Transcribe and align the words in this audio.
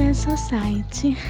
Café 0.00 0.14
Society. 0.14 1.12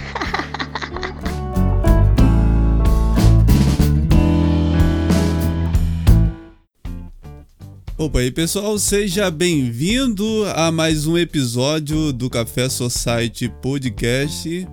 Opa, 7.98 8.21
aí 8.21 8.30
pessoal, 8.30 8.79
seja 8.79 9.29
bem-vindo 9.29 10.45
a 10.54 10.71
mais 10.71 11.04
um 11.04 11.19
episódio 11.19 12.12
do 12.12 12.30
Café 12.30 12.69
Society 12.69 13.52
Podcast. 13.61 14.69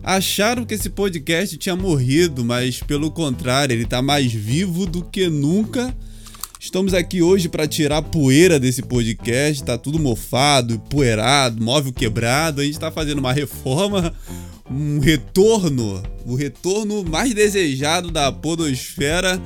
Acharam 0.00 0.64
que 0.64 0.74
esse 0.74 0.88
podcast 0.88 1.58
tinha 1.58 1.74
morrido, 1.74 2.44
mas 2.44 2.80
pelo 2.80 3.10
contrário, 3.10 3.74
ele 3.74 3.84
tá 3.84 4.00
mais 4.00 4.32
vivo 4.32 4.86
do 4.86 5.02
que 5.02 5.28
nunca. 5.28 5.92
Estamos 6.62 6.92
aqui 6.92 7.22
hoje 7.22 7.48
para 7.48 7.66
tirar 7.66 7.96
a 7.96 8.02
poeira 8.02 8.60
desse 8.60 8.82
podcast, 8.82 9.64
tá 9.64 9.78
tudo 9.78 9.98
mofado, 9.98 10.78
poeirado, 10.90 11.64
móvel 11.64 11.90
quebrado. 11.90 12.60
A 12.60 12.64
gente 12.64 12.78
tá 12.78 12.90
fazendo 12.90 13.18
uma 13.18 13.32
reforma, 13.32 14.14
um 14.70 14.98
retorno, 14.98 16.02
o 16.26 16.34
retorno 16.34 17.02
mais 17.02 17.32
desejado 17.32 18.10
da 18.10 18.30
podosfera 18.30 19.40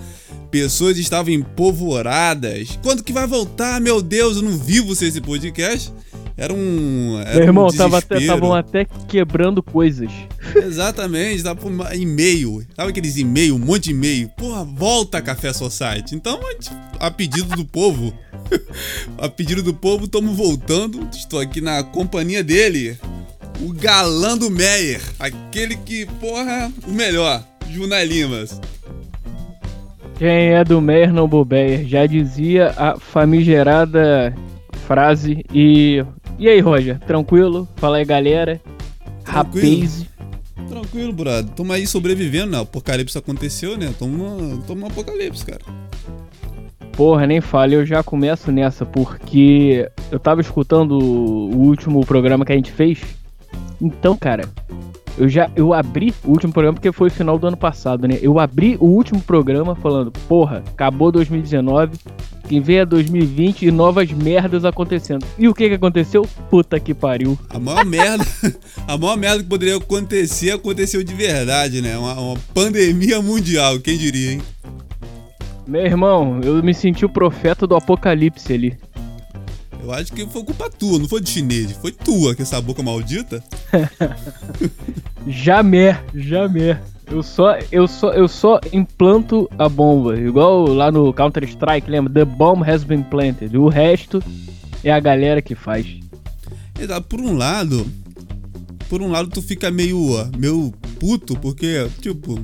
pessoas 0.50 0.98
estavam 0.98 1.32
empolvoradas. 1.32 2.76
Quando 2.82 3.04
que 3.04 3.12
vai 3.12 3.28
voltar? 3.28 3.80
Meu 3.80 4.02
Deus, 4.02 4.36
eu 4.36 4.42
não 4.42 4.58
vivo 4.58 4.92
sem 4.96 5.06
esse 5.06 5.20
podcast. 5.20 5.92
Era 6.36 6.52
um. 6.52 7.20
Era 7.20 7.34
Meu 7.36 7.44
irmão, 7.44 7.64
um 7.66 7.68
estavam 7.68 7.98
até, 7.98 8.14
desespero. 8.16 8.40
tavam 8.40 8.54
até 8.56 8.86
quebrando 9.08 9.62
coisas. 9.62 10.10
Exatamente, 10.56 11.42
tava 11.42 11.60
por 11.60 11.70
e-mail. 11.94 12.66
Sabe 12.74 12.90
aqueles 12.90 13.16
e-mail, 13.16 13.54
um 13.54 13.58
monte 13.58 13.84
de 13.84 13.90
e-mail? 13.92 14.28
Porra, 14.36 14.64
volta 14.64 15.22
Café 15.22 15.52
Society. 15.52 16.14
Então, 16.14 16.40
a 16.98 17.10
pedido 17.10 17.54
do 17.54 17.64
povo, 17.64 18.12
a 19.18 19.28
pedido 19.28 19.62
do 19.62 19.72
povo, 19.72 20.06
estamos 20.06 20.36
voltando. 20.36 21.08
Estou 21.12 21.38
aqui 21.38 21.60
na 21.60 21.84
companhia 21.84 22.42
dele, 22.42 22.98
o 23.60 23.72
galã 23.72 24.36
do 24.36 24.50
Meyer. 24.50 25.00
Aquele 25.20 25.76
que, 25.76 26.04
porra, 26.20 26.72
o 26.86 26.90
melhor, 26.90 27.44
Junai 27.70 28.04
Limas. 28.06 28.60
Quem 30.18 30.52
é 30.52 30.64
do 30.64 30.80
Meyer 30.80 31.12
não 31.12 31.28
bobeia. 31.28 31.84
Já 31.84 32.06
dizia 32.06 32.74
a 32.76 32.98
famigerada 32.98 34.34
frase. 34.86 35.44
E. 35.52 36.04
E 36.38 36.48
aí, 36.48 36.60
Roger? 36.60 36.98
Tranquilo? 37.00 37.68
Fala 37.76 37.98
aí, 37.98 38.04
galera. 38.04 38.60
Tranquilo. 39.24 39.80
Rapaz. 39.80 40.06
Tranquilo, 40.68 41.12
brother. 41.12 41.50
Tamo 41.54 41.72
aí 41.72 41.86
sobrevivendo, 41.86 42.50
né? 42.50 42.58
O 42.58 42.62
apocalipse 42.62 43.16
aconteceu, 43.16 43.76
né? 43.76 43.94
Tamo, 43.98 44.62
tamo 44.66 44.86
apocalipse, 44.86 45.44
cara. 45.44 45.62
Porra, 46.96 47.26
nem 47.26 47.40
fale, 47.40 47.74
eu 47.74 47.84
já 47.84 48.02
começo 48.02 48.52
nessa, 48.52 48.86
porque 48.86 49.88
eu 50.10 50.18
tava 50.18 50.40
escutando 50.40 50.92
o 50.92 51.56
último 51.56 52.04
programa 52.06 52.44
que 52.44 52.52
a 52.52 52.56
gente 52.56 52.70
fez. 52.70 53.00
Então, 53.80 54.16
cara, 54.16 54.48
eu 55.16 55.28
já 55.28 55.50
eu 55.54 55.72
abri 55.72 56.12
o 56.24 56.30
último 56.30 56.52
programa 56.52 56.74
porque 56.74 56.92
foi 56.92 57.08
o 57.08 57.10
final 57.10 57.38
do 57.38 57.46
ano 57.46 57.56
passado, 57.56 58.08
né? 58.08 58.18
Eu 58.20 58.38
abri 58.38 58.76
o 58.80 58.86
último 58.86 59.20
programa 59.20 59.74
falando, 59.74 60.10
porra, 60.28 60.62
acabou 60.66 61.12
2019, 61.12 61.96
quem 62.48 62.60
vem 62.60 62.78
é 62.78 62.86
2020 62.86 63.62
e 63.66 63.70
novas 63.70 64.10
merdas 64.10 64.64
acontecendo. 64.64 65.24
E 65.38 65.48
o 65.48 65.54
que 65.54 65.68
que 65.68 65.74
aconteceu? 65.74 66.26
Puta 66.50 66.78
que 66.80 66.92
pariu. 66.92 67.38
A 67.48 67.58
maior 67.58 67.84
merda, 67.86 68.24
a 68.86 68.98
maior 68.98 69.16
merda 69.16 69.42
que 69.42 69.48
poderia 69.48 69.76
acontecer 69.76 70.50
aconteceu 70.50 71.02
de 71.02 71.14
verdade, 71.14 71.80
né? 71.80 71.96
Uma, 71.96 72.14
uma 72.14 72.38
pandemia 72.52 73.22
mundial, 73.22 73.78
quem 73.78 73.96
diria, 73.96 74.32
hein? 74.32 74.42
Meu 75.66 75.84
irmão, 75.84 76.40
eu 76.42 76.62
me 76.62 76.74
senti 76.74 77.06
o 77.06 77.08
profeta 77.08 77.66
do 77.66 77.74
apocalipse 77.74 78.52
ali. 78.52 78.76
Eu 79.84 79.92
acho 79.92 80.14
que 80.14 80.26
foi 80.26 80.42
culpa 80.42 80.70
tua, 80.70 80.98
não 80.98 81.06
foi 81.06 81.20
de 81.20 81.28
chinês, 81.28 81.72
foi 81.72 81.92
tua, 81.92 82.34
que 82.34 82.40
essa 82.40 82.58
boca 82.58 82.82
maldita. 82.82 83.44
Jamais, 85.28 85.98
jamais. 86.14 86.78
Eu 87.06 87.22
só, 87.22 87.58
eu 87.70 87.86
só, 87.86 88.12
eu 88.12 88.26
só 88.26 88.58
implanto 88.72 89.46
a 89.58 89.68
bomba, 89.68 90.18
igual 90.18 90.66
lá 90.66 90.90
no 90.90 91.12
Counter 91.12 91.44
Strike, 91.44 91.90
lembra? 91.90 92.12
The 92.12 92.24
bomb 92.24 92.62
has 92.62 92.82
been 92.82 93.02
planted. 93.02 93.54
O 93.58 93.68
resto 93.68 94.22
é 94.82 94.90
a 94.90 95.00
galera 95.00 95.42
que 95.42 95.54
faz. 95.54 95.86
Por 97.08 97.20
um 97.20 97.36
lado, 97.36 97.86
por 98.88 99.02
um 99.02 99.10
lado 99.10 99.28
tu 99.28 99.42
fica 99.42 99.70
meio, 99.70 99.98
meio 100.38 100.72
puto, 100.98 101.38
porque, 101.38 101.86
tipo, 102.00 102.38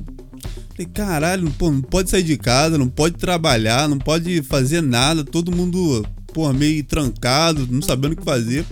caralho, 0.93 1.49
pô, 1.57 1.71
não 1.71 1.81
pode 1.81 2.11
sair 2.11 2.23
de 2.23 2.37
casa, 2.37 2.77
não 2.77 2.87
pode 2.87 3.15
trabalhar, 3.15 3.89
não 3.89 3.97
pode 3.97 4.43
fazer 4.43 4.81
nada, 4.81 5.23
todo 5.23 5.55
mundo, 5.55 6.05
pô, 6.33 6.51
meio 6.53 6.83
trancado, 6.83 7.67
não 7.69 7.81
sabendo 7.81 8.13
o 8.13 8.15
que 8.17 8.23
fazer. 8.23 8.65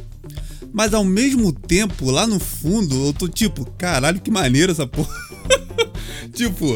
Mas 0.71 0.93
ao 0.93 1.03
mesmo 1.03 1.51
tempo, 1.51 2.11
lá 2.11 2.27
no 2.27 2.39
fundo, 2.39 3.07
eu 3.07 3.13
tô 3.13 3.27
tipo, 3.27 3.65
caralho, 3.77 4.21
que 4.21 4.29
maneiro 4.29 4.71
essa 4.71 4.85
porra. 4.85 5.13
tipo, 6.33 6.75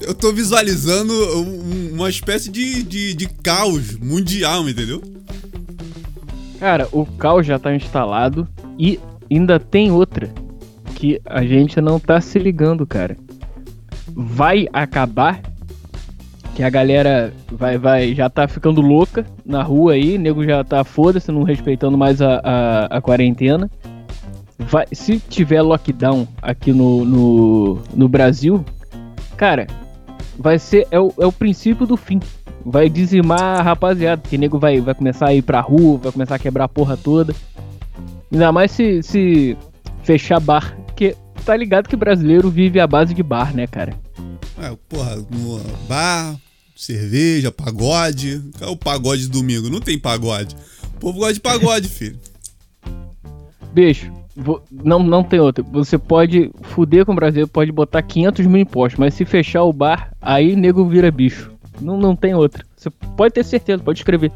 eu 0.00 0.14
tô 0.14 0.32
visualizando 0.32 1.12
um- 1.38 1.94
uma 1.94 2.10
espécie 2.10 2.50
de, 2.50 2.82
de, 2.82 3.14
de 3.14 3.26
caos 3.26 3.96
mundial, 3.96 4.68
entendeu? 4.68 5.02
Cara, 6.58 6.86
o 6.92 7.06
caos 7.06 7.46
já 7.46 7.58
tá 7.58 7.74
instalado 7.74 8.46
e 8.78 9.00
ainda 9.30 9.58
tem 9.58 9.90
outra 9.90 10.30
que 10.94 11.18
a 11.24 11.42
gente 11.42 11.80
não 11.80 11.98
tá 11.98 12.20
se 12.20 12.38
ligando, 12.38 12.86
cara. 12.86 13.16
Vai 14.14 14.68
acabar 14.72 15.40
que 16.54 16.62
a 16.62 16.70
galera 16.70 17.32
vai, 17.50 17.78
vai, 17.78 18.14
já 18.14 18.28
tá 18.28 18.46
ficando 18.46 18.80
louca 18.80 19.24
na 19.44 19.62
rua 19.62 19.92
aí, 19.92 20.18
nego 20.18 20.44
já 20.44 20.62
tá 20.64 20.84
foda-se, 20.84 21.30
não 21.30 21.42
respeitando 21.42 21.96
mais 21.96 22.20
a, 22.20 22.40
a, 22.42 22.84
a 22.98 23.00
quarentena. 23.00 23.70
Vai, 24.58 24.86
se 24.92 25.18
tiver 25.18 25.62
lockdown 25.62 26.26
aqui 26.42 26.72
no, 26.72 27.04
no, 27.04 27.78
no 27.94 28.08
Brasil, 28.08 28.64
cara, 29.36 29.66
vai 30.38 30.58
ser 30.58 30.86
é 30.90 31.00
o, 31.00 31.12
é 31.18 31.26
o 31.26 31.32
princípio 31.32 31.86
do 31.86 31.96
fim. 31.96 32.20
Vai 32.64 32.90
dizimar 32.90 33.40
a 33.60 33.62
rapaziada, 33.62 34.22
que 34.28 34.36
nego 34.36 34.58
vai, 34.58 34.80
vai 34.80 34.94
começar 34.94 35.28
a 35.28 35.34
ir 35.34 35.42
pra 35.42 35.60
rua, 35.60 35.98
vai 35.98 36.12
começar 36.12 36.34
a 36.34 36.38
quebrar 36.38 36.64
a 36.64 36.68
porra 36.68 36.96
toda. 36.96 37.34
Ainda 38.30 38.52
mais 38.52 38.70
se, 38.70 39.02
se 39.02 39.56
fechar 40.02 40.38
bar, 40.40 40.76
porque 40.86 41.16
tá 41.44 41.56
ligado 41.56 41.88
que 41.88 41.96
brasileiro 41.96 42.50
vive 42.50 42.78
à 42.78 42.86
base 42.86 43.14
de 43.14 43.22
bar, 43.22 43.54
né, 43.54 43.66
cara? 43.66 43.94
É, 44.58 44.76
porra, 44.88 45.16
no 45.16 45.58
bar, 45.88 46.36
cerveja, 46.76 47.50
pagode. 47.50 48.42
Qual 48.58 48.70
é 48.70 48.72
o 48.72 48.76
pagode 48.76 49.22
de 49.22 49.28
domingo? 49.28 49.70
Não 49.70 49.80
tem 49.80 49.98
pagode. 49.98 50.54
O 50.96 51.00
povo 51.00 51.18
gosta 51.18 51.34
de 51.34 51.40
pagode, 51.40 51.88
filho. 51.90 52.18
Bicho, 53.72 54.10
vo- 54.36 54.62
não, 54.70 55.02
não 55.02 55.22
tem 55.22 55.40
outra. 55.40 55.64
Você 55.72 55.96
pode 55.96 56.50
fuder 56.62 57.04
com 57.06 57.12
o 57.12 57.14
brasileiro, 57.14 57.48
pode 57.48 57.70
botar 57.72 58.02
500 58.02 58.46
mil 58.46 58.60
impostos, 58.62 58.98
mas 58.98 59.14
se 59.14 59.24
fechar 59.24 59.62
o 59.62 59.72
bar, 59.72 60.12
aí 60.20 60.56
nego 60.56 60.86
vira 60.88 61.10
bicho. 61.10 61.50
Não, 61.80 61.96
não 61.98 62.14
tem 62.16 62.34
outra. 62.34 62.64
Você 62.76 62.90
pode 62.90 63.34
ter 63.34 63.44
certeza, 63.44 63.82
pode 63.82 64.00
escrever. 64.00 64.32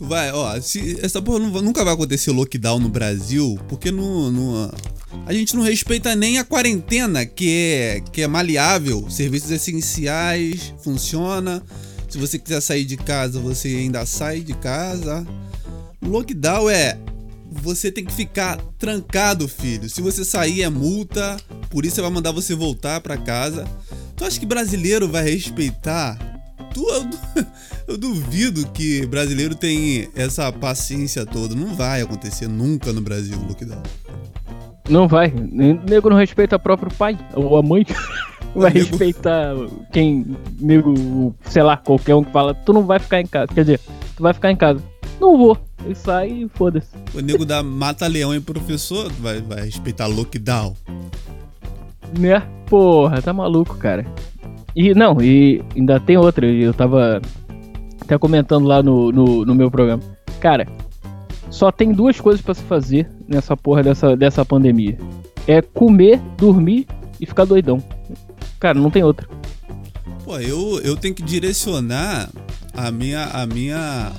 Tu 0.00 0.06
vai, 0.06 0.32
ó, 0.32 0.58
se, 0.62 0.98
essa 1.02 1.20
porra 1.20 1.40
não 1.40 1.60
nunca 1.60 1.84
vai 1.84 1.92
acontecer 1.92 2.30
lockdown 2.30 2.78
no 2.78 2.88
Brasil, 2.88 3.60
porque 3.68 3.90
no, 3.90 4.30
no- 4.30 4.72
a 5.26 5.32
gente 5.34 5.54
não 5.54 5.62
respeita 5.62 6.16
nem 6.16 6.38
a 6.38 6.42
quarentena, 6.44 7.26
que 7.26 7.50
é, 7.50 8.00
que 8.10 8.22
é 8.22 8.26
maleável. 8.26 9.10
Serviços 9.10 9.50
essenciais, 9.50 10.72
funciona. 10.82 11.62
Se 12.08 12.16
você 12.16 12.38
quiser 12.38 12.62
sair 12.62 12.86
de 12.86 12.96
casa, 12.96 13.38
você 13.40 13.68
ainda 13.68 14.06
sai 14.06 14.40
de 14.40 14.54
casa. 14.54 15.26
Lockdown 16.00 16.70
é 16.70 16.96
você 17.52 17.92
tem 17.92 18.02
que 18.06 18.14
ficar 18.14 18.56
trancado, 18.78 19.46
filho. 19.46 19.86
Se 19.90 20.00
você 20.00 20.24
sair 20.24 20.62
é 20.62 20.70
multa, 20.70 21.36
por 21.68 21.84
isso 21.84 22.00
vai 22.00 22.10
mandar 22.10 22.32
você 22.32 22.54
voltar 22.54 23.02
pra 23.02 23.18
casa. 23.18 23.66
Tu 24.16 24.24
acha 24.24 24.40
que 24.40 24.46
brasileiro 24.46 25.06
vai 25.06 25.28
respeitar? 25.30 26.29
Tu, 26.72 26.80
eu, 26.88 27.44
eu 27.94 27.98
duvido 27.98 28.66
que 28.70 29.04
brasileiro 29.06 29.54
tem 29.54 30.08
essa 30.14 30.50
paciência 30.52 31.24
toda. 31.26 31.54
Não 31.54 31.74
vai 31.74 32.00
acontecer 32.02 32.48
nunca 32.48 32.92
no 32.92 33.00
Brasil 33.00 33.38
o 33.38 33.48
lockdown. 33.48 33.82
Não 34.88 35.06
vai. 35.06 35.32
Nego 35.88 36.10
não 36.10 36.16
respeita 36.16 36.56
o 36.56 36.60
próprio 36.60 36.92
pai 36.94 37.18
ou 37.34 37.56
a 37.56 37.62
mãe. 37.62 37.86
Vai 38.52 38.72
Nego- 38.72 38.88
respeitar 38.88 39.54
quem, 39.92 40.36
nego, 40.58 41.32
sei 41.44 41.62
lá, 41.62 41.76
qualquer 41.76 42.16
um 42.16 42.24
que 42.24 42.32
fala, 42.32 42.52
tu 42.52 42.72
não 42.72 42.84
vai 42.84 42.98
ficar 42.98 43.20
em 43.20 43.26
casa. 43.26 43.46
Quer 43.54 43.60
dizer, 43.60 43.80
tu 44.16 44.24
vai 44.24 44.32
ficar 44.34 44.50
em 44.50 44.56
casa. 44.56 44.82
Não 45.20 45.38
vou. 45.38 45.56
E 45.88 45.94
sai 45.94 46.30
e 46.30 46.48
foda-se. 46.52 46.88
O 47.14 47.20
nego 47.20 47.44
da 47.44 47.62
mata 47.62 48.08
leão 48.08 48.34
e 48.34 48.40
professor 48.40 49.08
vai, 49.20 49.40
vai 49.40 49.62
respeitar 49.66 50.08
lockdown. 50.08 50.74
Né? 52.18 52.42
Porra, 52.66 53.22
tá 53.22 53.32
maluco, 53.32 53.76
cara. 53.76 54.04
E 54.74 54.94
não, 54.94 55.20
e 55.20 55.62
ainda 55.76 55.98
tem 55.98 56.16
outra. 56.16 56.46
Eu 56.46 56.72
tava 56.72 57.20
até 58.00 58.18
comentando 58.18 58.66
lá 58.66 58.82
no, 58.82 59.10
no, 59.12 59.44
no 59.44 59.54
meu 59.54 59.70
programa. 59.70 60.02
Cara, 60.40 60.66
só 61.50 61.70
tem 61.70 61.92
duas 61.92 62.20
coisas 62.20 62.40
pra 62.40 62.54
se 62.54 62.62
fazer 62.62 63.08
nessa 63.28 63.56
porra 63.56 63.82
dessa, 63.82 64.16
dessa 64.16 64.44
pandemia: 64.44 64.96
é 65.46 65.60
comer, 65.60 66.20
dormir 66.38 66.86
e 67.20 67.26
ficar 67.26 67.44
doidão. 67.44 67.82
Cara, 68.58 68.78
não 68.78 68.90
tem 68.90 69.02
outra. 69.02 69.28
Pô, 70.24 70.38
eu, 70.38 70.80
eu 70.82 70.96
tenho 70.96 71.14
que 71.14 71.22
direcionar 71.22 72.30
a 72.74 72.90
minha. 72.90 73.24
a 73.26 73.46
minha. 73.46 74.12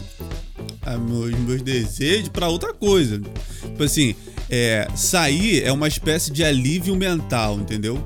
A 0.83 0.97
meus, 0.97 1.31
meus 1.39 1.61
desejos 1.61 2.29
pra 2.29 2.47
outra 2.47 2.73
coisa. 2.73 3.21
Tipo 3.61 3.83
assim, 3.83 4.15
é, 4.49 4.87
sair 4.95 5.63
é 5.63 5.71
uma 5.71 5.87
espécie 5.87 6.31
de 6.31 6.43
alívio 6.43 6.95
mental, 6.95 7.55
entendeu? 7.59 8.03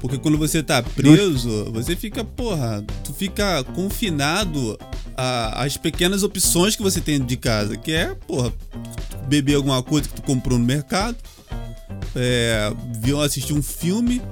Porque 0.00 0.18
quando 0.18 0.38
você 0.38 0.62
tá 0.62 0.82
preso, 0.82 1.70
você 1.72 1.96
fica, 1.96 2.24
porra, 2.24 2.84
tu 3.02 3.12
fica 3.12 3.64
confinado 3.74 4.78
às 5.16 5.76
pequenas 5.76 6.22
opções 6.22 6.76
que 6.76 6.82
você 6.82 7.00
tem 7.00 7.20
de 7.20 7.36
casa, 7.36 7.76
que 7.76 7.92
é, 7.92 8.14
porra, 8.26 8.52
beber 9.26 9.54
alguma 9.54 9.82
coisa 9.82 10.08
que 10.08 10.14
tu 10.14 10.22
comprou 10.22 10.58
no 10.58 10.64
mercado, 10.64 11.16
é, 12.14 12.72
assistir 13.24 13.52
um 13.52 13.62
filme, 13.62 14.22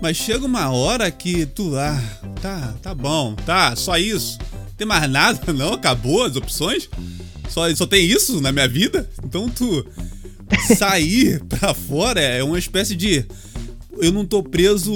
mas 0.00 0.16
chega 0.16 0.44
uma 0.44 0.70
hora 0.70 1.10
que 1.10 1.46
tu, 1.46 1.76
ah, 1.76 2.02
tá, 2.40 2.74
tá 2.82 2.94
bom, 2.94 3.34
tá, 3.34 3.76
só 3.76 3.96
isso. 3.96 4.38
Não 4.40 4.76
tem 4.76 4.86
mais 4.86 5.08
nada, 5.08 5.40
não, 5.54 5.74
acabou 5.74 6.24
as 6.24 6.34
opções. 6.34 6.88
Só, 7.48 7.72
só 7.74 7.86
tem 7.86 8.04
isso 8.04 8.40
na 8.40 8.50
minha 8.50 8.66
vida. 8.66 9.08
Então 9.24 9.48
tu 9.48 9.86
sair 10.76 11.40
pra 11.44 11.72
fora 11.74 12.20
é 12.20 12.42
uma 12.42 12.58
espécie 12.58 12.96
de 12.96 13.24
eu 13.98 14.12
não 14.12 14.24
tô 14.24 14.42
preso 14.42 14.92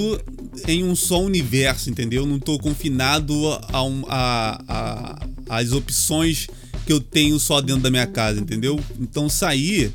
em 0.67 0.83
um 0.83 0.95
só 0.95 1.21
universo, 1.21 1.89
entendeu? 1.89 2.23
Eu 2.23 2.27
não 2.27 2.39
tô 2.39 2.57
confinado 2.57 3.33
a, 3.71 3.83
um, 3.83 4.03
a, 4.07 4.63
a, 4.67 5.27
as 5.49 5.71
opções 5.71 6.47
que 6.85 6.93
eu 6.93 6.99
tenho 6.99 7.39
só 7.39 7.61
dentro 7.61 7.83
da 7.83 7.91
minha 7.91 8.07
casa, 8.07 8.39
entendeu? 8.39 8.79
Então 8.99 9.29
sair 9.29 9.91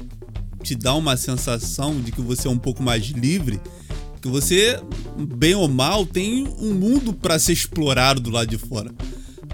te 0.62 0.74
dá 0.74 0.94
uma 0.94 1.16
sensação 1.16 2.00
de 2.00 2.12
que 2.12 2.20
você 2.20 2.46
é 2.46 2.50
um 2.50 2.58
pouco 2.58 2.82
mais 2.82 3.04
livre, 3.06 3.60
que 4.20 4.28
você, 4.28 4.78
bem 5.36 5.54
ou 5.54 5.66
mal, 5.66 6.06
tem 6.06 6.46
um 6.60 6.72
mundo 6.72 7.12
para 7.12 7.38
ser 7.38 7.52
explorado 7.52 8.20
do 8.20 8.30
lado 8.30 8.48
de 8.48 8.58
fora. 8.58 8.92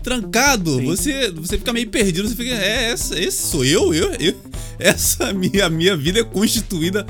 Trancado, 0.02 0.80
você 0.82 1.30
você 1.30 1.58
fica 1.58 1.72
meio 1.72 1.88
perdido, 1.88 2.28
você 2.28 2.36
fica, 2.36 2.54
é, 2.54 2.90
essa, 2.90 3.18
esse 3.18 3.48
sou 3.48 3.64
eu, 3.64 3.92
eu, 3.94 4.12
eu 4.20 4.34
essa 4.78 5.32
minha 5.32 5.68
minha 5.68 5.96
vida 5.96 6.20
é 6.20 6.24
constituída 6.24 7.06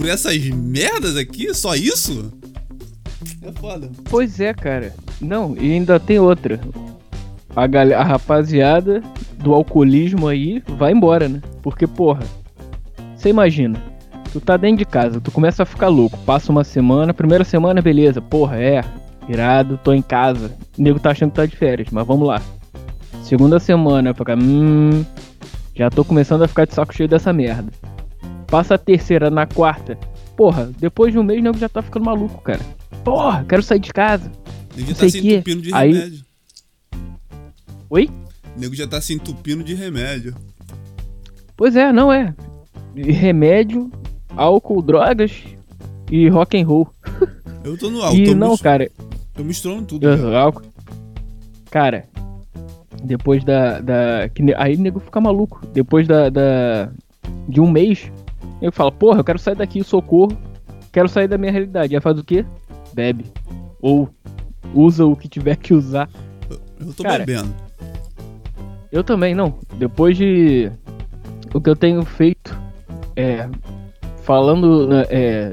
por 0.00 0.08
essas 0.08 0.42
merdas 0.48 1.14
aqui, 1.14 1.52
só 1.52 1.74
isso? 1.74 2.32
É 3.42 3.52
foda. 3.52 3.90
Pois 4.08 4.40
é, 4.40 4.54
cara. 4.54 4.94
Não, 5.20 5.54
e 5.60 5.72
ainda 5.72 6.00
tem 6.00 6.18
outra. 6.18 6.58
A, 7.54 7.66
gal 7.66 7.92
a 7.92 8.02
rapaziada 8.02 9.02
do 9.36 9.52
alcoolismo 9.52 10.26
aí 10.26 10.62
vai 10.66 10.92
embora, 10.92 11.28
né? 11.28 11.42
Porque, 11.62 11.86
porra, 11.86 12.22
você 13.14 13.28
imagina, 13.28 13.78
tu 14.32 14.40
tá 14.40 14.56
dentro 14.56 14.78
de 14.78 14.84
casa, 14.86 15.20
tu 15.20 15.30
começa 15.30 15.64
a 15.64 15.66
ficar 15.66 15.88
louco, 15.88 16.16
passa 16.24 16.50
uma 16.50 16.64
semana, 16.64 17.12
primeira 17.12 17.44
semana, 17.44 17.82
beleza, 17.82 18.22
porra, 18.22 18.56
é, 18.56 18.82
irado, 19.28 19.78
tô 19.84 19.92
em 19.92 20.00
casa. 20.00 20.56
O 20.78 20.82
nego 20.82 20.98
tá 20.98 21.10
achando 21.10 21.30
que 21.30 21.36
tá 21.36 21.44
de 21.44 21.56
férias, 21.56 21.88
mas 21.92 22.06
vamos 22.06 22.26
lá. 22.26 22.40
Segunda 23.22 23.60
semana, 23.60 24.14
fica, 24.14 24.34
hum, 24.34 25.04
já 25.74 25.90
tô 25.90 26.06
começando 26.06 26.42
a 26.42 26.48
ficar 26.48 26.64
de 26.64 26.72
saco 26.72 26.94
cheio 26.94 27.08
dessa 27.08 27.34
merda. 27.34 27.70
Passa 28.50 28.74
a 28.74 28.78
terceira 28.78 29.30
na 29.30 29.46
quarta. 29.46 29.96
Porra, 30.36 30.70
depois 30.78 31.12
de 31.12 31.18
um 31.18 31.22
mês 31.22 31.40
o 31.40 31.42
nego 31.42 31.58
já 31.58 31.68
tá 31.68 31.80
ficando 31.80 32.04
maluco, 32.04 32.42
cara. 32.42 32.60
Porra, 33.04 33.44
quero 33.48 33.62
sair 33.62 33.78
de 33.78 33.92
casa. 33.92 34.30
Nego 34.76 34.94
tá 34.94 35.08
se 35.08 35.18
entupindo 35.18 35.62
de 35.62 35.74
Aí... 35.74 35.92
remédio. 35.92 36.24
Oi? 37.88 38.10
O 38.56 38.60
nego 38.60 38.74
já 38.74 38.86
tá 38.86 39.00
se 39.00 39.14
entupindo 39.14 39.62
de 39.62 39.74
remédio. 39.74 40.34
Pois 41.56 41.76
é, 41.76 41.92
não 41.92 42.12
é. 42.12 42.34
Remédio, 42.96 43.90
álcool, 44.36 44.82
drogas 44.82 45.44
e 46.10 46.28
rock 46.28 46.60
and 46.60 46.66
roll. 46.66 46.88
Eu 47.62 47.76
tô 47.76 47.90
no 47.90 48.02
álcool. 48.02 48.16
E 48.18 48.34
não, 48.34 48.50
mist... 48.50 48.62
cara. 48.62 48.90
Tô 49.34 49.44
misturando 49.44 49.84
tudo. 49.84 50.08
Eu, 50.08 50.16
cara. 50.16 50.38
Álcool. 50.40 50.62
Cara, 51.70 52.04
depois 53.04 53.44
da. 53.44 53.80
da 53.80 54.30
aí 54.56 54.74
o 54.74 54.80
nego 54.80 55.00
fica 55.00 55.20
maluco. 55.20 55.60
Depois 55.72 56.08
da, 56.08 56.30
da. 56.30 56.90
De 57.48 57.60
um 57.60 57.70
mês, 57.70 58.10
eu 58.60 58.72
falo, 58.72 58.92
porra, 58.92 59.20
eu 59.20 59.24
quero 59.24 59.38
sair 59.38 59.54
daqui, 59.54 59.82
socorro. 59.82 60.36
Quero 60.92 61.08
sair 61.08 61.28
da 61.28 61.38
minha 61.38 61.52
realidade. 61.52 61.94
Aí 61.94 62.00
faz 62.00 62.18
o 62.18 62.24
quê? 62.24 62.44
Bebe. 62.92 63.26
Ou 63.80 64.08
usa 64.74 65.06
o 65.06 65.16
que 65.16 65.28
tiver 65.28 65.56
que 65.56 65.72
usar. 65.72 66.08
Eu 66.78 66.92
tô 66.92 67.02
Cara, 67.02 67.24
bebendo. 67.24 67.54
Eu 68.90 69.04
também, 69.04 69.34
não. 69.34 69.58
Depois 69.74 70.16
de. 70.16 70.70
O 71.54 71.60
que 71.60 71.70
eu 71.70 71.76
tenho 71.76 72.04
feito 72.04 72.58
é. 73.16 73.48
Falando. 74.22 74.88
Né, 74.88 75.04
é, 75.08 75.52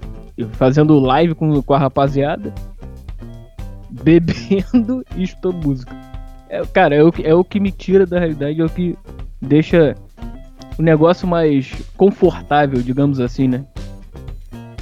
fazendo 0.51 0.99
live 0.99 1.35
com, 1.35 1.61
com 1.61 1.73
a 1.73 1.79
rapaziada. 1.79 2.53
Bebendo 3.89 5.03
e 5.15 5.23
estou 5.23 5.53
música. 5.53 5.95
É, 6.49 6.65
cara, 6.65 6.95
é 6.95 7.03
o, 7.03 7.11
é 7.23 7.33
o 7.33 7.43
que 7.43 7.59
me 7.59 7.71
tira 7.71 8.05
da 8.05 8.19
realidade, 8.19 8.61
é 8.61 8.65
o 8.65 8.69
que 8.69 8.97
deixa 9.41 9.95
o 10.77 10.81
negócio 10.81 11.27
mais 11.27 11.71
confortável, 11.95 12.81
digamos 12.81 13.19
assim, 13.19 13.47
né? 13.47 13.65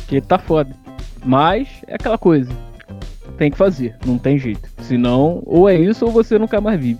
Que 0.08 0.22
tá 0.22 0.38
foda. 0.38 0.76
Mas 1.24 1.68
é 1.88 1.96
aquela 1.96 2.18
coisa. 2.18 2.52
Tem 3.38 3.52
que 3.52 3.58
fazer, 3.58 3.96
não 4.06 4.18
tem 4.18 4.38
jeito. 4.38 4.70
Senão, 4.82 5.42
ou 5.46 5.68
é 5.68 5.76
isso 5.76 6.06
ou 6.06 6.12
você 6.12 6.38
nunca 6.38 6.62
mais 6.62 6.80
vive. 6.80 7.00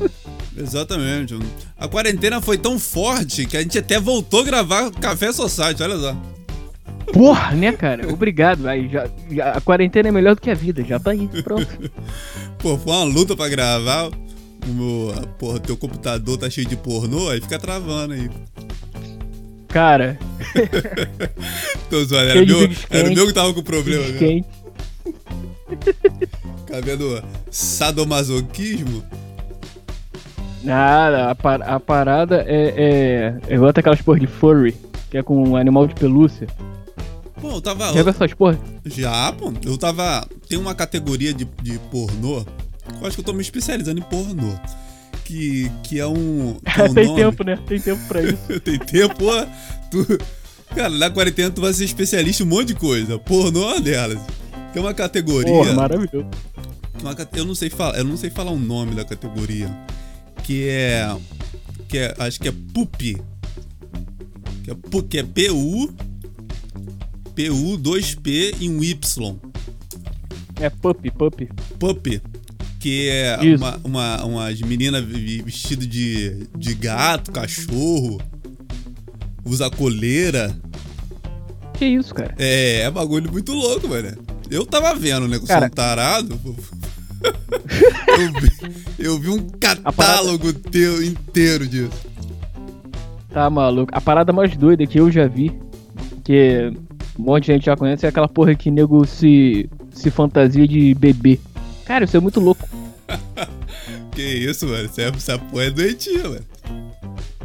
Exatamente. 0.56 1.38
A 1.76 1.88
quarentena 1.88 2.40
foi 2.40 2.56
tão 2.56 2.78
forte 2.78 3.44
que 3.46 3.56
a 3.56 3.62
gente 3.62 3.78
até 3.78 3.98
voltou 3.98 4.40
a 4.40 4.44
gravar 4.44 4.90
Café 4.92 5.32
Society, 5.32 5.82
olha 5.82 5.98
só. 5.98 6.16
Porra, 7.12 7.52
né, 7.52 7.72
cara? 7.72 8.08
Obrigado. 8.12 8.66
Aí, 8.66 8.88
já, 8.88 9.08
já, 9.30 9.52
a 9.52 9.60
quarentena 9.60 10.08
é 10.08 10.12
melhor 10.12 10.34
do 10.34 10.40
que 10.40 10.50
a 10.50 10.54
vida, 10.54 10.82
já 10.84 10.98
tá 10.98 11.10
aí, 11.10 11.28
pronto. 11.42 11.66
Pô, 12.58 12.78
foi 12.78 12.92
uma 12.92 13.04
luta 13.04 13.36
pra 13.36 13.48
gravar 13.48 14.10
o 14.66 14.74
meu, 14.74 15.14
porra, 15.38 15.60
teu 15.60 15.76
computador 15.76 16.38
tá 16.38 16.48
cheio 16.48 16.66
de 16.66 16.76
pornô, 16.76 17.28
aí 17.28 17.40
fica 17.40 17.58
travando 17.58 18.14
aí. 18.14 18.30
Cara. 19.68 20.18
Tô 21.90 22.04
zoando, 22.04 22.30
era, 22.30 22.46
meu, 22.46 22.70
era 22.90 23.10
o 23.10 23.14
meu 23.14 23.26
que 23.26 23.32
tava 23.32 23.52
com 23.52 23.62
problema, 23.62 24.06
né? 24.06 24.44
Tá 26.66 26.80
vendo 26.80 27.22
sadomasoquismo? 27.50 29.04
Nada, 30.62 31.30
a, 31.30 31.34
par 31.34 31.62
a 31.62 31.78
parada 31.78 32.44
é, 32.48 32.74
é. 32.76 33.40
Eu 33.48 33.60
gosto 33.60 33.76
daquelas 33.76 34.00
porra 34.00 34.18
de 34.18 34.26
furry, 34.26 34.74
que 35.10 35.18
é 35.18 35.22
com 35.22 35.50
um 35.50 35.56
animal 35.56 35.86
de 35.86 35.94
pelúcia. 35.94 36.48
Pô, 37.40 37.50
eu 37.50 37.60
tava. 37.60 37.92
Já 37.92 38.02
viu 38.02 38.08
essas 38.08 38.32
porra? 38.32 38.58
Já, 38.86 39.32
pô. 39.32 39.52
Eu 39.64 39.76
tava. 39.76 40.26
Tem 40.48 40.58
uma 40.58 40.74
categoria 40.74 41.34
de, 41.34 41.44
de 41.62 41.78
pornô 41.90 42.44
eu 43.00 43.06
acho 43.06 43.16
que 43.16 43.20
eu 43.20 43.24
tô 43.24 43.32
me 43.32 43.42
especializando 43.42 44.00
em 44.00 44.02
pornô. 44.02 44.54
Que, 45.24 45.70
que 45.82 45.98
é 45.98 46.06
um. 46.06 46.58
Que 46.62 46.80
é 46.80 46.84
um 46.90 46.94
Tem 46.94 47.06
nome... 47.06 47.22
tempo, 47.22 47.44
né? 47.44 47.58
Tem 47.66 47.80
tempo 47.80 48.06
pra 48.06 48.22
isso. 48.22 48.36
Tem 48.60 48.78
tempo, 48.78 49.14
pô. 49.16 49.30
Tu... 49.90 50.18
Cara, 50.74 50.90
na 50.90 51.10
quarentena 51.10 51.50
tu 51.50 51.60
vai 51.60 51.72
ser 51.72 51.84
especialista 51.84 52.42
em 52.42 52.46
um 52.46 52.48
monte 52.48 52.68
de 52.68 52.74
coisa. 52.74 53.18
Pornô 53.18 53.62
é 53.62 53.72
uma 53.74 53.80
delas. 53.80 54.20
Que 54.72 54.78
é 54.78 54.80
uma 54.80 54.92
categoria. 54.92 55.52
Porra, 55.52 55.72
maravilhoso. 55.72 56.28
Uma, 57.00 57.16
eu, 57.36 57.44
não 57.44 57.54
sei 57.54 57.70
falar, 57.70 57.98
eu 57.98 58.04
não 58.04 58.16
sei 58.16 58.30
falar 58.30 58.50
o 58.50 58.58
nome 58.58 58.94
da 58.94 59.04
categoria. 59.04 59.70
Que 60.42 60.68
é. 60.68 61.16
Que 61.88 61.98
é. 61.98 62.14
Acho 62.18 62.40
que 62.40 62.48
é 62.48 62.52
PUP. 62.72 63.16
Que 64.62 64.70
é, 64.70 64.74
que 65.08 65.18
é 65.18 65.22
PU. 65.22 65.94
PU, 67.34 67.78
2P 67.78 68.56
e 68.60 68.68
um 68.68 68.82
Y. 68.82 69.36
É 70.60 70.70
pup, 70.70 71.10
pup. 71.10 71.48
Pup 71.78 72.33
que 72.84 73.08
é 73.08 73.38
uma, 73.56 73.80
uma, 73.82 74.24
umas 74.26 74.60
meninas 74.60 75.02
vestidas 75.02 75.88
de, 75.88 76.46
de 76.54 76.74
gato, 76.74 77.32
cachorro, 77.32 78.20
usa 79.42 79.70
coleira. 79.70 80.54
Que 81.72 81.86
isso, 81.86 82.14
cara? 82.14 82.34
É, 82.38 82.82
é 82.82 82.90
bagulho 82.90 83.32
muito 83.32 83.54
louco, 83.54 83.88
mano. 83.88 84.14
Eu 84.50 84.66
tava 84.66 84.94
vendo, 84.94 85.26
né? 85.26 85.38
Com 85.38 85.46
cara... 85.46 85.64
um 85.64 85.70
tarado. 85.70 86.38
eu, 88.18 88.32
vi, 88.38 88.74
eu 88.98 89.18
vi 89.18 89.30
um 89.30 89.48
catálogo 89.48 90.52
parada... 90.52 90.70
teu 90.70 91.02
inteiro 91.02 91.66
disso. 91.66 92.06
Tá 93.30 93.48
maluco. 93.48 93.92
A 93.94 94.00
parada 94.02 94.30
mais 94.30 94.54
doida 94.58 94.86
que 94.86 95.00
eu 95.00 95.10
já 95.10 95.26
vi, 95.26 95.58
que 96.22 96.70
um 97.18 97.22
monte 97.22 97.46
de 97.46 97.52
gente 97.54 97.64
já 97.64 97.78
conhece, 97.78 98.04
é 98.04 98.10
aquela 98.10 98.28
porra 98.28 98.54
que 98.54 98.70
nego 98.70 99.06
se, 99.06 99.70
se 99.90 100.10
fantasia 100.10 100.68
de 100.68 100.92
bebê. 100.92 101.40
Cara, 101.84 102.04
isso 102.04 102.16
é 102.16 102.20
muito 102.20 102.40
louco. 102.40 102.66
que 104.12 104.22
isso, 104.22 104.66
mano? 104.66 104.84
Essa, 104.84 105.02
essa 105.02 105.38
porra 105.38 105.64
é 105.64 105.70
doentia, 105.70 106.22
mano. 106.22 106.44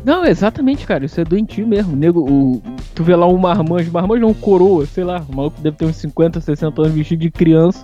Não, 0.03 0.25
exatamente, 0.25 0.85
cara. 0.85 1.05
Isso 1.05 1.19
é 1.19 1.25
doentio 1.25 1.67
mesmo. 1.67 1.95
Nego, 1.95 2.21
o, 2.21 2.61
tu 2.95 3.03
vê 3.03 3.15
lá 3.15 3.27
um 3.27 3.37
marmanjo, 3.37 3.91
marmanjo 3.91 4.21
não, 4.21 4.29
um 4.29 4.33
coroa, 4.33 4.85
sei 4.85 5.03
lá. 5.03 5.25
O 5.27 5.35
maluco 5.35 5.59
deve 5.61 5.77
ter 5.77 5.85
uns 5.85 5.97
50, 5.97 6.39
60 6.39 6.81
anos 6.81 6.93
vestido 6.93 7.21
de 7.21 7.31
criança. 7.31 7.83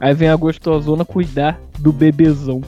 Aí 0.00 0.14
vem 0.14 0.28
a 0.28 0.36
gostosona 0.36 1.04
cuidar 1.04 1.60
do 1.78 1.92
bebezão. 1.92 2.60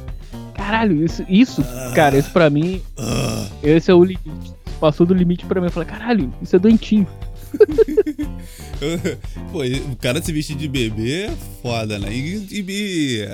Caralho, 0.54 1.04
isso, 1.04 1.24
isso 1.28 1.62
ah, 1.62 1.92
cara, 1.94 2.16
isso 2.16 2.32
pra 2.32 2.50
mim. 2.50 2.82
Ah, 2.98 3.46
esse 3.62 3.90
é 3.90 3.94
o 3.94 4.02
limite. 4.02 4.54
Passou 4.80 5.06
do 5.06 5.14
limite 5.14 5.44
pra 5.46 5.60
mim. 5.60 5.68
Eu 5.68 5.72
falei, 5.72 5.88
caralho, 5.88 6.32
isso 6.42 6.56
é 6.56 6.58
doentio. 6.58 7.06
Pô, 9.52 9.60
o 9.92 9.96
cara 9.96 10.22
se 10.22 10.32
vestir 10.32 10.56
de 10.56 10.68
bebê 10.68 11.24
é 11.24 11.36
foda, 11.62 11.98
né? 11.98 12.12
E, 12.12 12.46
e, 12.50 13.28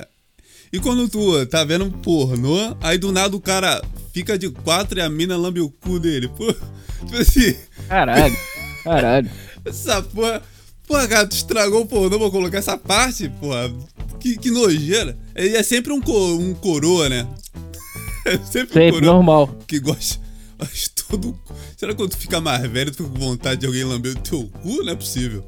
e, 0.73 0.79
quando 0.81 1.09
tu 1.09 1.45
tá 1.47 1.65
vendo 1.65 1.85
um 1.85 1.91
pornô, 1.91 2.77
aí 2.81 2.99
do 2.99 3.13
nada 3.13 3.37
o 3.37 3.41
cara 3.41 3.83
fica 4.13 4.39
de 4.39 4.49
quatro 4.51 4.99
e 4.99 5.03
a 5.03 5.09
mina 5.09 5.37
lambe 5.37 5.61
o 5.61 5.69
cu 5.71 5.99
dele. 5.99 6.29
Pô, 6.29 6.53
tipo 6.53 7.17
assim. 7.17 7.55
Caralho. 7.89 8.37
Caralho. 8.85 9.31
Essa 9.65 10.03
porra. 10.03 10.43
Porra, 10.87 11.07
cara, 11.09 11.27
tu 11.27 11.37
estragou 11.37 11.83
o 11.83 11.87
pornô 11.87 12.19
pra 12.19 12.31
colocar 12.31 12.59
essa 12.59 12.77
parte, 12.77 13.29
porra. 13.41 13.73
Que, 14.21 14.37
que 14.37 14.51
nojeira. 14.51 15.17
Ele 15.35 15.57
é 15.57 15.63
sempre 15.63 15.93
um, 15.93 16.01
co- 16.01 16.35
um 16.37 16.55
coroa, 16.55 17.09
né? 17.09 17.27
É 18.25 18.33
sempre, 18.39 18.43
um 18.43 18.47
Sempre, 18.47 18.91
coroa 18.93 19.01
normal. 19.15 19.59
que 19.67 19.81
gosta. 19.81 20.22
Mas 20.63 20.89
todo. 20.89 21.39
Será 21.77 21.93
que 21.93 21.99
quando 21.99 22.11
tu 22.11 22.17
fica 22.17 22.41
mais 22.41 22.63
velho, 22.71 22.91
tu 22.91 22.99
fica 23.05 23.09
com 23.11 23.19
vontade 23.19 23.61
de 23.61 23.67
alguém 23.67 23.85
lamber 23.85 24.13
o 24.17 24.21
teu 24.21 24.49
cu? 24.63 24.83
Não 24.83 24.93
é 24.93 24.97
possível. 24.97 25.45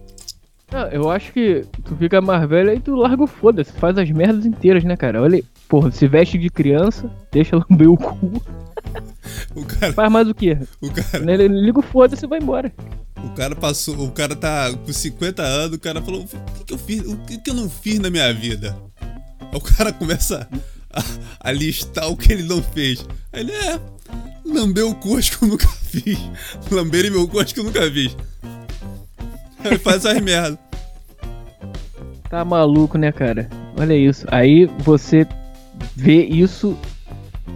Ah, 0.72 0.88
eu 0.90 1.08
acho 1.10 1.32
que 1.32 1.64
tu 1.84 1.94
fica 1.96 2.20
mais 2.20 2.48
velho 2.48 2.70
aí 2.70 2.80
tu 2.80 2.94
larga 2.96 3.22
o 3.22 3.26
foda-se, 3.26 3.72
faz 3.74 3.96
as 3.96 4.10
merdas 4.10 4.44
inteiras, 4.44 4.82
né, 4.82 4.96
cara? 4.96 5.22
Olha, 5.22 5.36
aí, 5.36 5.44
porra, 5.68 5.92
se 5.92 6.08
veste 6.08 6.36
de 6.36 6.50
criança, 6.50 7.08
deixa 7.30 7.56
lamber 7.70 7.88
o 7.88 7.96
cu, 7.96 8.42
O 9.54 9.64
cara. 9.64 9.92
faz 9.92 10.10
mais 10.10 10.28
o 10.28 10.34
quê? 10.34 10.58
O 10.80 10.90
cara, 10.90 11.24
Né, 11.24 11.36
Liga 11.36 11.78
o 11.78 11.82
foda-se 11.82 12.24
e 12.24 12.28
vai 12.28 12.38
embora. 12.40 12.72
o 13.22 13.30
cara 13.34 13.54
passou. 13.54 13.96
O 14.04 14.10
cara 14.10 14.34
tá 14.34 14.72
com 14.74 14.92
50 14.92 15.42
anos, 15.42 15.76
o 15.76 15.80
cara 15.80 16.02
falou: 16.02 16.22
o 16.22 16.26
que, 16.26 16.64
que 16.64 16.74
eu 16.74 16.78
fiz? 16.78 17.00
O 17.06 17.16
que, 17.18 17.38
que 17.38 17.50
eu 17.50 17.54
não 17.54 17.70
fiz 17.70 17.98
na 18.00 18.10
minha 18.10 18.32
vida? 18.34 18.76
Aí 19.40 19.48
o 19.56 19.60
cara 19.60 19.92
começa 19.92 20.48
a, 21.40 21.48
a 21.48 21.52
listar 21.52 22.08
o 22.10 22.16
que 22.16 22.32
ele 22.32 22.42
não 22.44 22.62
fez. 22.62 23.04
Aí 23.32 23.40
ele 23.40 23.52
é. 23.52 23.80
Lamber 24.46 24.86
o 24.86 24.94
cu, 24.94 25.16
acho 25.16 25.38
que 25.38 25.44
eu 25.44 25.48
nunca 25.48 25.66
fiz. 25.90 26.18
Lamber 26.70 27.10
meu 27.10 27.26
cu, 27.26 27.40
acho 27.40 27.54
que 27.54 27.60
eu 27.60 27.64
nunca 27.64 27.82
fiz. 27.90 28.16
Aí 29.60 29.66
ele 29.72 29.78
faz 29.78 30.04
essas 30.04 30.20
merdas. 30.22 30.58
Tá 32.28 32.44
maluco, 32.44 32.98
né, 32.98 33.10
cara? 33.12 33.48
Olha 33.78 33.94
isso. 33.96 34.26
Aí 34.30 34.66
você 34.80 35.26
vê 35.96 36.24
isso 36.24 36.76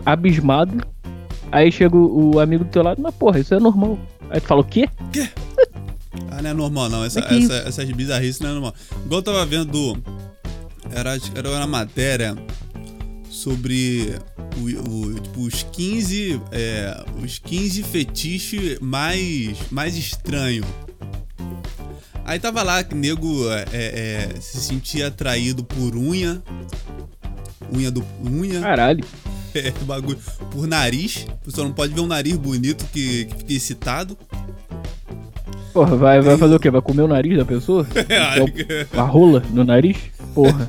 abismado. 0.07 0.85
Aí 1.53 1.71
chega 1.73 1.97
o, 1.97 2.35
o 2.35 2.41
amigo 2.41 2.65
do 2.65 2.71
teu 2.71 2.83
lado, 2.83 3.01
mas 3.01 3.15
porra, 3.15 3.39
isso 3.41 3.55
é 3.55 3.61
normal. 3.61 3.99
Aí 4.31 4.41
tu 4.41 4.47
fala, 4.47 4.61
o 4.61 4.65
quê? 4.65 4.89
Ah, 6.31 6.43
não 6.43 6.51
é 6.51 6.55
normal 6.55 6.89
não. 6.89 7.05
Essa, 7.05 7.21
que 7.21 7.35
essa- 7.45 7.69
essas 7.69 7.91
bizarrices 7.91 8.41
não 8.41 8.51
é 8.51 8.53
normal. 8.53 8.75
Igual 9.05 9.19
eu 9.19 9.23
tava 9.23 9.45
vendo. 9.47 10.03
Era, 10.91 11.19
era 11.35 11.51
uma 11.51 11.67
matéria 11.67 12.37
sobre 13.43 14.15
o, 14.57 14.91
o- 14.91 15.15
tipo, 15.21 15.41
os 15.43 15.63
15. 15.63 16.41
é, 16.51 17.05
os 17.23 17.39
15 17.39 17.83
fetiches 17.85 18.79
mais, 18.81 19.57
mais 19.71 19.97
estranhos. 19.97 20.67
Aí 22.25 22.39
tava 22.39 22.63
lá 22.63 22.83
que 22.85 22.95
nego 22.95 23.49
é, 23.51 23.65
é, 23.73 24.29
se 24.41 24.59
sentia 24.61 25.07
atraído 25.07 25.65
por 25.65 25.97
unha. 25.97 26.43
Unha 27.75 27.91
do. 27.91 28.05
Unha. 28.25 28.61
Caralho. 28.61 29.05
É, 29.55 29.71
bagulho. 29.87 30.19
Por 30.51 30.67
nariz. 30.69 31.27
Você 31.43 31.57
só 31.57 31.65
não 31.65 31.73
pode 31.73 31.95
ver 31.95 32.01
um 32.03 32.07
nariz 32.07 32.37
bonito 32.37 32.85
que, 32.93 33.25
que 33.25 33.35
fica 33.39 33.53
excitado. 33.55 34.17
Porra, 35.73 35.97
vai, 35.97 36.21
vai 36.21 36.37
fazer 36.37 36.55
o 36.55 36.61
quê? 36.61 36.71
Vai 36.71 36.83
comer 36.83 37.03
o 37.03 37.09
nariz 37.09 37.37
da 37.39 37.47
pessoa? 37.47 37.87
É, 38.11 38.87
A 38.97 39.03
rola 39.03 39.43
no 39.51 39.65
nariz? 39.65 39.97
Porra. 40.35 40.69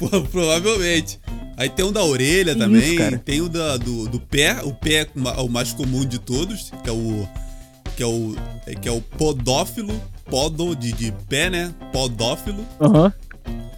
Provavelmente. 0.32 1.20
Aí 1.56 1.68
tem 1.70 1.84
um 1.84 1.92
da 1.92 2.04
orelha 2.04 2.52
Que 2.54 2.58
também, 2.60 2.80
isso, 2.82 2.96
cara? 2.98 3.18
tem 3.18 3.40
o 3.40 3.48
da, 3.48 3.76
do, 3.78 4.08
do 4.08 4.20
pé, 4.20 4.58
o 4.62 4.72
pé 4.74 5.06
é 5.36 5.40
o 5.40 5.48
mais 5.48 5.72
comum 5.72 6.04
de 6.04 6.18
todos, 6.18 6.70
que 6.84 6.90
é 6.90 6.92
o 6.92 7.26
que 7.96 8.02
é 8.02 8.06
o 8.06 8.34
que 8.82 8.88
é 8.88 8.92
o 8.92 9.00
podófilo, 9.00 9.98
podo 10.26 10.76
de, 10.76 10.92
de 10.92 11.12
pé, 11.28 11.48
né? 11.48 11.72
Podófilo. 11.92 12.62
Aham. 12.80 13.10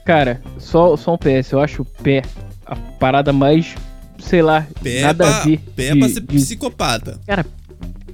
Cara, 0.05 0.41
só, 0.59 0.97
só 0.97 1.15
um 1.15 1.19
PS. 1.19 1.53
Eu 1.53 1.61
acho 1.61 1.83
o 1.83 1.85
pé 1.85 2.23
a 2.67 2.75
parada 2.75 3.33
mais, 3.33 3.75
sei 4.19 4.43
lá, 4.43 4.67
Pé 4.83 5.03
nada 5.03 5.25
é 5.25 5.29
pra, 5.29 5.37
a 5.37 5.45
ver. 5.45 5.61
pé 5.77 5.87
é 5.89 5.93
de- 5.93 5.99
pra 6.01 6.09
ser 6.09 6.21
de- 6.21 6.27
psicopata. 6.37 7.21
Cara, 7.27 7.47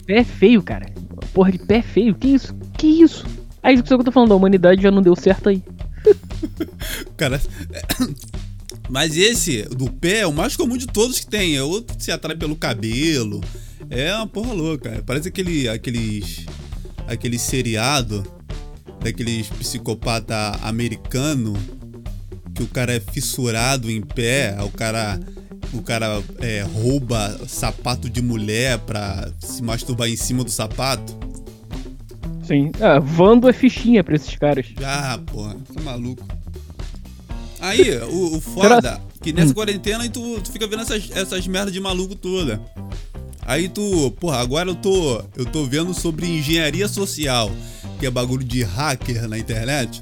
pé 0.05 0.19
é 0.19 0.25
feio, 0.25 0.63
cara. 0.63 0.87
Porra 1.33 1.51
de 1.53 1.59
pé 1.59 1.77
é 1.77 1.83
feio. 1.83 2.15
Que 2.15 2.29
isso? 2.29 2.55
Que 2.77 2.87
isso? 2.87 3.25
Aí 3.63 3.75
isso 3.77 3.85
que 3.85 3.95
eu 3.95 4.05
tô 4.05 4.13
falando, 4.13 4.33
a 4.33 4.37
humanidade 4.37 4.83
já 4.83 4.91
não 4.91 5.01
deu 5.01 5.17
certo 5.17 5.49
aí. 5.49 5.63
Cara, 7.17 7.41
mas 8.89 9.17
esse 9.17 9.63
do 9.63 9.91
pé 9.91 10.21
é 10.21 10.27
o 10.27 10.33
mais 10.33 10.57
comum 10.57 10.77
de 10.77 10.87
todos 10.87 11.21
que 11.21 11.27
tem. 11.27 11.57
É 11.57 11.63
outro 11.63 11.97
que 11.97 12.05
se 12.05 12.13
atrai 12.13 12.37
pelo 12.37 12.57
cabelo. 12.57 13.41
É 13.91 14.15
uma 14.15 14.27
porra 14.27 14.53
louca. 14.53 15.03
Parece 15.07 15.29
aquele 15.29 15.69
aqueles 15.69 16.47
aquele 17.07 17.39
seriado 17.39 18.25
daqueles 19.01 19.49
psicopata 19.49 20.59
americano 20.63 21.55
que 22.55 22.63
o 22.63 22.67
cara 22.69 22.95
é 22.95 23.01
fissurado 23.01 23.91
em 23.91 24.01
pé, 24.01 24.57
o 24.63 24.71
cara 24.71 25.19
o 25.73 25.83
cara 25.83 26.23
é, 26.41 26.63
rouba 26.63 27.41
sapato 27.49 28.09
de 28.09 28.23
mulher 28.23 28.79
pra 28.79 29.29
se 29.41 29.63
masturbar 29.63 30.09
em 30.09 30.17
cima 30.17 30.45
do 30.45 30.51
sapato. 30.51 31.19
Sim. 32.45 32.71
Ah, 32.81 32.99
Vando 33.01 33.49
é 33.49 33.53
fichinha 33.53 34.05
pra 34.05 34.15
esses 34.15 34.37
caras. 34.37 34.67
Ah, 34.83 35.19
porra, 35.27 35.57
tá 35.75 35.81
maluco. 35.81 36.25
Aí, 37.65 37.99
o, 37.99 38.37
o 38.37 38.41
foda, 38.41 39.01
que 39.23 39.33
nessa 39.33 39.55
quarentena 39.55 40.03
aí 40.05 40.11
tu, 40.11 40.39
tu 40.43 40.53
fica 40.53 40.67
vendo 40.67 40.83
essas, 40.83 41.11
essas 41.13 41.47
merdas 41.47 41.73
de 41.73 41.81
maluco 41.81 42.15
toda. 42.15 42.61
Aí 43.41 43.69
tu, 43.69 44.11
porra, 44.21 44.39
agora 44.39 44.69
eu 44.71 44.75
tô, 44.75 45.23
eu 45.37 45.47
tô 45.47 45.65
vendo 45.65 45.93
sobre 45.95 46.27
engenharia 46.27 46.87
social, 46.89 47.51
que 47.99 48.07
é 48.07 48.11
bagulho 48.11 48.45
de 48.45 48.63
hacker 48.63 49.27
na 49.29 49.39
internet. 49.39 50.01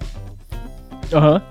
Aham. 1.12 1.42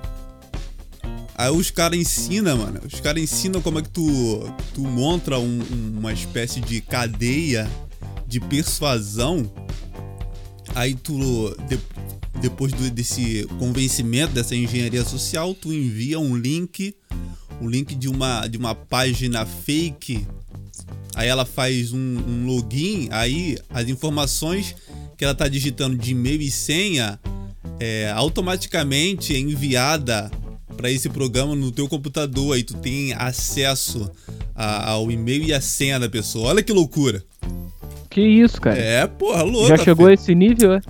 Aí 1.35 1.49
os 1.49 1.71
caras 1.71 1.97
ensinam, 1.97 2.57
mano. 2.57 2.81
Os 2.85 2.99
caras 2.99 3.23
ensinam 3.23 3.61
como 3.61 3.79
é 3.79 3.81
que 3.81 3.89
tu, 3.89 4.53
tu 4.75 4.81
monta 4.81 5.37
um- 5.39 5.63
uma 5.97 6.13
espécie 6.13 6.59
de 6.61 6.81
cadeia 6.81 7.69
de 8.27 8.39
persuasão. 8.39 9.49
Aí 10.75 10.93
tu, 10.93 11.55
de- 11.67 11.79
depois 12.41 12.71
do- 12.73 12.89
desse 12.91 13.45
convencimento 13.59 14.33
dessa 14.33 14.55
engenharia 14.55 15.03
social, 15.05 15.53
tu 15.53 15.71
envia 15.73 16.19
um 16.19 16.35
link, 16.35 16.95
o 17.61 17.67
link 17.69 17.93
de 17.95 18.07
uma, 18.09 18.47
de 18.47 18.57
uma 18.57 18.73
página 18.75 19.45
fake. 19.45 20.25
Aí 21.15 21.27
ela 21.27 21.45
faz 21.45 21.91
um, 21.93 21.97
um 21.99 22.45
login, 22.45 23.07
aí 23.11 23.57
as 23.69 23.87
informações 23.89 24.75
que 25.17 25.23
ela 25.23 25.35
tá 25.35 25.47
digitando 25.47 25.97
de 25.97 26.11
e-mail 26.11 26.41
e 26.41 26.49
senha 26.49 27.19
é 27.79 28.11
automaticamente 28.15 29.35
é 29.35 29.39
enviada 29.39 30.31
para 30.77 30.89
esse 30.89 31.09
programa 31.09 31.55
no 31.55 31.71
teu 31.71 31.87
computador. 31.87 32.55
Aí 32.55 32.63
tu 32.63 32.73
tem 32.75 33.13
acesso 33.13 34.09
a- 34.55 34.89
ao 34.91 35.11
e-mail 35.11 35.43
e 35.43 35.53
a 35.53 35.61
senha 35.61 35.99
da 35.99 36.09
pessoa. 36.09 36.49
Olha 36.49 36.63
que 36.63 36.71
loucura. 36.73 37.23
Que 38.09 38.21
isso, 38.21 38.59
cara. 38.59 38.77
É, 38.79 39.05
porra, 39.07 39.43
louca. 39.43 39.77
Já 39.77 39.83
chegou 39.83 40.07
a 40.07 40.13
esse 40.13 40.33
nível, 40.33 40.73
é? 40.73 40.81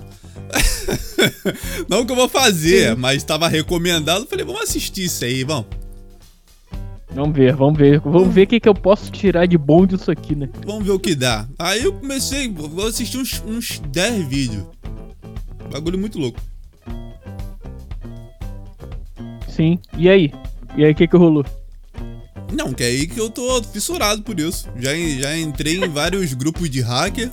Não 1.88 2.04
que 2.04 2.12
eu 2.12 2.16
vou 2.16 2.28
fazer, 2.28 2.96
mas 2.96 3.24
tava 3.24 3.48
recomendado. 3.48 4.26
Falei, 4.26 4.44
vamos 4.44 4.62
assistir 4.62 5.04
isso 5.04 5.24
aí, 5.24 5.44
vamos. 5.44 5.66
Vamos 7.14 7.36
ver, 7.36 7.54
vamos 7.54 7.78
ver. 7.78 8.00
Vamos 8.00 8.32
ver 8.32 8.44
o 8.44 8.46
que, 8.46 8.60
que 8.60 8.68
eu 8.68 8.74
posso 8.74 9.10
tirar 9.10 9.46
de 9.46 9.58
bom 9.58 9.86
disso 9.86 10.10
aqui, 10.10 10.34
né? 10.34 10.48
Vamos 10.64 10.84
ver 10.84 10.92
o 10.92 10.98
que 10.98 11.14
dá. 11.14 11.46
Aí 11.58 11.84
eu 11.84 11.92
comecei, 11.92 12.48
vou 12.48 12.86
assistir 12.86 13.18
uns, 13.18 13.42
uns 13.46 13.78
10 13.90 14.26
vídeos. 14.26 14.64
Bagulho 15.70 15.98
muito 15.98 16.18
louco. 16.18 16.40
Sim. 19.48 19.78
E 19.98 20.08
aí? 20.08 20.32
E 20.76 20.84
aí, 20.84 20.92
o 20.92 20.94
que 20.94 21.06
que 21.06 21.16
rolou? 21.16 21.44
Não, 22.52 22.72
que 22.72 22.82
é 22.82 22.86
aí 22.86 23.06
que 23.06 23.18
eu 23.18 23.30
tô 23.30 23.62
fissurado 23.62 24.22
por 24.22 24.38
isso. 24.40 24.68
Já, 24.78 24.94
já 24.94 25.36
entrei 25.38 25.76
em 25.76 25.88
vários 25.88 26.32
grupos 26.32 26.68
de 26.70 26.80
hacker. 26.80 27.30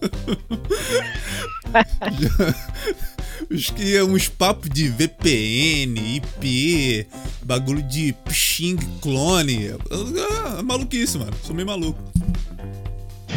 Os 3.50 3.70
que 3.70 4.00
uns 4.02 4.28
papos 4.28 4.68
de 4.70 4.88
VPN, 4.88 6.16
IP, 6.16 7.06
bagulho 7.44 7.82
de 7.82 8.14
ping 8.24 8.76
clone. 9.00 9.72
Ah, 9.90 10.56
é 10.58 10.62
maluquice, 10.62 11.18
mano. 11.18 11.32
Sou 11.42 11.54
meio 11.54 11.66
maluco. 11.66 11.98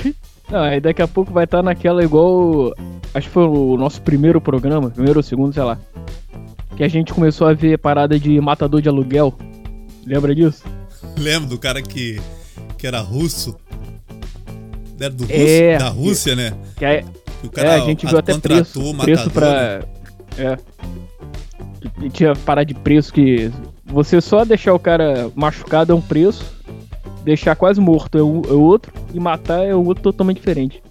Não, 0.49 0.61
aí 0.61 0.81
daqui 0.81 1.01
a 1.01 1.07
pouco 1.07 1.31
vai 1.31 1.43
estar 1.43 1.61
naquela 1.61 2.03
igual. 2.03 2.73
Acho 3.13 3.27
que 3.27 3.33
foi 3.33 3.43
o 3.43 3.77
nosso 3.77 4.01
primeiro 4.01 4.41
programa, 4.41 4.89
primeiro 4.89 5.19
ou 5.19 5.23
segundo, 5.23 5.53
sei 5.53 5.63
lá. 5.63 5.79
Que 6.75 6.83
a 6.83 6.87
gente 6.87 7.13
começou 7.13 7.47
a 7.47 7.53
ver 7.53 7.77
parada 7.77 8.19
de 8.19 8.39
matador 8.41 8.81
de 8.81 8.89
aluguel. 8.89 9.37
Lembra 10.05 10.33
disso? 10.33 10.63
Lembra 11.17 11.49
do 11.49 11.59
cara 11.59 11.81
que, 11.81 12.19
que 12.77 12.87
era 12.87 12.99
russo? 12.99 13.55
Era 14.99 15.09
do 15.13 15.25
É. 15.29 15.77
da 15.77 15.89
Rússia, 15.89 16.35
né? 16.35 16.53
Que 16.77 17.03
Que 17.49 17.59
o 17.59 17.63
é, 17.63 17.75
a 17.75 17.79
gente 17.85 18.05
viu 18.05 18.17
até 18.17 18.37
preço. 18.37 18.79
contratou 18.81 19.03
Preço 19.05 19.25
matador, 19.29 19.51
né? 19.51 19.79
pra. 20.35 20.43
É. 20.43 20.57
E 22.01 22.09
tinha 22.09 22.35
parada 22.35 22.65
de 22.65 22.73
preço 22.73 23.13
que. 23.13 23.51
Você 23.85 24.21
só 24.21 24.43
deixar 24.45 24.73
o 24.73 24.79
cara 24.79 25.31
machucado 25.35 25.91
é 25.91 25.95
um 25.95 26.01
preço, 26.01 26.45
deixar 27.23 27.55
quase 27.55 27.79
morto 27.81 28.17
é, 28.17 28.23
um- 28.23 28.41
é 28.47 28.53
outro, 28.53 28.93
e 29.13 29.19
matar 29.19 29.65
é 29.65 29.73
outro 29.73 30.03
totalmente 30.03 30.37
diferente. 30.37 30.81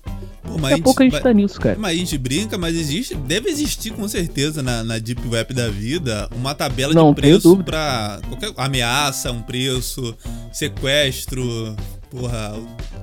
Pô, 0.42 0.54
mas 0.54 0.70
Daqui 0.70 0.80
a 0.80 0.84
pouco 0.84 1.02
a 1.02 1.04
gente 1.04 1.12
vai- 1.12 1.22
tá 1.22 1.32
nisso, 1.32 1.60
cara. 1.60 1.76
Mas 1.78 1.92
a 1.92 1.94
gente 1.98 2.16
brinca, 2.18 2.56
mas 2.58 2.74
existe, 2.74 3.14
deve 3.14 3.50
existir 3.50 3.90
com 3.92 4.08
certeza 4.08 4.62
na, 4.62 4.82
na 4.82 4.98
Deep 4.98 5.20
Web 5.28 5.52
da 5.54 5.68
vida 5.68 6.28
uma 6.34 6.54
tabela 6.54 6.94
Não, 6.94 7.10
de 7.10 7.20
preço 7.20 7.56
pra 7.58 8.18
qualquer 8.26 8.50
ameaça, 8.56 9.30
um 9.30 9.42
preço, 9.42 10.16
sequestro, 10.50 11.76
porra, 12.10 12.54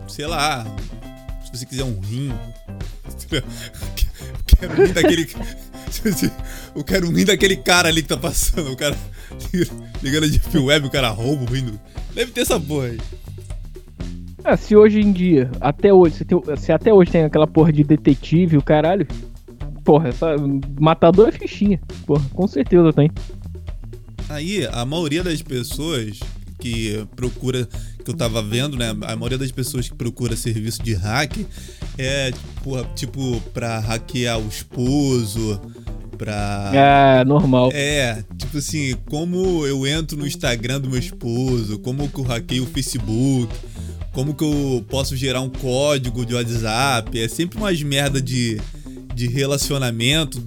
sei 0.07 0.25
lá, 0.25 0.65
se 1.43 1.51
você 1.51 1.65
quiser 1.65 1.83
um 1.83 1.99
rim. 1.99 2.33
quero 4.45 4.73
rir 4.75 4.93
daquele. 4.93 5.27
eu 6.75 6.83
quero 6.83 7.11
rir 7.11 7.25
daquele 7.25 7.57
cara 7.57 7.89
ali 7.89 8.01
que 8.01 8.09
tá 8.09 8.17
passando. 8.17 8.71
O 8.71 8.75
cara 8.75 8.95
ligando 10.01 10.29
de 10.29 10.39
fio 10.39 10.65
web, 10.65 10.87
o 10.87 10.89
cara 10.89 11.09
roubo 11.09 11.45
rindo. 11.45 11.79
Deve 12.13 12.31
ter 12.31 12.41
essa 12.41 12.59
porra 12.59 12.87
aí. 12.87 12.99
Ah, 14.43 14.55
se 14.55 14.75
hoje 14.75 14.99
em 14.99 15.11
dia, 15.11 15.49
até 15.59 15.91
hoje, 15.91 16.17
se, 16.17 16.25
tem, 16.25 16.39
se 16.57 16.71
até 16.71 16.93
hoje 16.93 17.11
tem 17.11 17.23
aquela 17.23 17.47
porra 17.47 17.73
de 17.73 17.83
detetive, 17.83 18.57
o 18.57 18.61
caralho. 18.61 19.07
Porra, 19.83 20.09
essa 20.09 20.35
matador 20.79 21.29
é 21.29 21.31
fichinha. 21.31 21.79
Porra, 22.05 22.23
com 22.31 22.47
certeza 22.47 22.93
tem. 22.93 23.09
Aí, 24.29 24.67
a 24.71 24.85
maioria 24.85 25.23
das 25.23 25.41
pessoas 25.41 26.19
que 26.65 27.07
procura, 27.15 27.69
que 28.03 28.09
eu 28.09 28.15
tava 28.15 28.41
vendo, 28.41 28.75
né? 28.75 28.89
A 29.03 29.15
maioria 29.15 29.37
das 29.37 29.51
pessoas 29.51 29.87
que 29.87 29.93
procura 29.93 30.35
serviço 30.35 30.81
de 30.81 30.95
hack 30.95 31.45
é, 31.95 32.31
tipo, 32.31 32.83
tipo 32.95 33.41
pra 33.53 33.77
hackear 33.77 34.39
o 34.39 34.47
esposo, 34.47 35.61
pra. 36.17 36.71
É, 36.73 37.23
normal. 37.23 37.69
É, 37.71 38.23
tipo 38.35 38.57
assim, 38.57 38.95
como 39.07 39.63
eu 39.67 39.85
entro 39.85 40.17
no 40.17 40.25
Instagram 40.25 40.81
do 40.81 40.89
meu 40.89 40.97
esposo, 40.97 41.77
como 41.77 42.09
que 42.09 42.19
eu 42.19 42.23
hackeio 42.23 42.63
o 42.63 42.67
Facebook, 42.67 43.53
como 44.11 44.33
que 44.33 44.43
eu 44.43 44.83
posso 44.89 45.15
gerar 45.15 45.41
um 45.41 45.49
código 45.49 46.25
de 46.25 46.33
WhatsApp. 46.33 47.19
É 47.19 47.27
sempre 47.27 47.59
umas 47.59 47.79
merda 47.83 48.19
de, 48.19 48.59
de 49.13 49.27
relacionamento. 49.27 50.41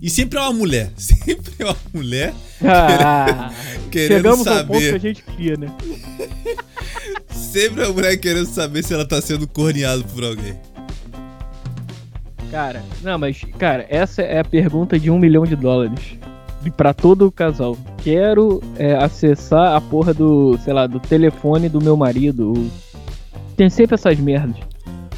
E 0.00 0.10
sempre 0.10 0.38
é 0.38 0.42
uma 0.42 0.52
mulher. 0.52 0.90
Sempre 0.96 1.54
é 1.58 1.64
uma 1.64 1.76
mulher 1.92 2.34
ah, 2.64 3.52
querendo, 3.90 4.16
chegamos 4.16 4.44
saber. 4.44 4.58
ao 4.60 4.66
ponto 4.66 4.80
que 4.80 4.94
a 4.94 4.98
gente 4.98 5.22
queria, 5.22 5.56
né? 5.56 5.66
sempre 7.30 7.82
é 7.82 7.86
uma 7.86 7.94
mulher 7.94 8.16
querendo 8.16 8.46
saber 8.46 8.82
se 8.82 8.94
ela 8.94 9.06
tá 9.06 9.20
sendo 9.20 9.46
corneada 9.46 10.02
por 10.04 10.24
alguém. 10.24 10.54
Cara, 12.50 12.82
não, 13.02 13.18
mas, 13.18 13.40
cara, 13.58 13.86
essa 13.88 14.22
é 14.22 14.40
a 14.40 14.44
pergunta 14.44 14.98
de 14.98 15.10
um 15.10 15.18
milhão 15.18 15.44
de 15.44 15.56
dólares. 15.56 16.18
para 16.76 16.92
todo 16.92 17.26
o 17.26 17.32
casal. 17.32 17.76
Quero 18.02 18.62
é, 18.76 18.94
acessar 18.94 19.74
a 19.74 19.80
porra 19.80 20.12
do, 20.12 20.58
sei 20.58 20.72
lá, 20.72 20.86
do 20.86 21.00
telefone 21.00 21.68
do 21.68 21.80
meu 21.80 21.96
marido. 21.96 22.70
Tem 23.56 23.70
sempre 23.70 23.94
essas 23.94 24.18
merdas. 24.18 24.71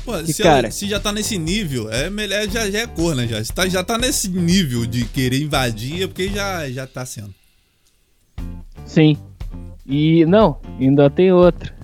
Pô, 0.05 0.19
se, 0.27 0.43
cara, 0.43 0.71
se 0.71 0.87
já 0.87 1.01
tá 1.01 1.11
nesse 1.13 1.39
nível, 1.39 1.91
é 1.91 2.11
melhor, 2.11 2.47
já, 2.49 2.71
já 2.71 2.81
é 2.81 2.87
cor, 2.87 3.15
né? 3.15 3.27
Já, 3.27 3.43
se 3.43 3.53
tá, 3.53 3.67
já 3.67 3.83
tá 3.83 3.97
nesse 3.97 4.29
nível 4.29 4.85
de 4.85 5.05
querer 5.07 5.41
invadir, 5.43 6.03
é 6.03 6.07
porque 6.07 6.29
já, 6.29 6.69
já 6.71 6.87
tá 6.87 7.07
sendo. 7.07 7.35
Sim. 8.85 9.17
E 9.87 10.27
não, 10.27 10.61
ainda 10.79 11.09
tem 11.09 11.33
outra. 11.33 11.75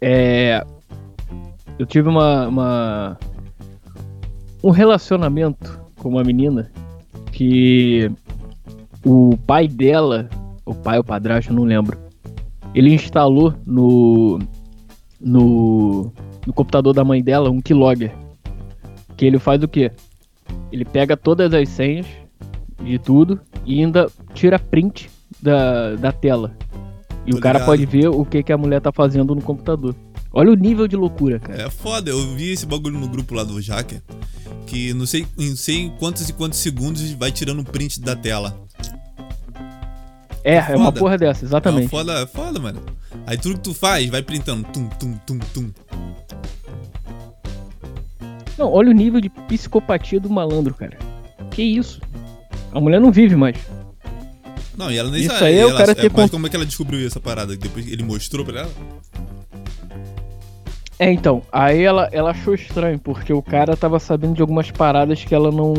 É. 0.00 0.64
Eu 1.78 1.86
tive 1.86 2.08
uma, 2.08 2.48
uma 2.48 3.18
um 4.62 4.70
relacionamento 4.70 5.80
com 5.96 6.08
uma 6.08 6.24
menina 6.24 6.72
que 7.30 8.10
o 9.04 9.36
pai 9.46 9.68
dela, 9.68 10.28
o 10.64 10.74
pai 10.74 10.98
ou 10.98 11.04
padrasto, 11.04 11.52
não 11.52 11.64
lembro, 11.64 11.98
ele 12.74 12.94
instalou 12.94 13.54
no, 13.66 14.38
no, 15.20 16.12
no 16.46 16.52
computador 16.52 16.92
da 16.92 17.04
mãe 17.04 17.22
dela 17.22 17.50
um 17.50 17.60
keylogger. 17.60 18.12
Que 19.16 19.26
ele 19.26 19.38
faz 19.38 19.62
o 19.62 19.68
quê? 19.68 19.90
Ele 20.72 20.84
pega 20.84 21.16
todas 21.16 21.52
as 21.54 21.68
senhas 21.68 22.06
de 22.82 22.98
tudo 22.98 23.40
e 23.64 23.80
ainda 23.80 24.10
tira 24.34 24.58
print 24.58 25.10
da, 25.40 25.94
da 25.96 26.12
tela. 26.12 26.56
E 27.26 27.30
Tô 27.30 27.38
o 27.38 27.40
cara 27.40 27.58
ligado. 27.58 27.66
pode 27.66 27.86
ver 27.86 28.08
o 28.08 28.24
que, 28.24 28.42
que 28.42 28.52
a 28.52 28.58
mulher 28.58 28.80
tá 28.80 28.92
fazendo 28.92 29.34
no 29.34 29.40
computador. 29.40 29.94
Olha 30.32 30.50
o 30.50 30.54
nível 30.54 30.88
de 30.88 30.96
loucura, 30.96 31.38
cara. 31.38 31.62
É 31.62 31.70
foda, 31.70 32.10
eu 32.10 32.34
vi 32.34 32.50
esse 32.50 32.66
bagulho 32.66 32.98
no 32.98 33.08
grupo 33.08 33.34
lá 33.34 33.44
do 33.44 33.60
Jacker 33.62 34.02
que 34.74 34.92
não 34.92 35.06
sei, 35.06 35.24
não 35.36 35.56
sei 35.56 35.82
em 35.82 35.90
quantos 35.90 36.28
e 36.28 36.32
quantos 36.32 36.58
segundos 36.58 37.08
vai 37.12 37.30
tirando 37.30 37.62
print 37.62 38.00
da 38.00 38.16
tela. 38.16 38.58
É, 40.44 40.56
é, 40.56 40.66
é 40.68 40.76
uma 40.76 40.92
porra 40.92 41.16
dessa, 41.16 41.44
exatamente. 41.44 41.86
É 41.86 41.88
foda, 41.88 42.26
foda, 42.26 42.60
mano. 42.60 42.80
Aí 43.26 43.38
tudo 43.38 43.54
que 43.54 43.62
tu 43.62 43.72
faz, 43.74 44.08
vai 44.10 44.22
printando. 44.22 44.62
Tum, 44.64 44.86
tum, 44.88 45.18
tum, 45.26 45.38
tum. 45.54 45.70
Não, 48.58 48.70
olha 48.70 48.90
o 48.90 48.92
nível 48.92 49.20
de 49.20 49.30
psicopatia 49.30 50.20
do 50.20 50.28
malandro, 50.28 50.74
cara. 50.74 50.98
Que 51.50 51.62
isso? 51.62 52.00
A 52.72 52.80
mulher 52.80 53.00
não 53.00 53.10
vive 53.10 53.34
mais. 53.34 53.56
Não, 54.76 54.90
e 54.90 54.98
ela 54.98 55.10
nem 55.10 55.20
isso 55.20 55.32
sabe. 55.32 55.46
Aí 55.46 55.58
é 55.58 55.66
o 55.66 55.74
cara 55.74 55.92
é, 55.92 55.94
ter 55.94 56.12
mas 56.12 56.30
como 56.30 56.46
é 56.46 56.50
que 56.50 56.56
ela 56.56 56.66
descobriu 56.66 57.06
essa 57.06 57.20
parada? 57.20 57.56
Depois 57.56 57.90
ele 57.90 58.02
mostrou 58.02 58.44
pra 58.44 58.60
ela? 58.60 58.70
É, 60.98 61.10
então, 61.10 61.42
aí 61.50 61.82
ela, 61.82 62.08
ela 62.12 62.30
achou 62.30 62.54
estranho, 62.54 62.98
porque 62.98 63.32
o 63.32 63.42
cara 63.42 63.76
tava 63.76 63.98
sabendo 63.98 64.34
de 64.34 64.40
algumas 64.40 64.70
paradas 64.70 65.24
que 65.24 65.34
ela 65.34 65.50
não. 65.50 65.72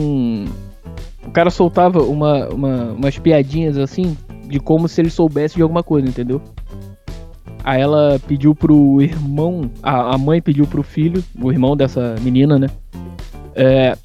O 1.23 1.31
cara 1.31 1.49
soltava 1.49 2.01
uma, 2.03 2.47
uma, 2.49 2.83
umas 2.91 3.17
piadinhas 3.17 3.77
assim, 3.77 4.17
de 4.47 4.59
como 4.59 4.87
se 4.87 5.01
ele 5.01 5.09
soubesse 5.09 5.55
de 5.55 5.61
alguma 5.61 5.83
coisa, 5.83 6.07
entendeu? 6.07 6.41
Aí 7.63 7.81
ela 7.81 8.19
pediu 8.27 8.53
pro 8.53 9.01
irmão, 9.01 9.71
a, 9.81 10.13
a 10.13 10.17
mãe 10.17 10.41
pediu 10.41 10.67
pro 10.67 10.83
filho, 10.83 11.23
o 11.41 11.51
irmão 11.51 11.75
dessa 11.75 12.15
menina, 12.21 12.59
né? 12.59 12.69
É, 13.55 13.97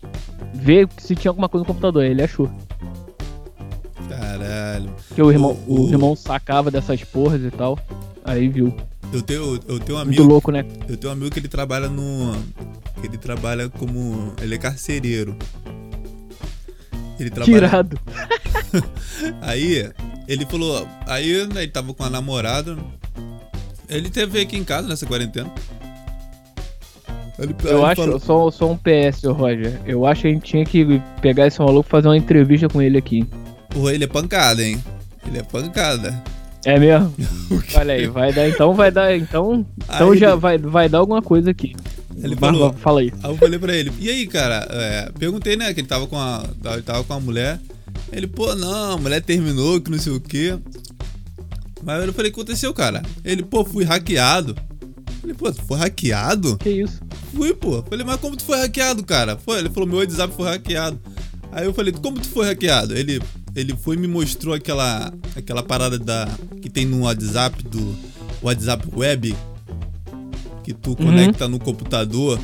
ver 0.54 0.88
se 0.98 1.14
tinha 1.14 1.30
alguma 1.30 1.48
coisa 1.48 1.62
no 1.62 1.66
computador. 1.66 2.02
Aí 2.02 2.10
ele 2.10 2.22
achou. 2.22 2.50
Caralho. 4.08 4.90
Que 5.14 5.22
o 5.22 5.30
irmão, 5.30 5.56
o, 5.66 5.74
o... 5.74 5.86
o 5.86 5.90
irmão 5.90 6.16
sacava 6.16 6.70
dessas 6.70 7.04
porras 7.04 7.42
e 7.42 7.50
tal. 7.50 7.78
Aí 8.24 8.48
viu. 8.48 8.74
Eu 9.12 9.22
tenho, 9.22 9.58
eu 9.66 9.80
tenho 9.80 9.98
um 9.98 10.00
amigo. 10.00 10.22
Muito 10.22 10.32
louco, 10.32 10.52
né? 10.52 10.64
Eu 10.88 10.96
tenho 10.96 11.12
um 11.12 11.16
amigo 11.16 11.30
que 11.30 11.38
ele 11.38 11.48
trabalha 11.48 11.88
no. 11.88 12.32
Ele 13.02 13.18
trabalha 13.18 13.68
como. 13.68 14.32
Ele 14.40 14.54
é 14.54 14.58
carcereiro. 14.58 15.36
Ele 17.20 17.30
trabalha. 17.30 17.54
Tirado. 17.54 18.00
aí, 19.42 19.90
ele 20.26 20.46
falou. 20.46 20.88
Aí, 21.06 21.46
né, 21.48 21.62
ele 21.62 21.70
tava 21.70 21.92
com 21.92 22.02
a 22.02 22.10
namorada. 22.10 22.76
Ele 23.88 24.08
teve 24.08 24.40
aqui 24.40 24.56
em 24.56 24.64
casa 24.64 24.88
nessa 24.88 25.04
quarentena. 25.04 25.52
Ele, 27.38 27.54
eu 27.64 27.84
acho, 27.84 28.02
falou... 28.02 28.20
só, 28.20 28.50
só 28.50 28.70
um 28.70 28.76
PS, 28.76 29.24
Roger. 29.24 29.80
Eu 29.84 30.06
acho 30.06 30.22
que 30.22 30.28
a 30.28 30.30
gente 30.30 30.44
tinha 30.44 30.64
que 30.64 31.02
pegar 31.20 31.46
esse 31.46 31.58
maluco 31.58 31.88
e 31.88 31.90
fazer 31.90 32.08
uma 32.08 32.16
entrevista 32.16 32.68
com 32.68 32.80
ele 32.80 32.98
aqui. 32.98 33.26
Porra, 33.70 33.94
ele 33.94 34.04
é 34.04 34.06
pancada, 34.06 34.62
hein? 34.62 34.82
Ele 35.26 35.38
é 35.38 35.42
pancada. 35.42 36.22
É 36.64 36.78
mesmo? 36.78 37.14
Olha 37.74 37.94
aí, 37.94 38.06
vai 38.06 38.32
dar 38.32 38.48
então, 38.48 38.74
vai 38.74 38.90
dar 38.90 39.16
então. 39.16 39.66
Então 39.84 40.10
aí 40.10 40.18
já 40.18 40.30
ele... 40.30 40.36
vai, 40.36 40.58
vai 40.58 40.88
dar 40.88 40.98
alguma 40.98 41.22
coisa 41.22 41.50
aqui. 41.50 41.74
Ele 42.22 42.36
falou, 42.36 42.72
fala 42.74 43.00
aí. 43.00 43.12
Aí 43.22 43.30
eu 43.30 43.36
falei 43.36 43.58
pra 43.58 43.74
ele, 43.74 43.92
e 43.98 44.10
aí, 44.10 44.26
cara? 44.26 44.66
É, 44.70 45.10
perguntei, 45.18 45.56
né, 45.56 45.72
que 45.72 45.80
ele 45.80 45.88
tava 45.88 46.06
com 46.06 46.18
a. 46.18 46.44
Ele 46.72 46.82
tava 46.82 47.02
com 47.02 47.14
a 47.14 47.20
mulher. 47.20 47.58
Ele, 48.12 48.26
pô, 48.26 48.54
não, 48.54 48.92
a 48.92 48.96
mulher 48.98 49.22
terminou, 49.22 49.80
que 49.80 49.90
não 49.90 49.98
sei 49.98 50.12
o 50.12 50.20
quê. 50.20 50.58
Mas 51.82 52.04
eu 52.04 52.12
falei, 52.12 52.30
o 52.30 52.34
que 52.34 52.40
aconteceu, 52.40 52.74
cara? 52.74 53.02
Ele, 53.24 53.42
pô, 53.42 53.64
fui 53.64 53.84
hackeado. 53.84 54.54
Eu 55.08 55.14
falei, 55.20 55.36
pô, 55.36 55.52
tu 55.52 55.62
foi 55.62 55.78
hackeado? 55.78 56.58
Que 56.58 56.70
isso? 56.70 57.00
Fui, 57.34 57.54
pô. 57.54 57.76
Eu 57.76 57.82
falei, 57.84 58.04
mas 58.04 58.20
como 58.20 58.36
tu 58.36 58.44
foi 58.44 58.58
hackeado, 58.58 59.02
cara? 59.04 59.36
Foi, 59.36 59.58
ele 59.58 59.70
falou, 59.70 59.88
meu 59.88 59.98
WhatsApp 59.98 60.34
foi 60.34 60.48
hackeado. 60.48 61.00
Aí 61.52 61.64
eu 61.64 61.72
falei, 61.72 61.92
como 61.92 62.20
tu 62.20 62.28
foi 62.28 62.46
hackeado? 62.46 62.96
Ele, 62.96 63.20
ele 63.54 63.74
foi 63.76 63.96
e 63.96 63.98
me 63.98 64.06
mostrou 64.06 64.54
aquela, 64.54 65.12
aquela 65.36 65.62
parada 65.62 65.98
da, 65.98 66.28
que 66.60 66.68
tem 66.68 66.84
no 66.84 67.00
WhatsApp, 67.02 67.62
do 67.64 67.94
WhatsApp 68.42 68.86
Web, 68.94 69.34
que 70.62 70.72
tu 70.72 70.90
uhum. 70.90 70.96
conecta 70.96 71.48
no 71.48 71.58
computador. 71.58 72.38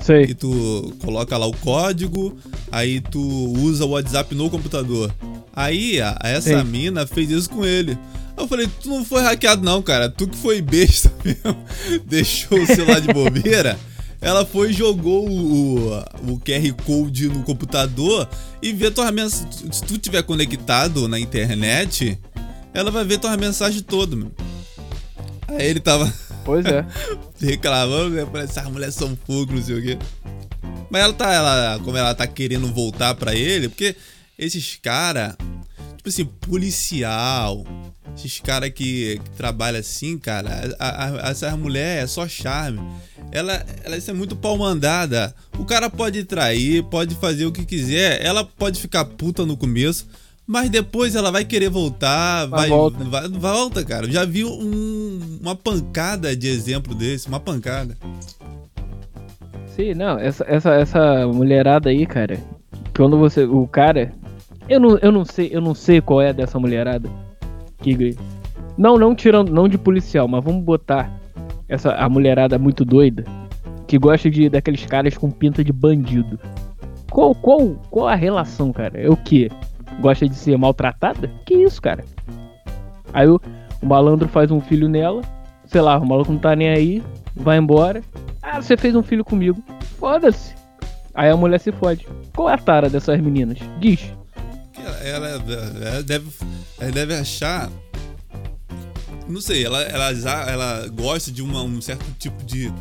Sei. 0.00 0.24
E 0.24 0.34
tu 0.34 0.92
coloca 1.00 1.36
lá 1.36 1.46
o 1.46 1.56
código, 1.56 2.36
aí 2.70 3.00
tu 3.00 3.20
usa 3.20 3.84
o 3.84 3.90
WhatsApp 3.90 4.34
no 4.34 4.50
computador. 4.50 5.14
Aí 5.54 6.00
a, 6.00 6.18
essa 6.24 6.58
Sim. 6.58 6.68
mina 6.68 7.06
fez 7.06 7.30
isso 7.30 7.50
com 7.50 7.64
ele. 7.64 7.96
Eu 8.36 8.48
falei, 8.48 8.68
tu 8.80 8.88
não 8.88 9.04
foi 9.04 9.22
hackeado 9.22 9.62
não, 9.62 9.82
cara. 9.82 10.08
Tu 10.08 10.26
que 10.26 10.36
foi 10.36 10.60
besta 10.60 11.12
mesmo. 11.24 11.56
Deixou 12.06 12.60
o 12.60 12.66
celular 12.66 13.00
de 13.00 13.12
bobeira. 13.12 13.78
Ela 14.22 14.46
foi 14.46 14.70
e 14.70 14.72
jogou 14.72 15.28
o, 15.28 15.98
o 15.98 16.38
QR 16.38 16.72
Code 16.86 17.28
no 17.28 17.42
computador 17.42 18.28
e 18.62 18.72
vê 18.72 18.88
tua 18.88 19.10
mensagem. 19.10 19.50
Se 19.72 19.82
tu 19.82 19.98
tiver 19.98 20.22
conectado 20.22 21.08
na 21.08 21.18
internet, 21.18 22.16
ela 22.72 22.92
vai 22.92 23.04
ver 23.04 23.18
tua 23.18 23.36
mensagem 23.36 23.82
toda, 23.82 24.14
meu. 24.14 24.30
Aí 25.48 25.66
ele 25.66 25.80
tava. 25.80 26.10
Pois 26.44 26.64
é. 26.64 26.86
reclamando, 27.40 28.10
né? 28.10 28.24
Parece 28.30 28.58
essas 28.58 28.70
mulheres 28.70 28.94
são 28.94 29.18
fogo, 29.26 29.54
não 29.54 29.62
sei 29.62 29.78
o 29.78 29.82
quê. 29.82 29.98
Mas 30.88 31.02
ela 31.02 31.12
tá, 31.12 31.32
ela, 31.32 31.80
como 31.82 31.96
ela 31.96 32.14
tá 32.14 32.26
querendo 32.26 32.72
voltar 32.72 33.16
pra 33.16 33.34
ele, 33.34 33.68
porque 33.68 33.96
esses 34.38 34.78
caras, 34.80 35.34
tipo 36.02 36.08
assim, 36.08 36.24
policial, 36.24 37.64
esses 38.16 38.40
caras 38.40 38.70
que, 38.70 39.20
que 39.22 39.30
trabalham 39.36 39.78
assim, 39.78 40.18
cara, 40.18 40.74
a, 40.76 41.06
a, 41.06 41.30
essas 41.30 41.56
mulheres 41.56 42.02
é 42.02 42.06
só 42.08 42.26
charme. 42.26 42.80
Ela, 43.30 43.64
ela 43.84 43.96
é 43.96 44.12
muito 44.12 44.34
pau 44.34 44.58
mandada. 44.58 45.32
O 45.56 45.64
cara 45.64 45.88
pode 45.88 46.24
trair, 46.24 46.82
pode 46.84 47.14
fazer 47.14 47.46
o 47.46 47.52
que 47.52 47.64
quiser. 47.64 48.22
Ela 48.22 48.44
pode 48.44 48.80
ficar 48.80 49.04
puta 49.04 49.46
no 49.46 49.56
começo, 49.56 50.08
mas 50.44 50.68
depois 50.68 51.14
ela 51.14 51.30
vai 51.30 51.44
querer 51.44 51.70
voltar. 51.70 52.46
Vai, 52.46 52.68
volta. 52.68 53.04
Vai, 53.04 53.28
volta, 53.28 53.84
cara. 53.84 54.10
já 54.10 54.24
vi 54.24 54.44
um, 54.44 55.38
uma 55.40 55.54
pancada 55.54 56.34
de 56.34 56.48
exemplo 56.48 56.96
desse, 56.96 57.28
uma 57.28 57.40
pancada. 57.40 57.96
Sim, 59.76 59.94
não, 59.94 60.18
essa, 60.18 60.44
essa, 60.48 60.74
essa 60.74 61.26
mulherada 61.28 61.90
aí, 61.90 62.04
cara. 62.06 62.38
Quando 62.94 63.16
você. 63.16 63.44
O 63.44 63.68
cara. 63.68 64.12
Eu 64.68 64.80
não, 64.80 64.98
eu 64.98 65.12
não 65.12 65.24
sei, 65.24 65.50
eu 65.52 65.60
não 65.60 65.74
sei 65.74 66.00
qual 66.00 66.20
é 66.20 66.32
dessa 66.32 66.58
mulherada. 66.58 67.08
Que. 67.78 68.16
Não, 68.76 68.96
não 68.96 69.14
tirando, 69.14 69.52
não 69.52 69.68
de 69.68 69.76
policial, 69.76 70.26
mas 70.28 70.42
vamos 70.42 70.64
botar 70.64 71.10
essa 71.68 71.92
a 71.92 72.08
mulherada 72.08 72.58
muito 72.58 72.84
doida 72.84 73.24
que 73.86 73.98
gosta 73.98 74.30
de 74.30 74.48
daqueles 74.48 74.86
caras 74.86 75.16
com 75.16 75.30
pinta 75.30 75.62
de 75.62 75.72
bandido. 75.72 76.38
Qual 77.10 77.34
qual 77.34 77.76
qual 77.90 78.08
a 78.08 78.14
relação, 78.14 78.72
cara? 78.72 78.98
É 78.98 79.08
o 79.08 79.16
que? 79.16 79.50
Gosta 80.00 80.26
de 80.26 80.34
ser 80.34 80.56
maltratada? 80.56 81.30
Que 81.44 81.54
isso, 81.54 81.82
cara? 81.82 82.04
Aí 83.12 83.28
o, 83.28 83.38
o 83.82 83.86
malandro 83.86 84.28
faz 84.28 84.50
um 84.50 84.60
filho 84.60 84.88
nela, 84.88 85.20
sei 85.66 85.82
lá, 85.82 85.98
o 85.98 86.06
maluco 86.06 86.32
não 86.32 86.38
tá 86.38 86.56
nem 86.56 86.70
aí, 86.70 87.02
vai 87.36 87.58
embora. 87.58 88.02
Ah, 88.42 88.62
você 88.62 88.76
fez 88.76 88.96
um 88.96 89.02
filho 89.02 89.24
comigo. 89.24 89.62
Foda-se. 89.98 90.54
Aí 91.14 91.28
a 91.28 91.36
mulher 91.36 91.60
se 91.60 91.70
fode. 91.72 92.06
Qual 92.34 92.48
é 92.48 92.54
a 92.54 92.58
tara 92.58 92.88
dessas 92.88 93.20
meninas? 93.20 93.58
Diz. 93.78 94.10
Ela, 94.84 95.28
ela, 95.28 96.02
deve, 96.02 96.26
ela 96.78 96.92
deve 96.92 97.14
achar. 97.14 97.70
Não 99.28 99.40
sei, 99.40 99.64
ela, 99.64 99.80
ela, 99.82 100.10
ela 100.50 100.88
gosta 100.88 101.30
de 101.30 101.42
uma, 101.42 101.62
um 101.62 101.80
certo 101.80 102.04
tipo 102.18 102.42
de. 102.44 102.72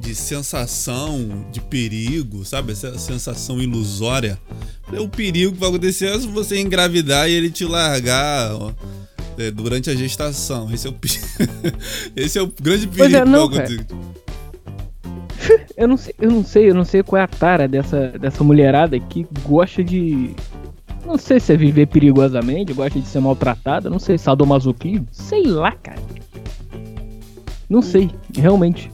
de 0.00 0.14
sensação 0.14 1.46
de 1.50 1.60
perigo, 1.60 2.44
sabe? 2.44 2.72
Essa 2.72 2.98
sensação 2.98 3.60
ilusória. 3.60 4.38
O 4.92 5.08
perigo 5.08 5.52
que 5.52 5.58
vai 5.58 5.68
acontecer 5.68 6.06
é 6.06 6.18
se 6.18 6.26
você 6.26 6.60
engravidar 6.60 7.28
e 7.28 7.32
ele 7.32 7.50
te 7.50 7.64
largar. 7.64 8.54
Ó 8.54 8.72
é, 9.38 9.50
durante 9.50 9.90
a 9.90 9.94
gestação. 9.94 10.72
Esse 10.72 10.86
é 10.86 10.90
o, 10.90 10.94
esse 12.16 12.38
é 12.38 12.42
o 12.42 12.52
grande 12.60 12.86
perigo 12.86 13.16
é, 13.16 13.24
não, 13.24 13.48
eu 15.76 15.88
não 15.88 15.96
sei, 15.96 16.14
eu 16.18 16.30
não 16.30 16.44
sei, 16.44 16.70
eu 16.70 16.74
não 16.74 16.84
sei 16.84 17.02
qual 17.02 17.20
é 17.20 17.24
a 17.24 17.28
tara 17.28 17.66
dessa, 17.66 18.08
dessa 18.18 18.44
mulherada 18.44 18.98
que 18.98 19.26
gosta 19.44 19.82
de. 19.82 20.34
Não 21.04 21.18
sei 21.18 21.40
se 21.40 21.52
é 21.52 21.56
viver 21.56 21.86
perigosamente, 21.86 22.72
gosta 22.72 23.00
de 23.00 23.06
ser 23.06 23.20
maltratada, 23.20 23.90
não 23.90 23.98
sei, 23.98 24.16
sadomasoquismo, 24.16 25.06
sei 25.10 25.42
lá, 25.44 25.72
cara. 25.72 26.00
Não 27.68 27.80
o... 27.80 27.82
sei, 27.82 28.10
realmente. 28.36 28.90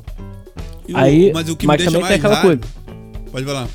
O... 0.89 0.97
Aí, 0.97 1.31
mas 1.33 1.49
o 1.49 1.57
que 1.57 1.67
mas 1.67 1.85
também 1.85 2.03
tem 2.03 2.17
aquela 2.17 2.35
raro... 2.35 2.49
coisa. 2.49 2.63
Pode 3.31 3.45
falar. 3.45 3.69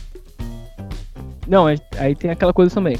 Não, 1.47 1.67
aí 1.67 2.15
tem 2.15 2.31
aquela 2.31 2.53
coisa 2.53 2.73
também. 2.73 2.97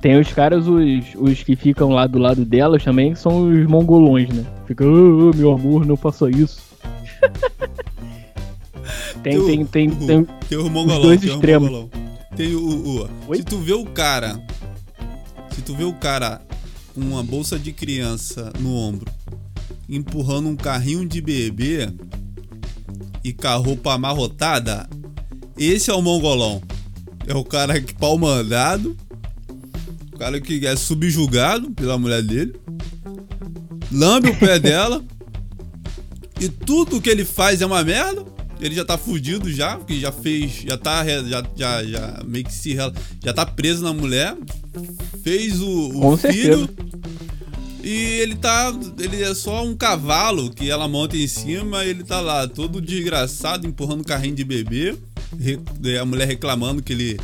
Tem 0.00 0.18
os 0.18 0.32
caras, 0.32 0.66
os, 0.66 0.82
os 1.16 1.42
que 1.42 1.56
ficam 1.56 1.90
lá 1.90 2.06
do 2.06 2.18
lado 2.18 2.44
delas 2.44 2.84
também, 2.84 3.12
que 3.12 3.18
são 3.18 3.48
os 3.48 3.66
mongolões, 3.66 4.28
né? 4.28 4.44
Fica, 4.66 4.84
oh, 4.84 5.32
meu 5.34 5.52
amor, 5.52 5.86
não 5.86 5.96
faça 5.96 6.28
isso. 6.30 6.60
tem, 9.22 9.44
tem, 9.44 9.64
tem, 9.64 9.90
tem, 9.90 9.90
tem, 9.90 10.26
tem 10.48 10.58
o 10.58 10.68
mongolão, 10.68 11.00
os 11.00 11.02
dois 11.06 11.22
extremos. 11.22 11.70
O 11.70 11.90
tem 12.36 12.54
o, 12.54 13.06
o 13.28 13.34
se 13.34 13.44
tu 13.44 13.58
vê 13.58 13.74
o 13.74 13.84
cara, 13.84 14.40
se 15.54 15.62
tu 15.62 15.74
vê 15.76 15.84
o 15.84 15.92
cara 15.92 16.40
com 16.94 17.00
uma 17.00 17.22
bolsa 17.22 17.58
de 17.58 17.72
criança 17.72 18.52
no 18.58 18.74
ombro, 18.74 19.10
empurrando 19.88 20.48
um 20.48 20.56
carrinho 20.56 21.06
de 21.06 21.20
bebê 21.20 21.88
e 23.24 23.32
com 23.32 23.48
a 23.48 23.54
roupa 23.54 23.94
amarrotada, 23.94 24.88
esse 25.56 25.90
é 25.90 25.94
o 25.94 26.02
mongolão. 26.02 26.62
É 27.26 27.34
o 27.34 27.44
cara 27.44 27.80
que 27.80 27.94
pau 27.94 28.18
mandado, 28.18 28.96
cara 30.18 30.40
que 30.40 30.66
é 30.66 30.76
subjugado 30.76 31.70
pela 31.70 31.98
mulher 31.98 32.22
dele, 32.22 32.54
lambe 33.90 34.30
o 34.30 34.38
pé 34.38 34.58
dela, 34.58 35.04
e 36.40 36.48
tudo 36.48 37.00
que 37.00 37.08
ele 37.08 37.24
faz 37.24 37.60
é 37.62 37.66
uma 37.66 37.84
merda. 37.84 38.31
Ele 38.62 38.74
já 38.76 38.84
tá 38.84 38.96
fudido 38.96 39.52
já, 39.52 39.76
porque 39.76 39.98
já 39.98 40.12
fez, 40.12 40.62
já 40.66 40.78
tá, 40.78 41.04
já, 41.04 41.42
já, 41.56 41.84
já 41.84 42.22
meio 42.24 42.44
que 42.44 42.54
se, 42.54 42.74
já 42.74 43.32
tá 43.34 43.44
preso 43.44 43.82
na 43.82 43.92
mulher, 43.92 44.36
fez 45.22 45.60
o, 45.60 46.12
o 46.12 46.16
filho, 46.16 46.68
e 47.82 47.90
ele 47.90 48.36
tá, 48.36 48.72
ele 49.00 49.20
é 49.20 49.34
só 49.34 49.64
um 49.64 49.74
cavalo 49.74 50.48
que 50.50 50.70
ela 50.70 50.86
monta 50.86 51.16
em 51.16 51.26
cima, 51.26 51.84
ele 51.84 52.04
tá 52.04 52.20
lá 52.20 52.46
todo 52.46 52.80
desgraçado, 52.80 53.66
empurrando 53.66 54.04
carrinho 54.04 54.36
de 54.36 54.44
bebê, 54.44 54.96
a 56.00 56.04
mulher 56.04 56.28
reclamando 56.28 56.80
que 56.80 56.92
ele, 56.92 57.20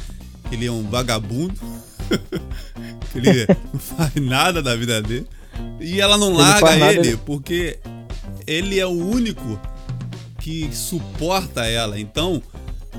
que 0.49 0.57
ele 0.57 0.67
é 0.67 0.73
um 0.73 0.83
vagabundo. 0.83 1.55
ele 3.15 3.47
não 3.73 3.79
faz 3.79 4.15
nada 4.17 4.61
da 4.61 4.75
vida 4.75 5.01
dele. 5.01 5.27
E 5.81 6.01
ela 6.01 6.19
não 6.19 6.31
ele 6.31 6.39
larga 6.39 6.93
ele, 6.93 7.17
porque 7.19 7.79
ele 8.47 8.81
é 8.81 8.87
o 8.87 8.91
único 8.91 9.61
que 10.49 10.75
suporta 10.75 11.67
ela. 11.67 12.01
Então, 12.01 12.43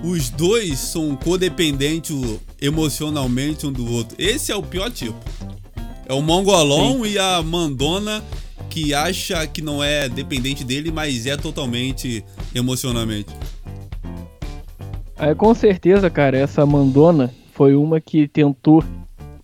os 0.03 0.29
dois 0.29 0.77
são 0.77 1.15
codependentes 1.15 2.15
emocionalmente 2.61 3.65
um 3.65 3.71
do 3.71 3.91
outro. 3.91 4.15
Esse 4.19 4.51
é 4.51 4.55
o 4.55 4.61
pior 4.61 4.91
tipo. 4.91 5.17
É 6.07 6.13
o 6.13 6.21
mongolão 6.21 7.03
Sim. 7.03 7.09
e 7.09 7.17
a 7.17 7.41
mandona 7.41 8.23
que 8.69 8.93
acha 8.93 9.47
que 9.47 9.63
não 9.63 9.83
é 9.83 10.07
dependente 10.07 10.63
dele, 10.63 10.91
mas 10.91 11.25
é 11.25 11.35
totalmente 11.35 12.23
emocionalmente. 12.53 13.33
É, 15.17 15.33
com 15.33 15.55
certeza, 15.55 16.07
cara, 16.07 16.37
essa 16.37 16.63
mandona 16.67 17.33
foi 17.53 17.75
uma 17.75 17.99
que 17.99 18.27
tentou 18.27 18.83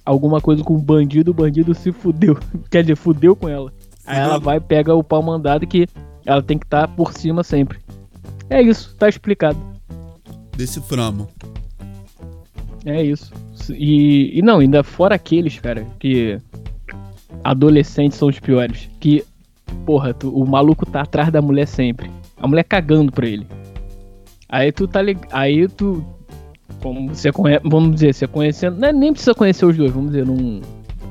alguma 0.05 0.39
coisa 0.39 0.63
com 0.63 0.75
o 0.75 0.79
bandido, 0.79 1.31
o 1.31 1.33
bandido 1.33 1.73
se 1.73 1.91
fudeu. 1.91 2.37
Quer 2.69 2.83
dizer, 2.83 2.97
fudeu 2.97 3.35
com 3.35 3.49
ela. 3.49 3.73
Aí 4.05 4.19
ela 4.19 4.37
vai, 4.37 4.59
pega 4.59 4.93
o 4.93 5.03
pau 5.03 5.23
mandado 5.23 5.65
que 5.65 5.87
ela 6.25 6.41
tem 6.41 6.57
que 6.57 6.65
estar 6.65 6.87
tá 6.87 6.93
por 6.93 7.13
cima 7.13 7.43
sempre. 7.43 7.79
É 8.49 8.61
isso, 8.61 8.95
tá 8.95 9.07
explicado. 9.07 9.59
Deciframos. 10.55 11.27
É 12.85 13.03
isso. 13.03 13.33
E, 13.71 14.37
e 14.37 14.41
não, 14.41 14.59
ainda 14.59 14.83
fora 14.83 15.15
aqueles, 15.15 15.59
cara, 15.59 15.85
que 15.99 16.39
adolescentes 17.43 18.17
são 18.17 18.27
os 18.27 18.39
piores. 18.39 18.89
Que, 18.99 19.23
porra, 19.85 20.13
tu, 20.13 20.29
o 20.29 20.47
maluco 20.47 20.85
tá 20.85 21.01
atrás 21.01 21.31
da 21.31 21.41
mulher 21.41 21.67
sempre. 21.67 22.09
A 22.37 22.47
mulher 22.47 22.63
cagando 22.63 23.11
pra 23.11 23.27
ele. 23.27 23.47
Aí 24.47 24.71
tu 24.71 24.87
tá 24.87 25.01
ligado. 25.01 25.27
Aí 25.31 25.67
tu, 25.67 26.05
como 26.81 27.09
você 27.09 27.31
conhece, 27.31 27.61
vamos 27.67 27.95
dizer, 27.95 28.13
você 28.13 28.27
conhecendo, 28.27 28.85
é, 28.85 28.93
nem 28.93 29.11
precisa 29.11 29.33
conhecer 29.33 29.65
os 29.65 29.75
dois, 29.75 29.91
vamos 29.91 30.11
dizer, 30.11 30.25
num, 30.25 30.61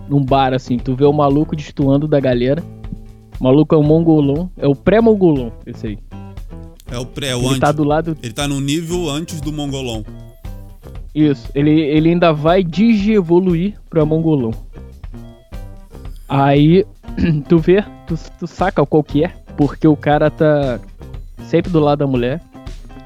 num 0.09 0.25
bar 0.25 0.55
assim, 0.55 0.79
tu 0.79 0.95
vê 0.95 1.05
o 1.05 1.13
maluco 1.13 1.57
destoando 1.57 2.07
da 2.07 2.21
galera. 2.21 2.63
O 3.39 3.45
maluco 3.45 3.75
é 3.75 3.79
o 3.79 3.83
mongolão, 3.83 4.51
é 4.57 4.67
o 4.67 4.75
pré-mongolão, 4.75 5.53
esse 5.67 5.87
aí. 5.89 5.99
É 6.91 6.99
o 6.99 7.07
pré, 7.07 7.35
o 7.35 7.41
ele 7.41 7.47
antes. 7.49 7.61
tá 7.61 7.73
do 7.73 7.85
lado. 7.85 8.17
Ele 8.23 8.33
tá 8.33 8.47
no 8.47 8.61
nível 8.61 9.09
antes 9.09 9.41
do 9.41 9.53
mongolão. 9.53 10.05
Isso, 11.15 11.49
ele, 11.55 11.81
ele 11.81 12.11
ainda 12.11 12.33
vai 12.33 12.63
digievoluir 12.63 13.75
pra 13.89 14.05
mongolão. 14.05 14.53
Aí, 16.29 16.85
tu 17.49 17.59
vê, 17.59 17.85
tu, 18.07 18.19
tu 18.39 18.47
saca 18.47 18.85
qual 18.85 19.03
que 19.03 19.25
é, 19.25 19.33
porque 19.57 19.87
o 19.87 19.97
cara 19.97 20.31
tá 20.31 20.81
sempre 21.49 21.71
do 21.71 21.81
lado 21.81 22.01
da 22.01 22.07
mulher. 22.07 22.41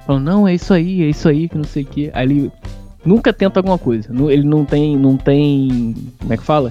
Falando, 0.06 0.24
não, 0.24 0.48
é 0.48 0.54
isso 0.54 0.72
aí, 0.72 1.02
é 1.02 1.10
isso 1.10 1.28
aí, 1.28 1.48
que 1.48 1.56
não 1.56 1.64
sei 1.64 1.82
o 1.82 1.86
que. 1.86 2.10
Aí 2.14 2.24
ele 2.24 2.52
nunca 3.04 3.32
tenta 3.32 3.60
alguma 3.60 3.78
coisa. 3.78 4.08
Ele 4.30 4.44
não 4.44 4.64
tem. 4.64 4.96
Não 4.96 5.16
tem. 5.16 5.94
Como 6.18 6.32
é 6.32 6.36
que 6.36 6.42
fala? 6.42 6.70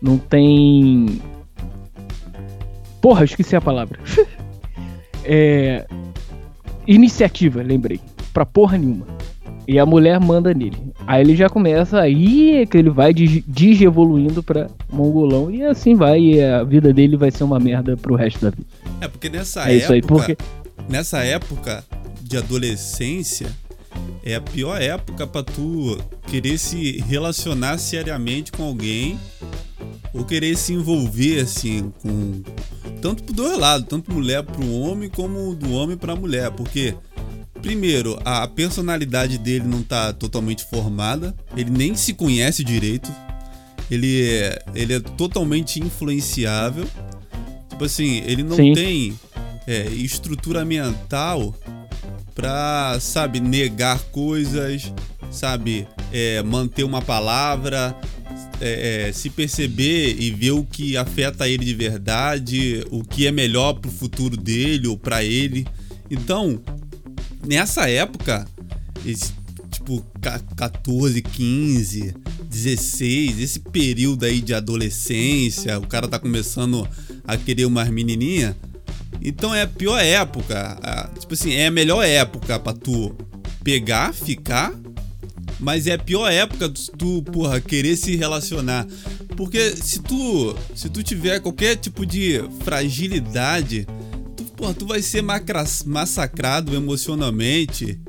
Não 0.00 0.16
tem. 0.16 1.20
Porra, 3.00 3.24
esqueci 3.24 3.56
a 3.56 3.60
palavra. 3.60 3.98
é. 5.24 5.86
Iniciativa, 6.86 7.62
lembrei. 7.62 8.00
Pra 8.32 8.44
porra 8.44 8.76
nenhuma. 8.76 9.06
E 9.66 9.78
a 9.78 9.86
mulher 9.86 10.18
manda 10.18 10.52
nele. 10.52 10.76
Aí 11.06 11.22
ele 11.22 11.36
já 11.36 11.48
começa 11.48 12.00
aí 12.00 12.66
que 12.66 12.76
ele 12.76 12.90
vai 12.90 13.12
digievoluindo 13.14 14.42
pra 14.42 14.68
mongolão 14.92 15.50
e 15.50 15.64
assim 15.64 15.94
vai. 15.94 16.20
E 16.20 16.42
a 16.42 16.64
vida 16.64 16.92
dele 16.92 17.16
vai 17.16 17.30
ser 17.30 17.44
uma 17.44 17.60
merda 17.60 17.96
pro 17.96 18.14
resto 18.14 18.40
da 18.40 18.50
vida. 18.50 18.66
É 19.00 19.08
porque 19.08 19.28
nessa 19.28 19.60
é 19.70 19.76
época. 19.76 19.76
Isso 19.76 19.92
aí, 19.92 20.02
porque... 20.02 20.36
Nessa 20.88 21.18
época, 21.18 21.84
de 22.20 22.36
adolescência 22.36 23.48
é 24.24 24.34
a 24.34 24.40
pior 24.40 24.80
época 24.80 25.26
para 25.26 25.42
tu 25.42 25.98
querer 26.28 26.58
se 26.58 26.98
relacionar 27.00 27.78
seriamente 27.78 28.52
com 28.52 28.62
alguém 28.62 29.18
ou 30.14 30.24
querer 30.24 30.56
se 30.56 30.72
envolver 30.72 31.40
assim 31.40 31.92
com 32.02 32.42
tanto 33.00 33.22
pro 33.24 33.34
dois 33.34 33.58
lados, 33.58 33.86
tanto 33.88 34.12
mulher 34.12 34.42
pro 34.42 34.70
homem 34.72 35.08
como 35.08 35.54
do 35.54 35.72
homem 35.72 35.96
pra 35.96 36.14
mulher, 36.14 36.50
porque 36.50 36.94
primeiro, 37.60 38.18
a 38.24 38.46
personalidade 38.46 39.38
dele 39.38 39.66
não 39.66 39.82
tá 39.82 40.12
totalmente 40.12 40.64
formada, 40.64 41.34
ele 41.56 41.70
nem 41.70 41.94
se 41.94 42.14
conhece 42.14 42.64
direito. 42.64 43.10
Ele 43.90 44.28
é, 44.30 44.62
ele 44.74 44.94
é 44.94 45.00
totalmente 45.00 45.80
influenciável. 45.80 46.86
Tipo 47.68 47.84
assim, 47.84 48.22
ele 48.24 48.42
não 48.42 48.56
Sim. 48.56 48.72
tem 48.72 49.18
é, 49.66 49.86
estrutura 49.88 50.64
mental 50.64 51.54
pra, 52.34 52.98
sabe, 53.00 53.40
negar 53.40 53.98
coisas, 54.10 54.92
sabe, 55.30 55.86
é, 56.12 56.42
manter 56.42 56.84
uma 56.84 57.02
palavra, 57.02 57.96
é, 58.60 59.08
é, 59.08 59.12
se 59.12 59.30
perceber 59.30 60.16
e 60.18 60.30
ver 60.30 60.52
o 60.52 60.64
que 60.64 60.96
afeta 60.96 61.48
ele 61.48 61.64
de 61.64 61.74
verdade, 61.74 62.84
o 62.90 63.02
que 63.02 63.26
é 63.26 63.32
melhor 63.32 63.74
pro 63.74 63.90
futuro 63.90 64.36
dele 64.36 64.86
ou 64.86 64.98
para 64.98 65.24
ele. 65.24 65.66
Então, 66.10 66.60
nessa 67.46 67.88
época, 67.88 68.46
esse, 69.04 69.32
tipo, 69.70 70.04
14, 70.56 71.22
15, 71.22 72.14
16, 72.44 73.40
esse 73.40 73.60
período 73.60 74.24
aí 74.24 74.40
de 74.40 74.52
adolescência, 74.52 75.78
o 75.78 75.86
cara 75.86 76.08
tá 76.08 76.18
começando 76.18 76.86
a 77.24 77.36
querer 77.36 77.64
umas 77.64 77.88
menininhas. 77.88 78.54
Então 79.22 79.54
é 79.54 79.62
a 79.62 79.66
pior 79.66 79.98
época. 79.98 81.10
Tipo 81.18 81.34
assim, 81.34 81.52
é 81.52 81.66
a 81.66 81.70
melhor 81.70 82.04
época 82.04 82.58
pra 82.58 82.72
tu 82.72 83.14
pegar, 83.62 84.12
ficar. 84.12 84.72
Mas 85.60 85.86
é 85.86 85.92
a 85.92 85.98
pior 85.98 86.30
época 86.30 86.68
de 86.68 86.90
tu, 86.92 87.22
porra, 87.22 87.60
querer 87.60 87.96
se 87.96 88.16
relacionar. 88.16 88.86
Porque 89.36 89.76
se 89.76 90.00
tu, 90.00 90.56
se 90.74 90.88
tu 90.88 91.02
tiver 91.02 91.40
qualquer 91.40 91.76
tipo 91.76 92.06
de 92.06 92.42
fragilidade, 92.64 93.86
tu, 94.36 94.44
porra, 94.44 94.72
tu 94.72 94.86
vai 94.86 95.02
ser 95.02 95.22
massacrado 95.22 96.74
emocionalmente 96.74 98.00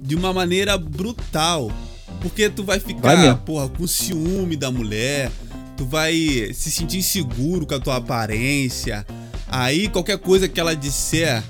de 0.00 0.14
uma 0.14 0.32
maneira 0.32 0.76
brutal. 0.76 1.72
Porque 2.20 2.50
tu 2.50 2.62
vai 2.62 2.78
ficar, 2.78 3.16
vai 3.16 3.36
porra, 3.38 3.68
com 3.68 3.86
ciúme 3.86 4.56
da 4.56 4.70
mulher, 4.70 5.30
tu 5.76 5.86
vai 5.86 6.50
se 6.52 6.70
sentir 6.70 6.98
inseguro 6.98 7.66
com 7.66 7.74
a 7.74 7.80
tua 7.80 7.96
aparência. 7.96 9.06
Aí 9.46 9.88
qualquer 9.88 10.18
coisa 10.18 10.48
que 10.48 10.60
ela 10.60 10.74
disser, 10.74 11.42